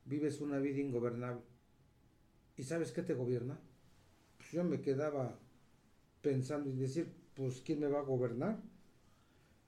vives 0.04 0.40
una 0.40 0.58
vida 0.58 0.78
ingobernable. 0.78 1.42
¿Y 2.56 2.62
sabes 2.62 2.92
qué 2.92 3.02
te 3.02 3.14
gobierna? 3.14 3.58
Pues 4.36 4.50
yo 4.52 4.64
me 4.64 4.80
quedaba 4.80 5.38
pensando 6.22 6.70
y 6.70 6.74
decir, 6.74 7.12
pues 7.34 7.60
¿quién 7.60 7.80
me 7.80 7.88
va 7.88 8.00
a 8.00 8.04
gobernar? 8.04 8.60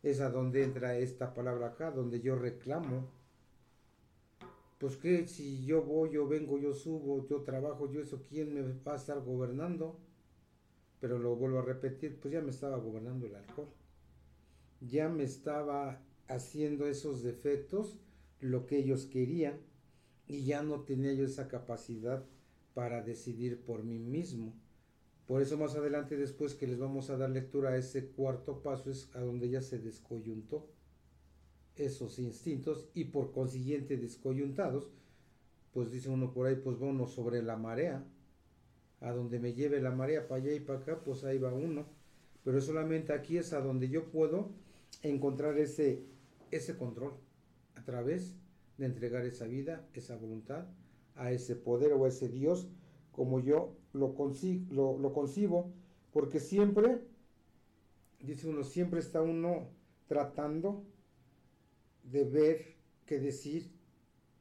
Es 0.03 0.21
a 0.21 0.31
donde 0.31 0.65
entra 0.65 0.97
esta 0.97 1.35
palabra 1.35 1.69
acá, 1.69 1.91
donde 1.91 2.21
yo 2.21 2.37
reclamo. 2.37 3.09
Pues 4.79 4.97
que 4.97 5.29
si 5.29 5.65
yo 5.65 5.83
voy, 5.83 6.11
yo 6.13 6.27
vengo, 6.27 6.59
yo 6.59 6.73
subo, 6.73 7.29
yo 7.29 7.43
trabajo, 7.43 7.93
yo 7.93 8.01
eso, 8.01 8.25
¿quién 8.29 8.55
me 8.55 8.63
va 8.63 8.95
a 8.95 8.97
estar 8.97 9.21
gobernando? 9.21 9.99
Pero 11.01 11.19
lo 11.19 11.37
vuelvo 11.37 11.59
a 11.59 11.65
repetir, 11.65 12.19
pues 12.19 12.33
ya 12.33 12.41
me 12.41 12.51
estaba 12.51 12.79
gobernando 12.79 13.27
el 13.27 13.35
alcohol. 13.35 13.69
Ya 14.81 15.09
me 15.09 15.25
estaba 15.25 16.03
haciendo 16.27 16.87
esos 16.87 17.23
defectos 17.23 17.99
lo 18.41 18.67
que 18.67 18.79
ellos 18.79 19.07
querían 19.07 19.61
y 20.27 20.45
ya 20.45 20.63
no 20.63 20.81
tenía 20.81 21.13
yo 21.13 21.25
esa 21.25 21.49
capacidad 21.49 22.25
para 22.73 23.03
decidir 23.03 23.63
por 23.65 23.83
mí 23.83 23.99
mismo. 23.99 24.55
Por 25.27 25.43
eso 25.43 25.59
más 25.59 25.75
adelante 25.77 26.17
después 26.17 26.55
que 26.55 26.67
les 26.67 26.79
vamos 26.79 27.11
a 27.11 27.17
dar 27.17 27.31
lectura 27.31 27.71
a 27.71 27.77
ese 27.77 28.09
cuarto 28.09 28.63
paso 28.63 28.91
es 28.91 29.11
a 29.15 29.21
donde 29.21 29.51
ya 29.51 29.61
se 29.61 29.79
descoyuntó 29.79 30.69
esos 31.77 32.19
instintos 32.19 32.89
y 32.95 33.05
por 33.05 33.33
consiguiente 33.33 33.97
descoyuntados, 33.97 34.91
pues 35.73 35.91
dice 35.91 36.09
uno 36.09 36.33
por 36.33 36.47
ahí, 36.47 36.57
pues 36.57 36.81
va 36.81 36.87
uno 36.87 37.07
sobre 37.07 37.43
la 37.43 37.57
marea, 37.57 38.05
a 39.01 39.13
donde 39.13 39.39
me 39.39 39.55
lleve 39.55 39.81
la 39.81 39.91
marea 39.91 40.27
para 40.27 40.43
allá 40.43 40.53
y 40.53 40.61
para 40.61 40.81
acá, 40.81 41.01
pues 41.05 41.25
ahí 41.25 41.39
va 41.39 41.55
uno. 41.55 41.87
Pero 42.45 42.61
solamente 42.61 43.13
aquí 43.13 43.39
es 43.39 43.53
a 43.53 43.61
donde 43.61 43.89
yo 43.89 44.11
puedo 44.11 44.51
encontrar 45.03 45.59
ese, 45.59 46.05
ese 46.51 46.77
control 46.77 47.15
a 47.77 47.85
través 47.85 48.37
de 48.79 48.87
entregar 48.87 49.25
esa 49.25 49.47
vida, 49.47 49.87
esa 49.95 50.17
voluntad 50.17 50.67
a 51.17 51.33
ese 51.33 51.55
poder 51.55 51.93
o 51.93 52.05
a 52.05 52.09
ese 52.09 52.29
Dios 52.29 52.69
como 53.13 53.41
yo 53.41 53.77
lo, 53.93 54.15
lo, 54.71 54.99
lo 54.99 55.13
concibo, 55.13 55.73
porque 56.13 56.41
siempre, 56.41 57.03
dice 58.21 58.49
uno, 58.49 58.65
siempre 58.65 59.01
está 59.01 59.21
uno 59.21 59.69
tratando 60.07 60.85
de 62.05 62.25
ver 62.25 62.77
que 63.07 63.19
decir 63.19 63.71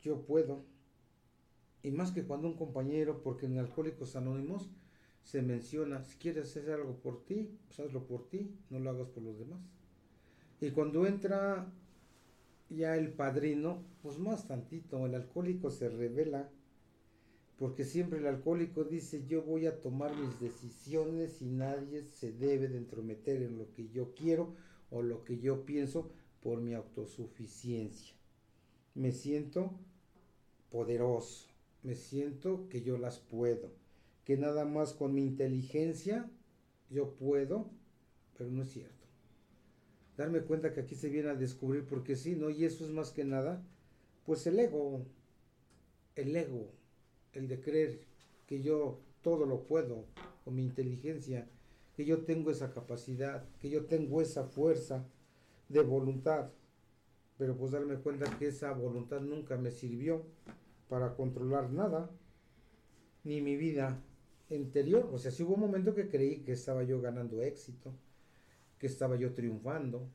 yo 0.02 0.22
puedo. 0.22 0.64
Y 1.84 1.92
más 1.92 2.12
que 2.12 2.26
cuando 2.26 2.48
un 2.48 2.56
compañero, 2.56 3.22
porque 3.22 3.46
en 3.46 3.58
Alcohólicos 3.58 4.16
Anónimos 4.16 4.70
se 5.24 5.42
menciona, 5.42 6.04
si 6.04 6.18
quieres 6.18 6.46
hacer 6.46 6.72
algo 6.72 6.96
por 6.96 7.24
ti, 7.26 7.58
pues 7.68 7.80
hazlo 7.80 8.06
por 8.06 8.30
ti, 8.30 8.56
no 8.70 8.80
lo 8.80 8.90
hagas 8.90 9.10
por 9.10 9.24
los 9.24 9.38
demás. 9.38 9.60
Y 10.62 10.72
cuando 10.72 11.06
entra 11.06 11.72
ya 12.70 12.96
el 12.98 13.14
padrino, 13.14 13.84
pues 14.02 14.20
más 14.20 14.48
tantito, 14.48 15.06
el 15.06 15.16
alcohólico 15.16 15.70
se 15.70 15.90
revela 15.90 16.50
porque 17.60 17.84
siempre 17.84 18.20
el 18.20 18.28
alcohólico 18.28 18.86
dice 18.86 19.26
yo 19.28 19.44
voy 19.44 19.66
a 19.66 19.82
tomar 19.82 20.16
mis 20.16 20.40
decisiones 20.40 21.42
y 21.42 21.46
nadie 21.46 22.04
se 22.04 22.32
debe 22.32 22.70
de 22.70 22.78
entrometer 22.78 23.44
en 23.44 23.58
lo 23.58 23.74
que 23.74 23.90
yo 23.90 24.14
quiero 24.16 24.56
o 24.92 25.02
lo 25.02 25.26
que 25.26 25.40
yo 25.40 25.66
pienso 25.66 26.10
por 26.42 26.62
mi 26.62 26.74
autosuficiencia. 26.74 28.16
Me 28.96 29.12
siento 29.12 29.72
poderoso, 30.72 31.48
me 31.84 31.96
siento 31.96 32.70
que 32.70 32.82
yo 32.82 32.98
las 32.98 33.20
puedo, 33.20 33.72
que 34.24 34.38
nada 34.38 34.64
más 34.64 34.94
con 34.94 35.14
mi 35.14 35.22
inteligencia 35.22 36.32
yo 36.90 37.14
puedo, 37.16 37.70
pero 38.38 38.50
no 38.52 38.64
es 38.64 38.70
cierto. 38.70 38.99
Darme 40.20 40.42
cuenta 40.42 40.74
que 40.74 40.82
aquí 40.82 40.96
se 40.96 41.08
viene 41.08 41.30
a 41.30 41.34
descubrir 41.34 41.86
porque 41.86 42.18
sí, 42.18 42.36
¿no? 42.36 42.50
Y 42.50 42.66
eso 42.66 42.84
es 42.84 42.92
más 42.92 43.12
que 43.12 43.24
nada, 43.24 43.64
pues 44.26 44.46
el 44.48 44.60
ego, 44.60 45.06
el 46.18 46.36
ego 46.36 46.74
el 47.32 47.48
de 47.48 47.62
creer 47.62 48.02
que 48.46 48.62
yo 48.62 49.00
todo 49.22 49.46
lo 49.46 49.64
puedo 49.64 50.08
con 50.44 50.56
mi 50.56 50.64
inteligencia, 50.66 51.48
que 51.96 52.04
yo 52.04 52.26
tengo 52.26 52.52
esa 52.52 52.74
capacidad, 52.74 53.46
que 53.62 53.70
yo 53.70 53.86
tengo 53.86 54.22
esa 54.22 54.44
fuerza 54.44 55.06
de 55.70 55.84
voluntad. 55.84 56.50
Pero 57.38 57.56
pues 57.56 57.72
darme 57.72 57.96
cuenta 57.96 58.38
que 58.38 58.48
esa 58.48 58.74
voluntad 58.74 59.22
nunca 59.22 59.56
me 59.56 59.72
sirvió 59.72 60.26
para 60.90 61.16
controlar 61.16 61.72
nada, 61.72 62.12
ni 63.24 63.40
mi 63.40 63.56
vida 63.56 64.04
interior. 64.50 65.10
O 65.14 65.18
sea, 65.18 65.32
si 65.32 65.44
hubo 65.44 65.54
un 65.54 65.62
momento 65.62 65.96
que 65.96 66.10
creí 66.10 66.42
que 66.42 66.52
estaba 66.52 66.84
yo 66.84 67.00
ganando 67.00 67.42
éxito, 67.42 67.94
que 68.80 68.88
estaba 68.88 69.18
yo 69.18 69.34
triunfando, 69.34 70.10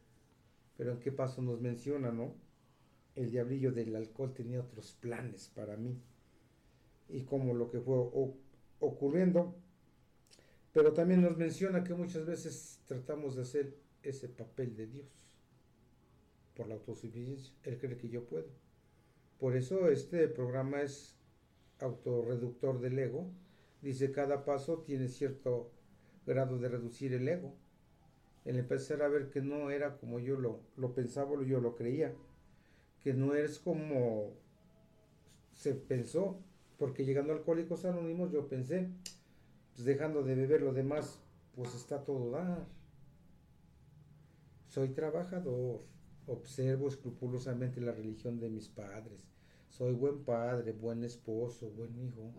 pero 0.77 0.93
en 0.93 0.99
qué 0.99 1.12
paso 1.12 1.43
nos 1.43 1.61
menciona, 1.61 2.11
¿no? 2.11 2.35
El 3.15 3.31
diablillo 3.31 3.71
del 3.71 3.95
alcohol 3.95 4.35
tenía 4.35 4.61
otros 4.61 4.93
planes 5.01 5.53
para 5.55 5.77
mí 5.77 6.03
y 7.09 7.23
como 7.23 7.55
lo 7.55 7.71
que 7.71 7.81
fue 7.81 7.97
ocurriendo. 8.81 9.55
Pero 10.73 10.93
también 10.93 11.23
nos 11.23 11.37
menciona 11.37 11.85
que 11.85 11.95
muchas 11.95 12.27
veces 12.27 12.81
tratamos 12.87 13.37
de 13.37 13.43
hacer 13.43 13.77
ese 14.03 14.29
papel 14.29 14.75
de 14.75 14.89
Dios 14.89 15.07
por 16.57 16.67
la 16.67 16.75
autosuficiencia. 16.75 17.55
Él 17.62 17.79
cree 17.79 17.97
que 17.97 18.09
yo 18.09 18.27
puedo. 18.27 18.49
Por 19.39 19.57
eso 19.57 19.89
este 19.89 20.27
programa 20.29 20.83
es 20.83 21.17
autorreductor 21.81 22.81
del 22.81 22.99
ego. 22.99 23.31
Dice 23.83 24.11
cada 24.11 24.45
paso 24.45 24.79
tiene 24.79 25.09
cierto 25.09 25.71
grado 26.27 26.59
de 26.59 26.69
reducir 26.69 27.12
el 27.12 27.29
ego. 27.29 27.55
El 28.45 28.59
empezar 28.59 29.03
a 29.03 29.09
ver 29.09 29.31
que 29.31 29.41
no 29.41 29.71
era 29.71 29.97
como 29.97 30.19
yo 30.19 30.37
lo, 30.37 30.61
lo 30.77 30.95
pensaba 30.95 31.31
o 31.31 31.43
yo 31.43 31.61
lo 31.61 31.75
creía. 31.75 32.15
Que 33.01 33.15
no 33.15 33.35
es 33.35 33.59
como 33.59 34.33
se 35.53 35.75
pensó 35.75 36.39
porque 36.79 37.05
llegando 37.05 37.33
a 37.33 37.37
Alcohólicos 37.37 37.85
Anónimos 37.85 38.33
yo 38.33 38.49
pensé, 38.49 38.89
pues 39.75 39.85
dejando 39.85 40.23
de 40.23 40.35
beber 40.35 40.63
lo 40.63 40.73
demás, 40.73 41.21
pues 41.55 41.75
está 41.75 42.05
todo 42.05 42.31
dar. 42.31 42.67
Soy 44.67 44.89
trabajador, 44.89 45.83
observo 46.27 46.89
escrupulosamente 46.89 47.81
la 47.81 47.93
religión 47.93 48.41
de 48.41 48.51
mis 48.51 48.69
padres. 48.69 49.21
Soy 49.69 49.95
buen 49.95 50.25
padre, 50.25 50.73
buen 50.73 51.05
esposo, 51.05 51.71
buen 51.71 51.97
hijo. 51.99 52.33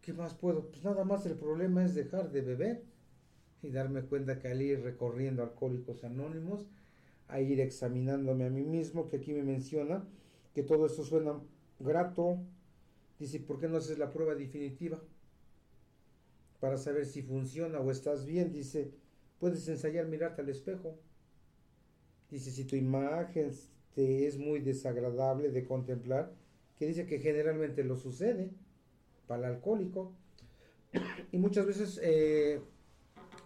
¿Qué 0.00 0.12
más 0.12 0.34
puedo? 0.34 0.68
Pues 0.68 0.84
nada 0.84 1.04
más 1.04 1.26
el 1.26 1.36
problema 1.36 1.84
es 1.84 1.94
dejar 1.94 2.30
de 2.30 2.42
beber 2.42 2.84
y 3.64 3.70
darme 3.70 4.02
cuenta 4.02 4.38
que 4.38 4.48
al 4.48 4.62
ir 4.62 4.82
recorriendo 4.82 5.42
Alcohólicos 5.42 6.04
Anónimos, 6.04 6.66
a 7.28 7.40
ir 7.40 7.60
examinándome 7.60 8.46
a 8.46 8.50
mí 8.50 8.62
mismo, 8.62 9.08
que 9.08 9.16
aquí 9.16 9.32
me 9.32 9.42
menciona 9.42 10.04
que 10.54 10.62
todo 10.62 10.86
esto 10.86 11.02
suena 11.02 11.40
grato, 11.80 12.38
Dice, 13.18 13.40
¿por 13.40 13.60
qué 13.60 13.68
no 13.68 13.78
haces 13.78 13.98
la 13.98 14.10
prueba 14.10 14.34
definitiva? 14.34 15.00
Para 16.60 16.76
saber 16.76 17.06
si 17.06 17.22
funciona 17.22 17.80
o 17.80 17.90
estás 17.90 18.26
bien. 18.26 18.52
Dice, 18.52 18.92
puedes 19.38 19.68
ensayar 19.68 20.06
mirarte 20.06 20.42
al 20.42 20.48
espejo. 20.48 20.98
Dice, 22.30 22.50
si 22.50 22.64
tu 22.64 22.76
imagen 22.76 23.52
te 23.94 24.26
es 24.26 24.36
muy 24.36 24.58
desagradable 24.60 25.50
de 25.50 25.64
contemplar, 25.64 26.32
que 26.76 26.86
dice 26.86 27.06
que 27.06 27.20
generalmente 27.20 27.84
lo 27.84 27.96
sucede 27.96 28.50
para 29.28 29.48
el 29.48 29.54
alcohólico. 29.54 30.12
Y 31.30 31.38
muchas 31.38 31.66
veces, 31.66 32.00
eh, 32.02 32.60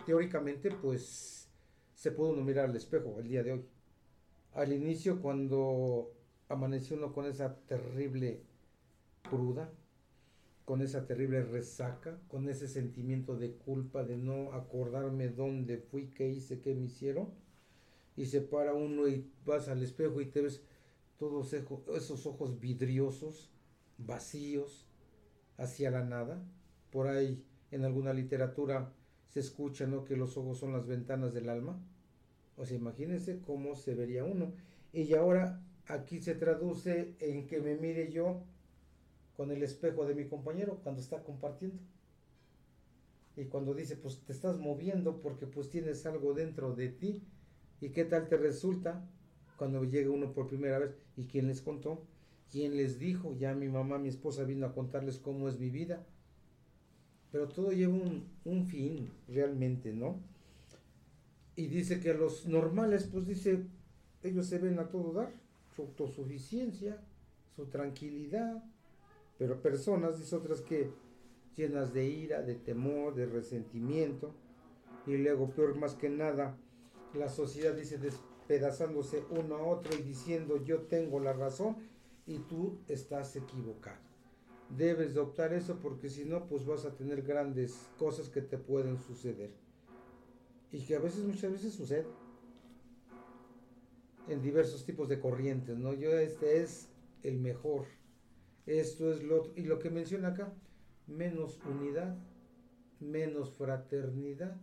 teóricamente, 0.09 0.71
pues 0.71 1.51
se 1.95 2.11
puede 2.13 2.33
uno 2.33 2.43
mirar 2.43 2.71
al 2.71 2.77
espejo 2.77 3.17
el 3.19 3.29
día 3.29 3.43
de 3.43 3.53
hoy. 3.53 3.65
Al 4.55 4.73
inicio, 4.73 5.21
cuando 5.21 6.15
amaneció 6.49 6.97
uno 6.97 7.13
con 7.13 7.27
esa 7.27 7.55
terrible 7.67 8.41
cruda, 9.29 9.71
con 10.65 10.81
esa 10.81 11.07
terrible 11.07 11.43
resaca, 11.43 12.19
con 12.29 12.49
ese 12.49 12.69
sentimiento 12.69 13.37
de 13.37 13.53
culpa 13.53 14.03
de 14.03 14.17
no 14.17 14.55
acordarme 14.55 15.29
dónde 15.29 15.77
fui, 15.77 16.07
qué 16.09 16.31
hice, 16.31 16.63
qué 16.63 16.75
me 16.75 16.87
hicieron. 16.87 17.29
y 18.17 18.25
se 18.25 18.41
para 18.41 18.73
uno 18.73 19.09
y 19.09 19.31
vas 19.45 19.69
al 19.69 19.83
espejo 19.83 20.23
y 20.23 20.27
te 20.27 20.41
ves 20.41 20.63
todos 21.19 21.53
esos 21.53 22.25
ojos 22.25 22.59
vidriosos, 22.59 23.51
vacíos, 23.99 24.87
hacia 25.59 25.91
la 25.91 26.03
nada. 26.03 26.43
Por 26.91 27.09
ahí 27.09 27.45
en 27.71 27.85
alguna 27.85 28.15
literatura 28.15 28.95
se 29.29 29.41
escucha 29.41 29.87
¿no? 29.87 30.05
que 30.05 30.17
los 30.17 30.37
ojos 30.37 30.59
son 30.59 30.73
las 30.73 30.87
ventanas 30.87 31.35
del 31.35 31.49
alma. 31.49 31.81
O 32.57 32.65
sea, 32.65 32.77
imagínense 32.77 33.41
cómo 33.41 33.77
se 33.77 33.95
vería 33.95 34.25
uno. 34.25 34.53
Y 34.93 35.15
ahora 35.15 35.63
aquí 35.87 36.21
se 36.21 36.35
traduce 36.35 37.15
en 37.21 37.47
que 37.47 37.61
me 37.61 37.77
mire 37.77 38.11
yo 38.11 38.43
con 39.37 39.51
el 39.53 39.63
espejo 39.63 40.07
de 40.07 40.15
mi 40.15 40.27
compañero 40.27 40.81
cuando 40.83 41.01
está 41.01 41.23
compartiendo. 41.23 41.79
Y 43.37 43.45
cuando 43.45 43.73
dice, 43.75 43.97
pues 43.97 44.21
te 44.25 44.33
estás 44.33 44.59
moviendo 44.59 45.21
porque 45.21 45.47
pues 45.47 45.71
tienes 45.71 46.05
algo 46.07 46.35
dentro 46.35 46.75
de 46.75 46.89
ti. 46.89 47.23
¿Y 47.81 47.91
qué 47.91 48.05
tal 48.05 48.29
te 48.29 48.37
resulta 48.37 49.09
cuando 49.57 49.85
llega 49.85 50.11
uno 50.11 50.33
por 50.33 50.49
primera 50.49 50.81
vez? 50.81 50.91
¿Y 51.17 51.27
quién 51.27 51.47
les 51.47 51.61
contó? 51.61 52.05
¿Quién 52.51 52.77
les 52.77 52.99
dijo? 52.99 53.37
Ya 53.37 53.55
mi 53.55 53.69
mamá, 53.69 53.99
mi 53.99 54.09
esposa 54.09 54.43
vino 54.43 54.67
a 54.67 54.75
contarles 54.75 55.19
cómo 55.19 55.49
es 55.49 55.61
mi 55.61 55.71
vida. 55.71 56.05
Pero 57.31 57.49
todo 57.49 57.73
lleva 57.73 57.95
un, 57.95 58.25
un 58.45 58.67
fin, 58.67 59.11
realmente, 59.29 59.93
¿no? 59.93 60.21
Y 61.57 61.67
dice 61.67 62.01
que 62.01 62.15
los 62.15 62.47
normales, 62.47 63.09
pues 63.13 63.27
dice, 63.27 63.67
ellos 64.23 64.47
se 64.47 64.59
ven 64.59 64.79
a 64.79 64.89
todo 64.89 65.13
dar, 65.13 65.33
su 65.75 65.83
autosuficiencia, 65.83 67.03
su 67.55 67.67
tranquilidad, 67.67 68.65
pero 69.39 69.61
personas, 69.61 70.19
dice 70.19 70.37
otras 70.37 70.61
que 70.61 70.91
llenas 71.57 71.93
de 71.93 72.07
ira, 72.07 72.43
de 72.43 72.55
temor, 72.55 73.15
de 73.15 73.27
resentimiento, 73.27 74.33
y 75.07 75.17
luego 75.17 75.51
peor 75.51 75.77
más 75.77 75.95
que 75.95 76.09
nada, 76.09 76.57
la 77.15 77.29
sociedad 77.29 77.75
dice 77.75 77.99
despedazándose 77.99 79.25
uno 79.31 79.57
a 79.57 79.63
otro 79.63 79.97
y 79.99 80.03
diciendo 80.03 80.63
yo 80.65 80.83
tengo 80.83 81.21
la 81.21 81.33
razón 81.33 81.77
y 82.27 82.39
tú 82.39 82.79
estás 82.89 83.35
equivocado. 83.37 84.08
Debes 84.77 85.15
de 85.15 85.21
optar 85.21 85.53
eso 85.53 85.79
porque 85.81 86.11
si 86.11 86.25
no, 86.25 86.47
pues 86.47 86.67
vas 86.67 86.85
a 86.85 86.95
tener 86.95 87.23
grandes 87.23 87.89
cosas 87.99 88.29
que 88.29 88.43
te 88.43 88.59
pueden 88.59 88.99
suceder. 88.99 89.51
Y 90.71 90.85
que 90.85 90.97
a 90.97 91.01
veces, 91.01 91.25
muchas 91.25 91.53
veces 91.53 91.73
sucede. 91.73 92.07
En 94.29 94.43
diversos 94.43 94.85
tipos 94.85 95.09
de 95.09 95.19
corrientes, 95.19 95.79
¿no? 95.79 95.95
Yo 95.95 96.11
este 96.19 96.61
es 96.61 96.91
el 97.23 97.39
mejor 97.39 97.87
esto 98.69 99.11
es 99.11 99.23
lo 99.23 99.51
y 99.57 99.63
lo 99.63 99.79
que 99.79 99.89
menciona 99.89 100.29
acá, 100.29 100.53
menos 101.07 101.59
unidad, 101.65 102.19
menos 103.01 103.55
fraternidad. 103.55 104.61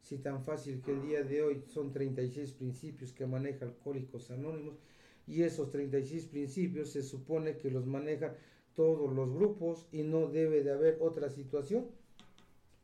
Si 0.00 0.16
tan 0.16 0.42
fácil 0.42 0.80
que 0.80 0.92
el 0.92 1.02
día 1.02 1.22
de 1.22 1.42
hoy 1.42 1.64
son 1.66 1.92
36 1.92 2.52
principios 2.52 3.12
que 3.12 3.26
maneja 3.26 3.66
Alcohólicos 3.66 4.30
Anónimos 4.30 4.78
y 5.26 5.42
esos 5.42 5.70
36 5.70 6.24
principios 6.28 6.92
se 6.92 7.02
supone 7.02 7.58
que 7.58 7.70
los 7.70 7.84
manejan 7.84 8.32
todos 8.74 9.12
los 9.12 9.32
grupos 9.32 9.86
y 9.92 10.02
no 10.02 10.28
debe 10.28 10.62
de 10.62 10.72
haber 10.72 10.98
otra 11.00 11.30
situación. 11.30 11.86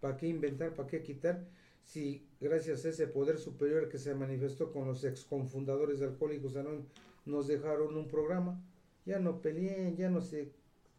¿Para 0.01 0.16
qué 0.16 0.28
inventar? 0.28 0.74
¿Para 0.74 0.88
qué 0.88 1.03
quitar? 1.03 1.47
Si 1.84 2.26
gracias 2.41 2.84
a 2.84 2.91
ese 2.91 3.07
poder 3.07 3.38
superior 3.38 3.88
que 3.88 3.99
se 3.99 4.14
manifestó 4.14 4.72
con 4.72 4.86
los 4.86 5.05
ex 5.05 5.24
confundadores 5.24 5.99
de 5.99 6.07
Alcohólicos 6.07 6.57
Anónimos 6.57 6.86
nos 7.26 7.47
dejaron 7.49 7.97
un 7.97 8.09
programa, 8.09 8.62
ya 9.05 9.18
no 9.18 9.41
peleen, 9.41 9.97
ya 9.97 10.09
no 10.11 10.20
se 10.20 10.53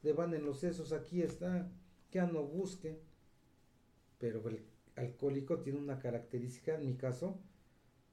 en 0.04 0.46
los 0.46 0.60
sesos, 0.60 0.94
aquí 0.94 1.22
está, 1.22 1.70
ya 2.12 2.26
no 2.26 2.44
busquen. 2.44 2.98
Pero 4.18 4.48
el 4.50 4.66
alcohólico 4.96 5.60
tiene 5.60 5.80
una 5.80 6.00
característica, 6.00 6.76
en 6.76 6.86
mi 6.86 6.96
caso, 6.96 7.40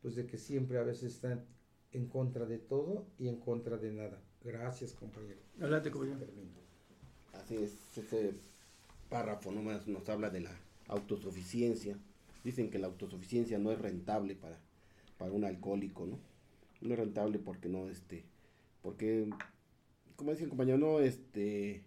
pues 0.03 0.15
de 0.15 0.27
que 0.27 0.39
siempre 0.39 0.79
a 0.79 0.83
veces 0.83 1.15
está 1.15 1.45
en 1.93 2.09
contra 2.09 2.47
de 2.47 2.59
todo 2.59 3.07
y 3.19 3.29
en 3.29 3.41
contra 3.41 3.79
de 3.79 3.93
nada. 3.93 4.23
Gracias, 4.45 4.93
compañero. 4.93 5.41
Adelante, 5.59 5.91
compañero. 5.91 6.27
Así 7.39 7.57
es, 7.57 7.73
ese 7.97 8.35
párrafo 9.09 9.53
nomás 9.53 9.87
nos 9.87 10.09
habla 10.09 10.31
de 10.31 10.41
la 10.41 10.57
autosuficiencia. 10.89 11.97
Dicen 12.45 12.71
que 12.71 12.79
la 12.79 12.89
autosuficiencia 12.89 13.59
no 13.59 13.73
es 13.73 13.79
rentable 13.79 14.35
para, 14.35 14.59
para 15.19 15.33
un 15.33 15.45
alcohólico, 15.45 16.07
¿no? 16.07 16.19
No 16.81 16.95
es 16.95 16.99
rentable 16.99 17.39
porque 17.39 17.69
no, 17.69 17.89
este, 17.89 18.25
porque 18.83 19.29
como 20.17 20.33
el 20.33 20.49
compañero, 20.49 20.79
no, 20.79 21.01
este, 21.01 21.85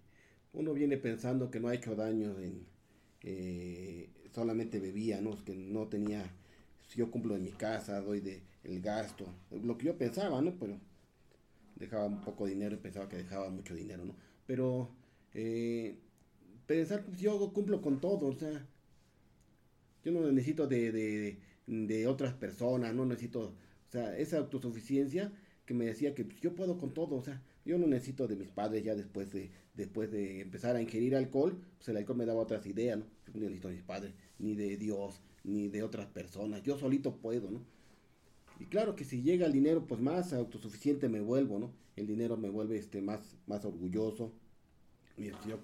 uno 0.53 0.73
viene 0.73 0.97
pensando 0.97 1.51
que 1.51 1.59
no 1.59 1.67
ha 1.67 1.75
hecho 1.75 1.95
daño 1.95 2.39
en, 2.39 2.65
eh, 3.23 4.09
solamente 4.33 4.79
bebía, 4.79 5.21
¿no? 5.21 5.31
Que 5.43 5.53
no 5.53 5.87
tenía, 5.87 6.23
si 6.87 6.99
yo 6.99 7.11
cumplo 7.11 7.35
en 7.35 7.43
mi 7.43 7.51
casa, 7.51 8.01
doy 8.01 8.19
de 8.21 8.41
el 8.63 8.81
gasto, 8.81 9.25
lo 9.63 9.77
que 9.77 9.87
yo 9.87 9.97
pensaba, 9.97 10.41
¿no? 10.41 10.53
Pero 10.59 10.77
dejaba 11.75 12.05
un 12.05 12.21
poco 12.21 12.45
dinero 12.45 12.75
y 12.75 12.79
pensaba 12.79 13.09
que 13.09 13.17
dejaba 13.17 13.49
mucho 13.49 13.75
dinero, 13.75 14.05
¿no? 14.05 14.15
Pero 14.45 14.89
eh, 15.33 15.97
pensar 16.65 17.03
que 17.03 17.15
yo 17.21 17.53
cumplo 17.53 17.81
con 17.81 17.99
todo, 17.99 18.27
o 18.27 18.33
sea, 18.33 18.65
yo 20.03 20.11
no 20.11 20.31
necesito 20.31 20.67
de, 20.67 21.37
de, 21.67 22.07
otras 22.07 22.33
personas, 22.33 22.93
no 22.93 23.05
necesito, 23.05 23.39
o 23.41 23.91
sea, 23.91 24.17
esa 24.17 24.37
autosuficiencia 24.39 25.31
que 25.65 25.73
me 25.73 25.85
decía 25.85 26.15
que 26.15 26.27
yo 26.41 26.55
puedo 26.55 26.77
con 26.77 26.93
todo, 26.93 27.15
o 27.15 27.23
sea, 27.23 27.41
yo 27.65 27.77
no 27.77 27.87
necesito 27.87 28.27
de 28.27 28.35
mis 28.35 28.49
padres 28.49 28.83
ya 28.83 28.95
después 28.95 29.31
de, 29.31 29.51
después 29.75 30.11
de 30.11 30.41
empezar 30.41 30.75
a 30.75 30.81
ingerir 30.81 31.15
alcohol, 31.15 31.61
pues 31.77 31.89
el 31.89 31.97
alcohol 31.97 32.17
me 32.17 32.25
daba 32.25 32.41
otras 32.41 32.65
ideas, 32.65 32.97
¿no? 32.97 33.05
Yo 33.27 33.39
no 33.39 33.45
necesito 33.45 33.67
de 33.67 33.75
mis 33.75 33.83
padres, 33.83 34.13
ni 34.39 34.55
de 34.55 34.77
Dios, 34.77 35.21
ni 35.43 35.69
de 35.69 35.83
otras 35.83 36.07
personas, 36.07 36.63
yo 36.63 36.77
solito 36.77 37.17
puedo, 37.17 37.51
¿no? 37.51 37.61
Y 38.59 38.65
claro 38.65 38.95
que 38.95 39.05
si 39.05 39.23
llega 39.23 39.47
el 39.47 39.53
dinero, 39.53 39.87
pues 39.87 39.99
más 40.01 40.33
autosuficiente 40.33 41.09
me 41.09 41.19
vuelvo, 41.19 41.57
¿no? 41.57 41.71
El 41.95 42.05
dinero 42.05 42.37
me 42.37 42.49
vuelve 42.49 42.77
este, 42.77 43.01
más, 43.01 43.35
más 43.47 43.65
orgulloso. 43.65 44.31
Mira, 45.17 45.39
yo 45.47 45.59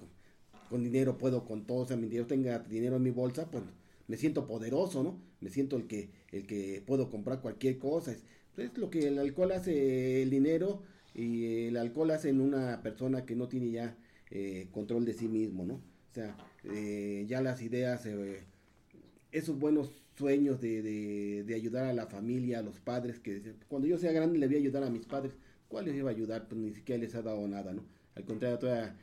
con, 0.70 0.84
dinero 0.84 1.18
puedo 1.18 1.46
con 1.46 1.66
todo, 1.66 1.80
o 1.80 1.86
sea, 1.86 1.98
mi 1.98 2.08
dinero 2.08 2.28
tenga 2.28 2.60
dinero 2.60 2.98
en 2.98 3.04
mi 3.04 3.12
bolsa, 3.12 3.50
pues 3.50 3.64
me 4.08 4.18
siento 4.18 4.48
poderoso, 4.48 5.04
¿no? 5.04 5.20
Me 5.42 5.50
siento 5.50 5.78
el 5.78 5.88
que, 5.88 6.10
el 6.32 6.46
que 6.46 6.84
puedo 6.86 7.10
comprar 7.10 7.42
cualquier 7.42 7.78
cosa. 7.78 8.12
Es, 8.12 8.24
es 8.58 8.78
lo 8.78 8.90
que 8.90 9.08
el 9.08 9.20
alcohol 9.20 9.52
hace, 9.52 10.22
el 10.24 10.30
dinero 10.30 10.82
y 11.14 11.68
el 11.68 11.78
alcohol 11.78 12.12
hace 12.12 12.30
en 12.30 12.42
una 12.42 12.82
persona 12.82 13.26
que 13.26 13.36
no 13.36 13.48
tiene 13.48 13.72
ya 13.72 13.98
eh, 14.30 14.68
control 14.72 15.06
de 15.06 15.14
sí 15.14 15.28
mismo, 15.28 15.66
¿no? 15.66 15.76
O 15.76 16.14
sea, 16.14 16.36
eh, 16.64 17.26
ya 17.28 17.42
las 17.42 17.62
ideas, 17.62 18.06
eh, 18.06 18.44
esos 19.32 19.58
buenos 19.58 19.92
sueños 20.18 20.60
de, 20.62 21.44
de, 21.44 21.56
ayudar 21.56 21.86
a 21.86 21.94
la 21.94 22.08
familia, 22.08 22.60
a 22.60 22.62
los 22.64 22.80
padres, 22.80 23.20
que 23.20 23.56
cuando 23.68 23.88
yo 23.88 23.98
sea 23.98 24.12
grande 24.12 24.40
le 24.40 24.48
voy 24.48 24.56
a 24.56 24.60
ayudar 24.60 24.84
a 24.84 24.90
mis 24.90 25.06
padres, 25.06 25.34
¿cuál 25.68 25.86
les 25.86 25.96
iba 25.96 26.10
a 26.10 26.14
ayudar? 26.14 26.48
Pues 26.48 26.60
ni 26.60 26.72
siquiera 26.74 27.02
les 27.02 27.16
ha 27.16 27.22
dado 27.22 27.48
nada, 27.48 27.74
¿no? 27.74 27.84
Al 28.16 28.26
contrario, 28.26 28.58
todavía, 28.58 28.96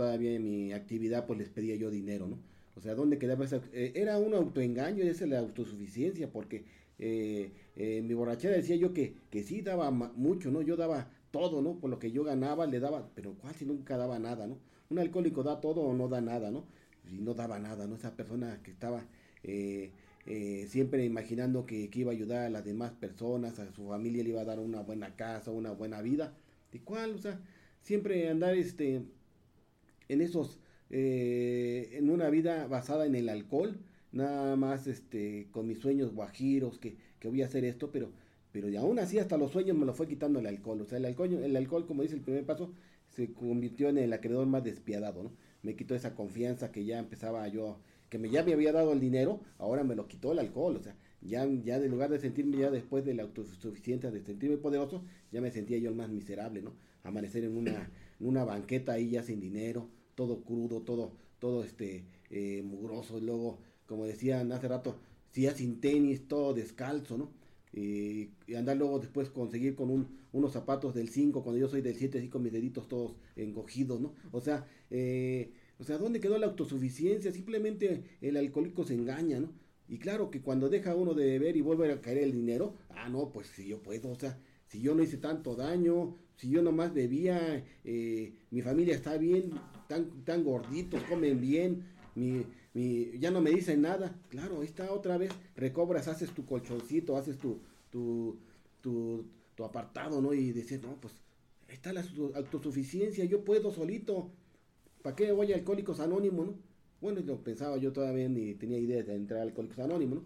todavía 0.00 0.32
en 0.32 0.44
mi 0.44 0.72
actividad 0.72 1.26
pues 1.26 1.38
les 1.38 1.48
pedía 1.48 1.76
yo 1.76 1.90
dinero, 1.90 2.26
¿no? 2.26 2.38
O 2.76 2.80
sea, 2.80 2.94
¿dónde 2.94 3.18
quedaba 3.18 3.44
esa? 3.44 3.60
era 3.72 4.18
un 4.18 4.32
autoengaño, 4.32 5.04
esa 5.04 5.24
es 5.24 5.30
la 5.30 5.40
autosuficiencia, 5.40 6.30
porque 6.32 6.64
en 6.98 8.06
mi 8.06 8.14
borrachera 8.14 8.56
decía 8.56 8.76
yo 8.76 8.94
que, 8.94 9.14
que 9.30 9.42
sí 9.42 9.60
daba 9.60 9.90
mucho, 9.90 10.50
¿no? 10.50 10.62
Yo 10.62 10.76
daba 10.76 11.10
todo, 11.30 11.62
¿no? 11.62 11.78
Por 11.78 11.90
lo 11.90 11.98
que 11.98 12.10
yo 12.12 12.24
ganaba, 12.24 12.66
le 12.66 12.80
daba, 12.80 13.08
pero 13.14 13.34
casi 13.38 13.64
nunca 13.64 13.96
daba 13.96 14.18
nada, 14.18 14.46
¿no? 14.46 14.58
Un 14.90 14.98
alcohólico 14.98 15.42
da 15.42 15.60
todo 15.60 15.82
o 15.82 15.94
no 15.94 16.08
da 16.08 16.20
nada, 16.20 16.50
¿no? 16.50 16.64
Y 17.10 17.20
no 17.20 17.34
daba 17.34 17.58
nada, 17.58 17.86
¿no? 17.86 17.96
Esa 17.96 18.16
persona 18.16 18.60
que 18.62 18.70
estaba 18.70 19.04
eh, 19.42 19.90
eh, 20.26 20.66
siempre 20.68 21.04
imaginando 21.04 21.66
que, 21.66 21.90
iba 21.92 22.10
a 22.10 22.14
ayudar 22.14 22.46
a 22.46 22.50
las 22.50 22.64
demás 22.64 22.92
personas, 22.92 23.58
a 23.58 23.72
su 23.72 23.88
familia 23.88 24.22
le 24.22 24.30
iba 24.30 24.40
a 24.42 24.44
dar 24.44 24.58
una 24.58 24.80
buena 24.80 25.14
casa, 25.16 25.50
una 25.50 25.72
buena 25.72 26.02
vida. 26.02 26.34
¿De 26.72 26.80
cuál? 26.80 27.14
O 27.14 27.18
sea, 27.18 27.40
siempre 27.82 28.28
andar 28.28 28.54
este, 28.54 29.02
en 30.12 30.20
esos, 30.20 30.58
eh, 30.90 31.90
en 31.92 32.10
una 32.10 32.30
vida 32.30 32.66
basada 32.66 33.06
en 33.06 33.14
el 33.14 33.28
alcohol, 33.28 33.78
nada 34.12 34.56
más 34.56 34.86
este, 34.86 35.48
con 35.52 35.66
mis 35.66 35.78
sueños 35.78 36.14
guajiros, 36.14 36.78
que, 36.78 36.96
que 37.18 37.28
voy 37.28 37.42
a 37.42 37.46
hacer 37.46 37.64
esto, 37.64 37.90
pero 37.90 38.10
pero 38.52 38.68
y 38.68 38.76
aún 38.76 38.98
así 38.98 39.18
hasta 39.18 39.36
los 39.36 39.52
sueños 39.52 39.76
me 39.76 39.86
lo 39.86 39.94
fue 39.94 40.08
quitando 40.08 40.38
el 40.40 40.46
alcohol. 40.46 40.80
O 40.80 40.84
sea, 40.84 40.98
el 40.98 41.04
alcohol, 41.04 41.32
el 41.32 41.56
alcohol, 41.56 41.86
como 41.86 42.02
dice 42.02 42.14
el 42.14 42.20
primer 42.20 42.44
paso, 42.44 42.72
se 43.08 43.32
convirtió 43.32 43.88
en 43.88 43.98
el 43.98 44.12
acreedor 44.12 44.46
más 44.46 44.64
despiadado, 44.64 45.22
¿no? 45.22 45.32
Me 45.62 45.76
quitó 45.76 45.94
esa 45.94 46.14
confianza 46.14 46.72
que 46.72 46.84
ya 46.84 46.98
empezaba 46.98 47.46
yo, 47.48 47.78
que 48.08 48.18
me, 48.18 48.30
ya 48.30 48.42
me 48.42 48.52
había 48.52 48.72
dado 48.72 48.92
el 48.92 49.00
dinero, 49.00 49.40
ahora 49.58 49.84
me 49.84 49.94
lo 49.94 50.08
quitó 50.08 50.32
el 50.32 50.38
alcohol. 50.38 50.76
O 50.76 50.82
sea, 50.82 50.96
ya, 51.20 51.46
ya 51.46 51.78
de 51.78 51.88
lugar 51.88 52.10
de 52.10 52.18
sentirme 52.18 52.58
ya 52.58 52.70
después 52.70 53.04
de 53.04 53.14
la 53.14 53.22
autosuficiencia, 53.24 54.10
de 54.10 54.22
sentirme 54.22 54.56
poderoso, 54.56 55.04
ya 55.30 55.40
me 55.40 55.50
sentía 55.50 55.78
yo 55.78 55.90
el 55.90 55.96
más 55.96 56.08
miserable, 56.08 56.62
¿no? 56.62 56.72
Amanecer 57.02 57.44
en 57.44 57.56
una, 57.56 57.90
en 58.18 58.26
una 58.26 58.44
banqueta 58.44 58.92
ahí 58.92 59.10
ya 59.10 59.22
sin 59.22 59.40
dinero, 59.40 59.88
todo 60.20 60.42
crudo, 60.42 60.82
todo, 60.82 61.12
todo 61.38 61.64
este, 61.64 62.04
eh, 62.28 62.60
mugroso. 62.62 63.16
Y 63.16 63.22
luego, 63.22 63.58
como 63.86 64.04
decían 64.04 64.52
hace 64.52 64.68
rato, 64.68 64.98
si 65.30 65.42
ya 65.42 65.54
sin 65.54 65.80
tenis, 65.80 66.28
todo 66.28 66.52
descalzo, 66.52 67.16
¿no? 67.16 67.30
y 67.72 68.30
andar 68.56 68.76
luego 68.76 68.98
después 68.98 69.30
conseguir 69.30 69.76
con 69.76 69.90
un, 69.90 70.08
unos 70.32 70.52
zapatos 70.52 70.92
del 70.92 71.08
5 71.08 71.44
cuando 71.44 71.60
yo 71.60 71.68
soy 71.68 71.82
del 71.82 71.94
7 71.94 72.18
así 72.18 72.28
con 72.28 72.42
mis 72.42 72.52
deditos 72.52 72.88
todos 72.88 73.14
encogidos, 73.36 74.00
¿no? 74.00 74.12
O 74.32 74.40
sea, 74.40 74.66
eh, 74.90 75.52
o 75.78 75.84
sea, 75.84 75.96
¿dónde 75.96 76.18
quedó 76.18 76.36
la 76.36 76.48
autosuficiencia? 76.48 77.30
Simplemente 77.30 78.02
el 78.20 78.36
alcohólico 78.36 78.84
se 78.84 78.94
engaña, 78.94 79.38
¿no? 79.38 79.52
Y 79.88 79.98
claro 79.98 80.32
que 80.32 80.42
cuando 80.42 80.68
deja 80.68 80.96
uno 80.96 81.14
de 81.14 81.26
beber 81.26 81.56
y 81.56 81.60
vuelve 81.60 81.92
a 81.92 82.00
caer 82.00 82.18
el 82.18 82.32
dinero, 82.32 82.74
ah, 82.90 83.08
no, 83.08 83.30
pues 83.30 83.46
si 83.46 83.68
yo 83.68 83.80
puedo, 83.82 84.10
o 84.10 84.16
sea, 84.16 84.36
si 84.70 84.80
yo 84.80 84.94
no 84.94 85.02
hice 85.02 85.16
tanto 85.16 85.56
daño, 85.56 86.16
si 86.36 86.48
yo 86.48 86.62
nomás 86.62 86.94
bebía, 86.94 87.66
eh, 87.84 88.32
mi 88.52 88.62
familia 88.62 88.94
está 88.94 89.18
bien, 89.18 89.50
tan, 89.88 90.24
tan 90.24 90.44
gorditos, 90.44 91.02
comen 91.02 91.40
bien, 91.40 91.84
mi, 92.14 92.46
mi, 92.72 93.18
ya 93.18 93.32
no 93.32 93.40
me 93.40 93.50
dicen 93.50 93.82
nada. 93.82 94.16
Claro, 94.28 94.60
ahí 94.60 94.66
está 94.66 94.92
otra 94.92 95.18
vez, 95.18 95.32
recobras, 95.56 96.06
haces 96.06 96.30
tu 96.30 96.46
colchoncito, 96.46 97.16
haces 97.16 97.36
tu, 97.38 97.58
tu, 97.90 98.38
tu, 98.80 99.26
tu 99.56 99.64
apartado, 99.64 100.22
¿no? 100.22 100.32
Y 100.32 100.52
dices, 100.52 100.80
no, 100.80 100.94
pues 101.00 101.14
está 101.68 101.92
la 101.92 102.04
autosuficiencia, 102.34 103.24
yo 103.24 103.44
puedo 103.44 103.72
solito. 103.72 104.30
¿Para 105.02 105.16
qué 105.16 105.32
voy 105.32 105.52
a 105.52 105.56
Alcohólicos 105.56 105.98
Anónimos, 105.98 106.46
no? 106.46 106.54
Bueno, 107.00 107.20
lo 107.22 107.42
pensaba 107.42 107.76
yo 107.78 107.92
todavía 107.92 108.28
ni 108.28 108.54
tenía 108.54 108.78
idea 108.78 109.02
de 109.02 109.16
entrar 109.16 109.40
a 109.40 109.42
Alcohólicos 109.42 109.80
Anónimos, 109.80 110.20
¿no? 110.20 110.24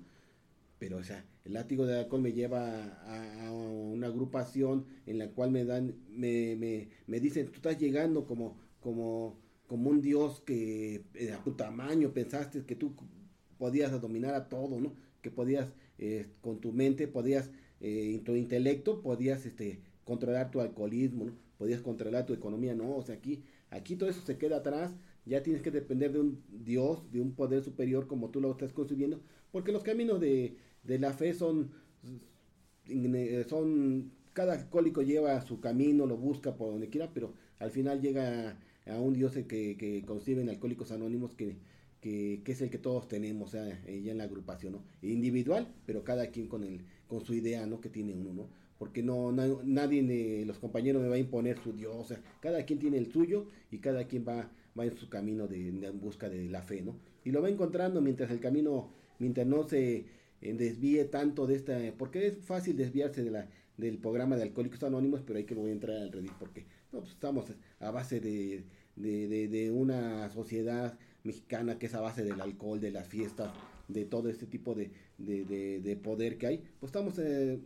Pero, 0.78 0.98
o 0.98 1.02
sea, 1.02 1.24
el 1.44 1.52
látigo 1.52 1.86
de 1.86 1.98
alcohol 1.98 2.22
me 2.22 2.32
lleva 2.32 2.84
a, 3.06 3.52
una 3.52 4.06
agrupación 4.06 4.86
en 5.06 5.18
la 5.18 5.28
cual 5.30 5.50
me 5.50 5.64
dan, 5.64 5.94
me, 6.08 6.56
me, 6.56 6.88
me 7.06 7.20
dicen, 7.20 7.46
tú 7.46 7.56
estás 7.56 7.78
llegando 7.78 8.26
como, 8.26 8.58
como, 8.80 9.38
como 9.66 9.90
un 9.90 10.00
dios 10.00 10.40
que 10.40 11.04
eh, 11.14 11.32
a 11.32 11.42
tu 11.42 11.52
tamaño 11.52 12.12
pensaste 12.12 12.64
que 12.64 12.76
tú 12.76 12.94
podías 13.58 13.92
dominar 14.00 14.34
a 14.34 14.48
todo, 14.48 14.80
¿no? 14.80 14.94
Que 15.20 15.30
podías, 15.30 15.68
eh, 15.98 16.26
con 16.40 16.60
tu 16.60 16.72
mente, 16.72 17.08
podías, 17.08 17.50
eh, 17.80 18.20
tu 18.24 18.34
intelecto, 18.36 19.02
podías 19.02 19.44
este, 19.46 19.80
controlar 20.04 20.50
tu 20.50 20.60
alcoholismo, 20.60 21.26
¿no? 21.26 21.32
Podías 21.58 21.82
controlar 21.82 22.26
tu 22.26 22.32
economía, 22.32 22.74
no, 22.74 22.96
o 22.96 23.02
sea, 23.02 23.16
aquí, 23.16 23.44
aquí 23.70 23.96
todo 23.96 24.08
eso 24.08 24.22
se 24.22 24.38
queda 24.38 24.56
atrás, 24.56 24.94
ya 25.26 25.42
tienes 25.42 25.62
que 25.62 25.70
depender 25.70 26.12
de 26.12 26.20
un 26.20 26.42
Dios, 26.48 27.10
de 27.12 27.20
un 27.20 27.34
poder 27.34 27.62
superior 27.62 28.06
como 28.06 28.30
tú 28.30 28.40
lo 28.40 28.50
estás 28.50 28.72
concebiendo, 28.72 29.20
porque 29.52 29.72
los 29.72 29.82
caminos 29.82 30.20
de, 30.20 30.56
de 30.84 30.98
la 30.98 31.12
fe 31.12 31.34
son, 31.34 31.70
son, 33.48 34.12
cada 34.32 34.54
alcohólico 34.54 35.02
lleva 35.02 35.40
su 35.42 35.60
camino, 35.60 36.06
lo 36.06 36.16
busca 36.16 36.56
por 36.56 36.70
donde 36.70 36.88
quiera, 36.88 37.10
pero 37.12 37.34
al 37.58 37.70
final 37.70 38.00
llega 38.00 38.58
a, 38.86 39.00
un 39.00 39.14
Dios 39.14 39.32
que, 39.32 39.76
que 39.76 40.04
conciben 40.06 40.48
alcohólicos 40.48 40.92
anónimos 40.92 41.34
que, 41.34 41.56
que, 42.04 42.52
es 42.52 42.60
el 42.60 42.68
que 42.68 42.78
todos 42.78 43.08
tenemos 43.08 43.52
ya 43.52 43.66
en 43.86 44.18
la 44.18 44.24
agrupación, 44.24 44.74
¿no? 44.74 44.84
Individual, 45.00 45.66
pero 45.86 46.04
cada 46.04 46.26
quien 46.26 46.48
con 46.48 46.62
el, 46.62 46.84
con 47.08 47.24
su 47.24 47.32
idea, 47.32 47.66
¿no? 47.66 47.80
Que 47.80 47.88
tiene 47.88 48.12
uno, 48.12 48.34
¿no? 48.34 48.48
Porque 48.78 49.02
no, 49.02 49.32
nadie 49.32 50.44
los 50.44 50.58
compañeros 50.58 51.02
me 51.02 51.08
va 51.08 51.14
a 51.14 51.18
imponer 51.18 51.58
su 51.62 51.72
Dios, 51.72 51.94
o 51.96 52.04
sea, 52.04 52.20
cada 52.40 52.66
quien 52.66 52.78
tiene 52.78 52.98
el 52.98 53.10
suyo 53.10 53.46
y 53.70 53.78
cada 53.78 54.06
quien 54.06 54.26
va, 54.28 54.50
va 54.78 54.84
en 54.84 54.94
su 54.98 55.08
camino 55.08 55.48
de, 55.48 55.68
en 55.68 56.00
busca 56.00 56.28
de 56.28 56.50
la 56.50 56.62
fe, 56.62 56.82
¿no? 56.82 56.94
Y 57.24 57.30
lo 57.30 57.40
va 57.40 57.48
encontrando 57.48 58.02
mientras 58.02 58.30
el 58.30 58.40
camino, 58.40 58.90
mientras 59.18 59.46
no 59.46 59.66
se 59.66 60.04
desvíe 60.52 61.04
tanto 61.04 61.46
de 61.46 61.56
esta, 61.56 61.78
porque 61.96 62.26
es 62.26 62.38
fácil 62.38 62.76
desviarse 62.76 63.24
de 63.24 63.30
la, 63.30 63.48
del 63.76 63.98
programa 63.98 64.36
de 64.36 64.42
Alcohólicos 64.42 64.82
Anónimos, 64.82 65.22
pero 65.26 65.38
hay 65.38 65.44
que 65.44 65.54
voy 65.54 65.70
a 65.70 65.72
entrar 65.72 65.96
al 65.96 66.12
Reddit 66.12 66.32
porque 66.32 66.66
no, 66.92 67.00
pues 67.00 67.12
estamos 67.12 67.46
a 67.80 67.90
base 67.90 68.20
de, 68.20 68.64
de, 68.96 69.48
de, 69.48 69.70
una 69.70 70.28
sociedad 70.30 70.98
mexicana 71.24 71.78
que 71.78 71.86
es 71.86 71.94
a 71.94 72.00
base 72.00 72.22
del 72.22 72.40
alcohol, 72.40 72.80
de 72.80 72.90
las 72.90 73.08
fiestas, 73.08 73.50
de 73.88 74.04
todo 74.04 74.28
este 74.28 74.46
tipo 74.46 74.74
de, 74.74 74.90
de 75.18 75.98
poder 76.02 76.38
que 76.38 76.46
hay, 76.46 76.58
pues 76.78 76.90
estamos, 76.90 77.18
eh, 77.18 77.58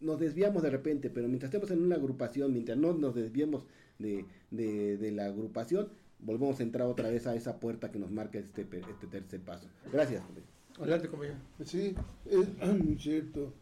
nos 0.00 0.18
desviamos 0.18 0.62
de 0.62 0.70
repente, 0.70 1.10
pero 1.10 1.28
mientras 1.28 1.48
estemos 1.52 1.70
en 1.70 1.82
una 1.82 1.96
agrupación, 1.96 2.52
mientras 2.52 2.78
no 2.78 2.92
nos 2.92 3.14
desviemos 3.14 3.66
de, 3.98 4.24
de 4.50 5.12
la 5.12 5.26
agrupación, 5.26 5.88
volvemos 6.22 6.60
a 6.60 6.62
entrar 6.62 6.86
otra 6.86 7.10
vez 7.10 7.26
a 7.26 7.34
esa 7.34 7.60
puerta 7.60 7.90
que 7.90 7.98
nos 7.98 8.10
marca 8.10 8.38
este, 8.38 8.62
este 8.62 9.06
tercer 9.06 9.40
paso. 9.40 9.68
Gracias. 9.92 10.22
Adelante, 10.80 11.08
compañero. 11.08 11.36
Sí, 11.62 11.94
es 12.24 12.48
muy 12.82 12.98
cierto. 12.98 13.52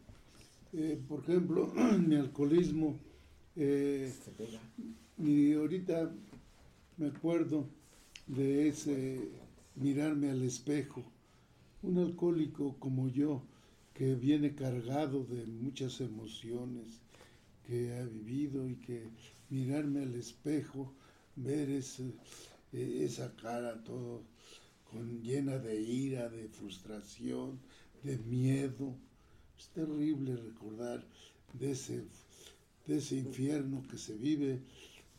Eh, 0.71 0.97
por 1.05 1.19
ejemplo, 1.19 1.67
mi 2.07 2.15
alcoholismo, 2.15 2.97
eh, 3.57 4.09
y 5.17 5.51
ahorita 5.51 6.15
me 6.95 7.07
acuerdo 7.07 7.67
de 8.25 8.69
ese 8.69 9.31
mirarme 9.75 10.31
al 10.31 10.43
espejo. 10.43 11.03
Un 11.81 11.97
alcohólico 11.97 12.77
como 12.79 13.09
yo, 13.09 13.41
que 13.93 14.15
viene 14.15 14.55
cargado 14.55 15.25
de 15.25 15.45
muchas 15.45 15.99
emociones 15.99 17.01
que 17.67 17.97
ha 17.97 18.05
vivido 18.05 18.65
y 18.69 18.75
que 18.75 19.09
mirarme 19.49 20.03
al 20.03 20.15
espejo, 20.15 20.93
ver 21.35 21.69
ese, 21.69 22.13
eh, 22.71 23.01
esa 23.03 23.35
cara 23.35 23.83
todo 23.83 24.23
con, 24.91 25.21
llena 25.21 25.57
de 25.57 25.81
ira, 25.81 26.29
de 26.29 26.47
frustración, 26.47 27.59
de 28.03 28.17
miedo. 28.17 28.95
Es 29.57 29.67
terrible 29.69 30.35
recordar 30.35 31.05
de 31.53 31.71
ese, 31.71 32.03
ese 32.87 33.17
infierno 33.17 33.83
que 33.89 33.97
se 33.97 34.15
vive. 34.15 34.61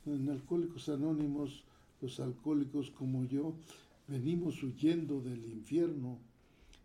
En 0.07 0.29
Alcohólicos 0.29 0.89
Anónimos, 0.89 1.65
los 2.01 2.21
alcohólicos 2.21 2.91
como 2.91 3.25
yo, 3.27 3.55
venimos 4.09 4.63
huyendo 4.63 5.21
del 5.21 5.45
infierno 5.45 6.19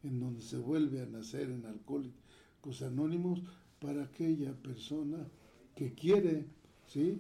en 0.04 0.20
donde 0.20 0.42
se 0.42 0.58
vuelve 0.58 1.02
a 1.02 1.06
nacer 1.06 1.50
en 1.50 1.66
Alcohólicos 1.66 2.82
Anónimos 2.82 3.42
para 3.80 4.04
aquella 4.04 4.54
persona 4.54 5.28
que 5.76 5.94
quiere, 5.94 6.46
¿sí? 6.88 7.20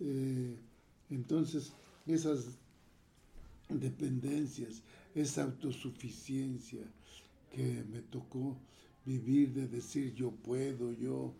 Eh, 0.00 0.56
entonces, 1.10 1.72
esas 2.06 2.58
dependencias, 3.68 4.82
esa 5.14 5.44
autosuficiencia 5.44 6.82
que 7.50 7.84
me 7.90 8.00
tocó 8.02 8.56
vivir 9.04 9.52
de 9.52 9.66
decir 9.66 10.14
yo 10.14 10.30
puedo, 10.30 10.92
yo, 10.92 11.34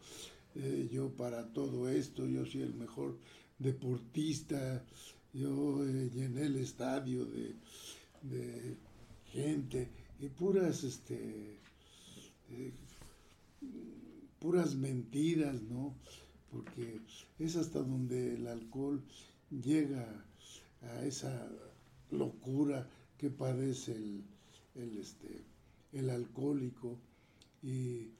eh, 0.57 0.89
yo 0.91 1.11
para 1.11 1.53
todo 1.53 1.89
esto, 1.89 2.27
yo 2.27 2.45
soy 2.47 2.63
el 2.63 2.75
mejor 2.75 3.17
deportista, 3.59 4.85
yo 5.33 5.85
eh, 5.87 6.11
llené 6.13 6.47
el 6.47 6.57
estadio 6.57 7.25
de, 7.25 7.55
gente 9.33 9.89
y 10.19 10.29
puras, 10.29 10.83
este, 10.83 11.57
eh, 12.51 12.73
puras 14.41 14.75
mentiras, 14.75 15.63
¿no? 15.63 15.95
Porque 16.51 17.01
es 17.39 17.55
hasta 17.55 17.79
donde 17.79 18.35
el 18.35 18.47
alcohol 18.49 19.01
llega 19.51 20.25
a 20.83 21.05
esa 21.05 21.49
locura 22.11 22.89
que 23.21 23.29
padece 23.29 23.93
el, 23.93 24.25
el, 24.75 24.97
este, 24.97 25.45
el 25.93 26.09
alcohólico 26.09 26.99
y 27.63 28.13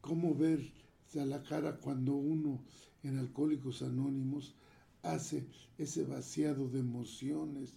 cómo 0.00 0.34
ver 0.34 0.72
a 1.20 1.26
la 1.26 1.42
cara 1.42 1.76
cuando 1.76 2.14
uno 2.14 2.58
en 3.02 3.18
Alcohólicos 3.18 3.82
Anónimos 3.82 4.54
hace 5.02 5.44
ese 5.76 6.04
vaciado 6.04 6.66
de 6.70 6.78
emociones 6.78 7.74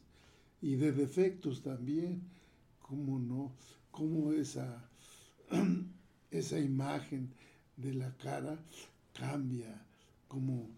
y 0.62 0.76
de 0.76 0.94
defectos 0.94 1.62
también, 1.62 2.22
cómo 2.80 3.20
no, 3.20 3.52
cómo 3.92 4.32
esa, 4.32 4.90
esa 6.32 6.58
imagen 6.58 7.34
de 7.76 7.96
la 7.96 8.16
cara 8.16 8.58
cambia, 9.14 9.86
cómo 10.30 10.70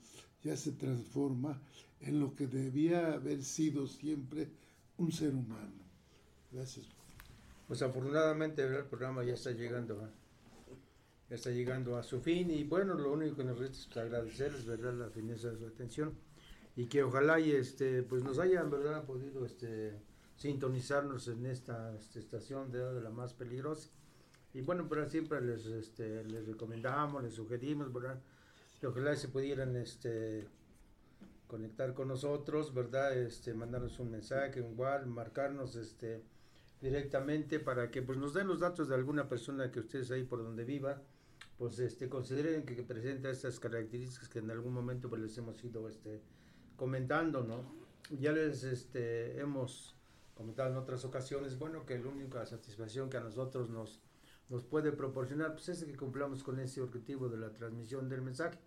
ya 0.44 0.58
se 0.58 0.72
transforma 0.72 1.62
en 2.00 2.20
lo 2.20 2.36
que 2.36 2.48
debía 2.48 3.14
haber 3.14 3.44
sido 3.44 3.86
siempre 3.86 4.50
un 4.98 5.12
ser 5.12 5.36
humano. 5.36 5.83
Gracias. 6.54 6.86
Pues 7.68 7.82
afortunadamente 7.82 8.62
el 8.64 8.86
programa 8.86 9.24
ya 9.24 9.34
está 9.34 9.52
llegando, 9.52 10.08
ya 11.28 11.36
está 11.36 11.50
llegando 11.50 11.98
a 11.98 12.04
su 12.04 12.22
fin 12.22 12.52
y 12.52 12.64
bueno, 12.64 12.94
lo 12.94 13.12
único 13.12 13.38
que 13.38 13.44
nos 13.44 13.58
resta 13.58 13.78
es 13.90 13.98
agradecerles, 13.98 14.66
verdad, 14.66 14.94
la 14.94 15.10
fineza 15.10 15.50
de 15.50 15.58
su 15.58 15.66
atención 15.66 16.14
y 16.76 16.86
que 16.86 17.04
ojalá 17.04 17.40
y 17.40 17.52
este, 17.52 18.04
pues 18.04 18.24
nos 18.24 18.38
hayan, 18.38 18.70
verdad, 18.70 19.04
podido 19.06 19.46
este, 19.46 20.00
sintonizarnos 20.36 21.28
en 21.28 21.46
esta, 21.48 21.96
estación 21.96 22.72
de, 22.72 23.02
la 23.02 23.10
más 23.10 23.34
peligrosa. 23.34 23.90
Y 24.54 24.62
bueno, 24.62 24.88
pero 24.88 25.10
siempre 25.10 25.42
les, 25.42 25.66
este, 25.66 26.24
les 26.26 26.46
recomendamos, 26.46 27.24
les 27.24 27.34
sugerimos, 27.34 27.92
¿verdad? 27.92 28.22
Que 28.80 28.88
ojalá 28.88 29.16
se 29.16 29.30
pudieran 29.30 29.76
este, 29.76 30.48
conectar 31.48 31.94
con 31.96 32.10
nosotros, 32.10 32.74
¿verdad? 32.74 33.18
Este, 33.18 33.54
mandarnos 33.56 34.00
un 34.00 34.12
mensaje, 34.12 34.60
igual, 34.60 35.08
marcarnos 35.08 35.76
este, 35.76 36.22
directamente 36.84 37.62
para 37.62 37.90
que 37.90 38.02
pues, 38.02 38.18
nos 38.18 38.34
den 38.34 38.48
los 38.48 38.60
datos 38.60 38.90
de 38.90 38.96
alguna 38.96 39.30
persona 39.30 39.72
que 39.72 39.80
ustedes 39.80 40.12
ahí 40.12 40.24
por 40.24 40.44
donde 40.44 40.66
viva, 40.66 41.02
pues 41.58 41.80
este, 41.80 42.10
consideren 42.10 42.66
que, 42.66 42.76
presenta 42.84 43.30
estas 43.30 43.58
características 43.58 44.28
que 44.28 44.40
en 44.40 44.52
algún 44.52 44.74
momento 44.74 45.10
pues, 45.10 45.22
les 45.22 45.38
hemos 45.38 45.64
ido 45.64 45.88
este, 45.88 46.22
comentando, 46.76 47.42
¿no? 47.42 47.64
Ya 48.20 48.34
les 48.34 48.66
este, 48.66 49.40
hemos 49.40 49.96
comentado 50.34 50.72
en 50.72 50.78
otras 50.78 51.06
ocasiones, 51.06 51.58
bueno, 51.58 51.86
que 51.86 51.98
la 51.98 52.10
única 52.10 52.46
satisfacción 52.46 53.10
que 53.10 53.16
a 53.16 53.22
nosotros 53.22 53.70
nos, 53.70 54.02
nos 54.50 54.66
puede 54.66 54.92
proporcionar 54.92 55.54
pues, 55.54 55.70
es 55.70 55.86
que 55.86 55.96
cumplamos 55.96 56.44
con 56.44 56.60
ese 56.60 56.82
objetivo 56.82 57.30
de 57.30 57.38
la 57.38 57.54
transmisión 57.54 58.10
del 58.10 58.22
mensaje 58.22 58.60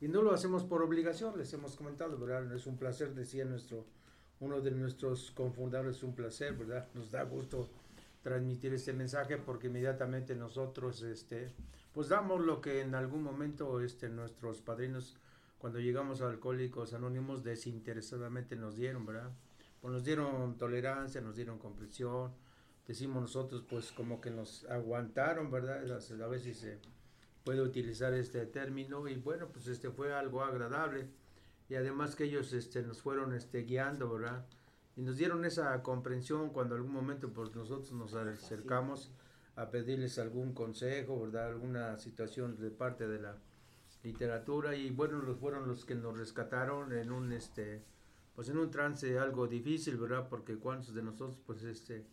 y 0.00 0.06
no 0.06 0.22
lo 0.22 0.32
hacemos 0.32 0.62
por 0.62 0.80
obligación, 0.82 1.36
les 1.36 1.52
hemos 1.54 1.74
comentado, 1.74 2.16
¿verdad? 2.18 2.54
Es 2.54 2.68
un 2.68 2.78
placer, 2.78 3.16
decía 3.16 3.44
nuestro, 3.44 3.84
uno 4.40 4.60
de 4.60 4.70
nuestros 4.70 5.30
confundadores, 5.32 5.96
es 5.96 6.02
un 6.02 6.14
placer, 6.14 6.54
¿verdad? 6.54 6.88
Nos 6.94 7.10
da 7.10 7.22
gusto 7.24 7.68
transmitir 8.22 8.72
este 8.74 8.92
mensaje 8.92 9.36
porque 9.36 9.68
inmediatamente 9.68 10.34
nosotros, 10.34 11.02
este, 11.02 11.52
pues 11.92 12.08
damos 12.08 12.44
lo 12.44 12.60
que 12.60 12.80
en 12.80 12.94
algún 12.94 13.22
momento 13.22 13.80
este, 13.80 14.08
nuestros 14.08 14.60
padrinos, 14.60 15.16
cuando 15.58 15.80
llegamos 15.80 16.20
a 16.20 16.28
Alcohólicos 16.28 16.92
Anónimos, 16.92 17.42
desinteresadamente 17.42 18.54
nos 18.54 18.76
dieron, 18.76 19.06
¿verdad? 19.06 19.30
Pues 19.80 19.92
nos 19.92 20.04
dieron 20.04 20.56
tolerancia, 20.56 21.20
nos 21.20 21.36
dieron 21.36 21.58
comprensión, 21.58 22.32
decimos 22.86 23.22
nosotros, 23.22 23.64
pues 23.68 23.92
como 23.92 24.20
que 24.20 24.30
nos 24.30 24.64
aguantaron, 24.64 25.50
¿verdad? 25.50 25.82
A 25.90 26.28
veces 26.28 26.58
se 26.58 26.78
puede 27.44 27.60
utilizar 27.62 28.12
este 28.14 28.46
término 28.46 29.08
y 29.08 29.16
bueno, 29.16 29.48
pues 29.48 29.66
este 29.68 29.90
fue 29.90 30.12
algo 30.12 30.42
agradable 30.42 31.08
y 31.68 31.74
además 31.74 32.16
que 32.16 32.24
ellos 32.24 32.52
este, 32.52 32.82
nos 32.82 33.02
fueron 33.02 33.34
este, 33.34 33.62
guiando, 33.62 34.10
¿verdad? 34.10 34.46
Y 34.96 35.02
nos 35.02 35.16
dieron 35.16 35.44
esa 35.44 35.82
comprensión 35.82 36.50
cuando 36.50 36.74
algún 36.74 36.92
momento 36.92 37.32
pues 37.32 37.54
nosotros 37.54 37.92
nos 37.92 38.14
acercamos 38.14 39.12
a 39.54 39.70
pedirles 39.70 40.18
algún 40.18 40.54
consejo, 40.54 41.20
¿verdad? 41.20 41.48
Alguna 41.48 41.98
situación 41.98 42.56
de 42.58 42.70
parte 42.70 43.06
de 43.06 43.20
la 43.20 43.36
literatura 44.02 44.74
y 44.76 44.90
bueno, 44.90 45.18
los 45.20 45.38
fueron 45.38 45.68
los 45.68 45.84
que 45.84 45.94
nos 45.94 46.16
rescataron 46.16 46.92
en 46.92 47.10
un 47.12 47.32
este 47.32 47.84
pues 48.34 48.48
en 48.48 48.58
un 48.58 48.70
trance 48.70 49.18
algo 49.18 49.48
difícil, 49.48 49.96
¿verdad? 49.96 50.28
Porque 50.28 50.56
cuántos 50.56 50.94
de 50.94 51.02
nosotros 51.02 51.38
pues 51.44 51.62
este 51.64 52.06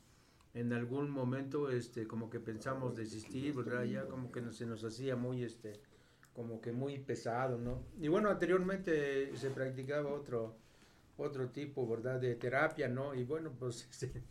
en 0.53 0.73
algún 0.73 1.09
momento 1.09 1.69
este 1.69 2.07
como 2.07 2.29
que 2.29 2.39
pensamos 2.39 2.95
desistir, 2.95 3.53
¿verdad? 3.53 3.83
Ya 3.83 4.07
como 4.07 4.31
que 4.31 4.41
se 4.51 4.65
nos 4.65 4.83
hacía 4.83 5.15
muy 5.15 5.43
este 5.43 5.79
como 6.35 6.61
que 6.61 6.71
muy 6.71 6.99
pesado, 6.99 7.57
¿no? 7.57 7.81
Y 7.99 8.07
bueno, 8.09 8.29
anteriormente 8.29 9.35
se 9.37 9.49
practicaba 9.49 10.11
otro 10.11 10.55
otro 11.17 11.49
tipo, 11.49 11.87
¿verdad? 11.87 12.19
De 12.19 12.35
terapia, 12.35 12.89
¿no? 12.89 13.15
Y 13.15 13.23
bueno, 13.23 13.51
pues 13.57 13.87
este, 13.91 14.21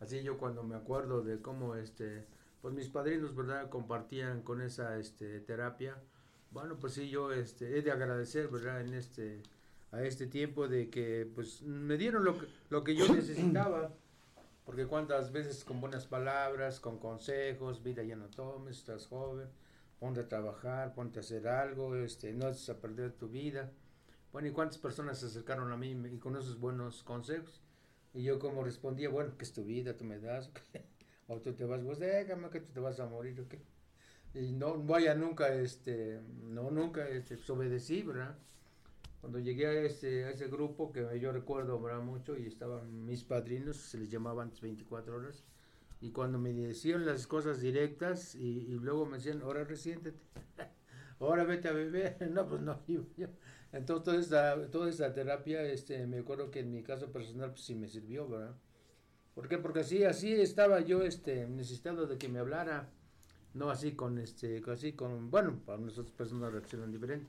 así 0.00 0.22
yo 0.22 0.38
cuando 0.38 0.62
me 0.62 0.76
acuerdo 0.76 1.22
de 1.22 1.40
cómo 1.40 1.74
este 1.74 2.26
pues 2.60 2.74
mis 2.74 2.88
padrinos, 2.88 3.34
¿verdad? 3.34 3.68
Compartían 3.68 4.42
con 4.42 4.60
esa 4.60 4.98
este, 4.98 5.40
terapia. 5.40 5.96
Bueno, 6.50 6.78
pues 6.78 6.94
sí, 6.94 7.08
yo 7.08 7.32
este, 7.32 7.78
he 7.78 7.82
de 7.82 7.92
agradecer, 7.92 8.48
¿verdad? 8.48 8.80
En 8.80 8.94
este, 8.94 9.42
a 9.92 10.02
este 10.02 10.26
tiempo 10.26 10.66
de 10.66 10.90
que, 10.90 11.30
pues, 11.34 11.62
me 11.62 11.96
dieron 11.96 12.24
lo 12.24 12.38
que, 12.38 12.46
lo 12.70 12.82
que 12.82 12.96
yo 12.96 13.06
necesitaba. 13.14 13.92
Porque 14.64 14.86
cuántas 14.86 15.32
veces 15.32 15.64
con 15.64 15.80
buenas 15.80 16.06
palabras, 16.06 16.80
con 16.80 16.98
consejos, 16.98 17.82
vida 17.82 18.02
ya 18.02 18.16
no 18.16 18.28
tomes, 18.28 18.78
estás 18.78 19.06
joven, 19.06 19.48
ponte 19.98 20.20
a 20.20 20.28
trabajar, 20.28 20.94
ponte 20.94 21.18
a 21.18 21.22
hacer 21.22 21.48
algo, 21.48 21.96
este, 21.96 22.32
no 22.32 22.48
es 22.48 22.68
a 22.68 22.80
perder 22.80 23.12
tu 23.12 23.28
vida. 23.28 23.72
Bueno, 24.32 24.48
¿y 24.48 24.52
cuántas 24.52 24.78
personas 24.78 25.18
se 25.18 25.26
acercaron 25.26 25.72
a 25.72 25.76
mí 25.76 25.90
y 26.12 26.18
con 26.18 26.36
esos 26.36 26.58
buenos 26.58 27.02
consejos? 27.02 27.62
Y 28.14 28.22
yo 28.22 28.38
como 28.38 28.64
respondía, 28.64 29.08
bueno, 29.08 29.36
que 29.36 29.44
es 29.44 29.52
tu 29.52 29.64
vida, 29.64 29.96
tú 29.96 30.04
me 30.04 30.18
das. 30.18 30.50
o 31.28 31.40
tú 31.40 31.52
te 31.52 31.64
vas, 31.64 31.82
pues 31.82 31.98
déjame 31.98 32.48
que 32.50 32.60
tú 32.60 32.72
te 32.72 32.80
vas 32.80 32.98
a 33.00 33.06
morir, 33.06 33.40
¿ok? 33.40 33.54
Y 34.34 34.52
no 34.52 34.82
vaya 34.82 35.14
nunca, 35.14 35.52
este, 35.54 36.20
no, 36.42 36.70
nunca, 36.70 37.08
este, 37.08 37.36
pues, 37.36 37.48
obedecí, 37.50 38.02
¿verdad? 38.02 38.36
Cuando 39.20 39.38
llegué 39.38 39.66
a 39.66 39.72
ese, 39.72 40.24
a 40.24 40.30
ese 40.30 40.48
grupo, 40.48 40.92
que 40.92 41.18
yo 41.20 41.32
recuerdo, 41.32 41.80
¿verdad? 41.80 42.02
Mucho, 42.02 42.36
y 42.38 42.46
estaban 42.46 43.04
mis 43.04 43.24
padrinos, 43.24 43.76
se 43.76 43.98
les 43.98 44.10
llamaba 44.10 44.42
antes 44.42 44.60
24 44.60 45.16
horas, 45.16 45.44
y 46.00 46.10
cuando 46.12 46.38
me 46.38 46.52
decían 46.52 47.04
las 47.04 47.26
cosas 47.26 47.60
directas, 47.60 48.34
y, 48.34 48.78
luego 48.78 49.06
me 49.06 49.16
decían, 49.18 49.42
ahora 49.42 49.64
resiéntete, 49.64 50.20
ahora 51.20 51.44
vete 51.44 51.68
a 51.68 51.72
beber, 51.72 52.16
no, 52.30 52.46
pues 52.48 52.62
no, 52.62 52.80
yo, 52.86 53.02
Entonces, 53.72 54.04
toda 54.04 54.18
esa, 54.20 54.70
toda 54.70 54.88
esa 54.90 55.12
terapia, 55.12 55.62
este, 55.62 56.06
me 56.06 56.18
acuerdo 56.18 56.50
que 56.50 56.60
en 56.60 56.70
mi 56.70 56.82
caso 56.82 57.10
personal, 57.10 57.50
pues 57.50 57.62
sí 57.62 57.74
me 57.74 57.88
sirvió, 57.88 58.28
¿verdad? 58.28 58.54
¿Por 59.34 59.48
qué? 59.48 59.58
Porque 59.58 59.80
así, 59.80 60.04
así 60.04 60.32
estaba 60.32 60.80
yo 60.80 61.02
este, 61.02 61.46
necesitado 61.48 62.06
de 62.06 62.18
que 62.18 62.28
me 62.28 62.38
hablara, 62.38 62.90
no 63.54 63.70
así 63.70 63.92
con, 63.92 64.18
este, 64.18 64.62
así 64.68 64.92
con, 64.92 65.30
bueno, 65.30 65.60
para 65.64 65.78
nosotros 65.78 66.12
personas 66.12 66.52
reaccionan 66.52 66.92
diferente, 66.92 67.28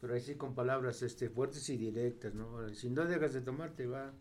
pero 0.00 0.14
así 0.14 0.36
con 0.36 0.54
palabras 0.54 1.02
este, 1.02 1.28
fuertes 1.30 1.68
y 1.68 1.76
directas, 1.76 2.34
¿no? 2.34 2.68
Si 2.74 2.90
no 2.90 3.04
dejas 3.04 3.34
de 3.34 3.40
tomar, 3.40 3.70
te 3.72 3.86
va, 3.86 4.12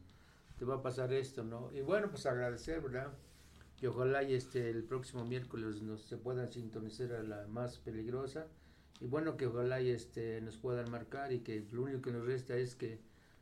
te 0.58 0.66
va 0.66 0.76
a 0.76 0.82
pasar 0.82 1.14
esto, 1.14 1.44
¿no? 1.44 1.72
Y 1.74 1.82
bueno, 1.82 2.10
pues 2.10 2.26
agradecer, 2.26 2.82
¿verdad? 2.82 3.12
Que 3.84 3.90
ojalá 3.90 4.24
y 4.24 4.34
este, 4.34 4.70
el 4.70 4.86
próximo 4.86 5.26
miércoles 5.26 5.82
nos 5.82 6.04
se 6.04 6.16
puedan 6.16 6.50
sintonizar 6.50 7.12
a 7.12 7.22
la 7.22 7.48
más 7.48 7.80
peligrosa, 7.80 8.48
y 9.02 9.08
bueno, 9.08 9.36
que 9.36 9.46
ojalá 9.46 9.82
y 9.82 9.90
este, 9.90 10.40
nos 10.40 10.56
puedan 10.56 10.90
marcar 10.90 11.34
y 11.34 11.40
que 11.40 11.68
lo 11.70 11.84
único 11.84 12.02
que 12.02 12.14
nos 12.14 12.26
resta 12.26 12.56
es 12.56 12.76
que 12.76 13.02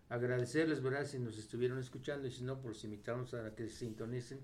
agradecerles, 0.10 0.82
¿verdad? 0.82 1.06
Si 1.06 1.20
nos 1.20 1.38
estuvieron 1.38 1.78
escuchando 1.78 2.28
y 2.28 2.32
si 2.32 2.44
no, 2.44 2.60
pues 2.60 2.84
invitarnos 2.84 3.36
a 3.36 3.54
que 3.54 3.70
se 3.70 3.86
sintonicen 3.86 4.40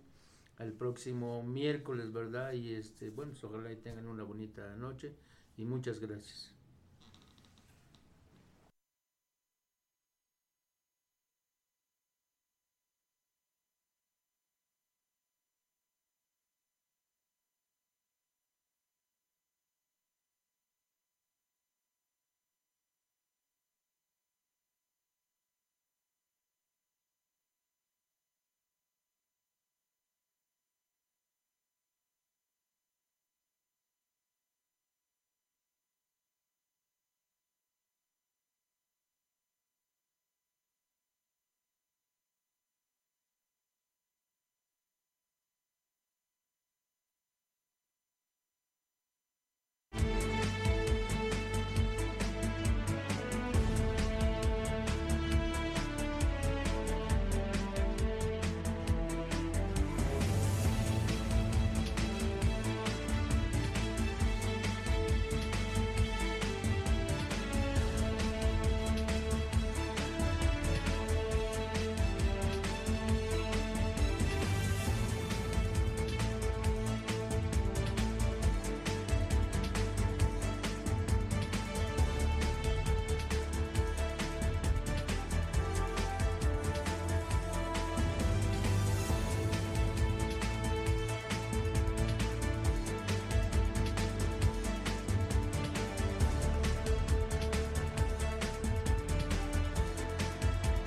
al 0.57 0.71
próximo 0.71 1.41
miércoles, 1.41 2.13
¿verdad? 2.13 2.53
Y 2.53 2.75
este, 2.75 3.09
bueno, 3.09 3.31
pues 3.31 3.43
ojalá 3.45 3.71
y 3.71 3.77
tengan 3.77 4.05
una 4.05 4.21
bonita 4.21 4.75
noche 4.75 5.15
y 5.57 5.65
muchas 5.65 5.99
gracias. 5.99 6.56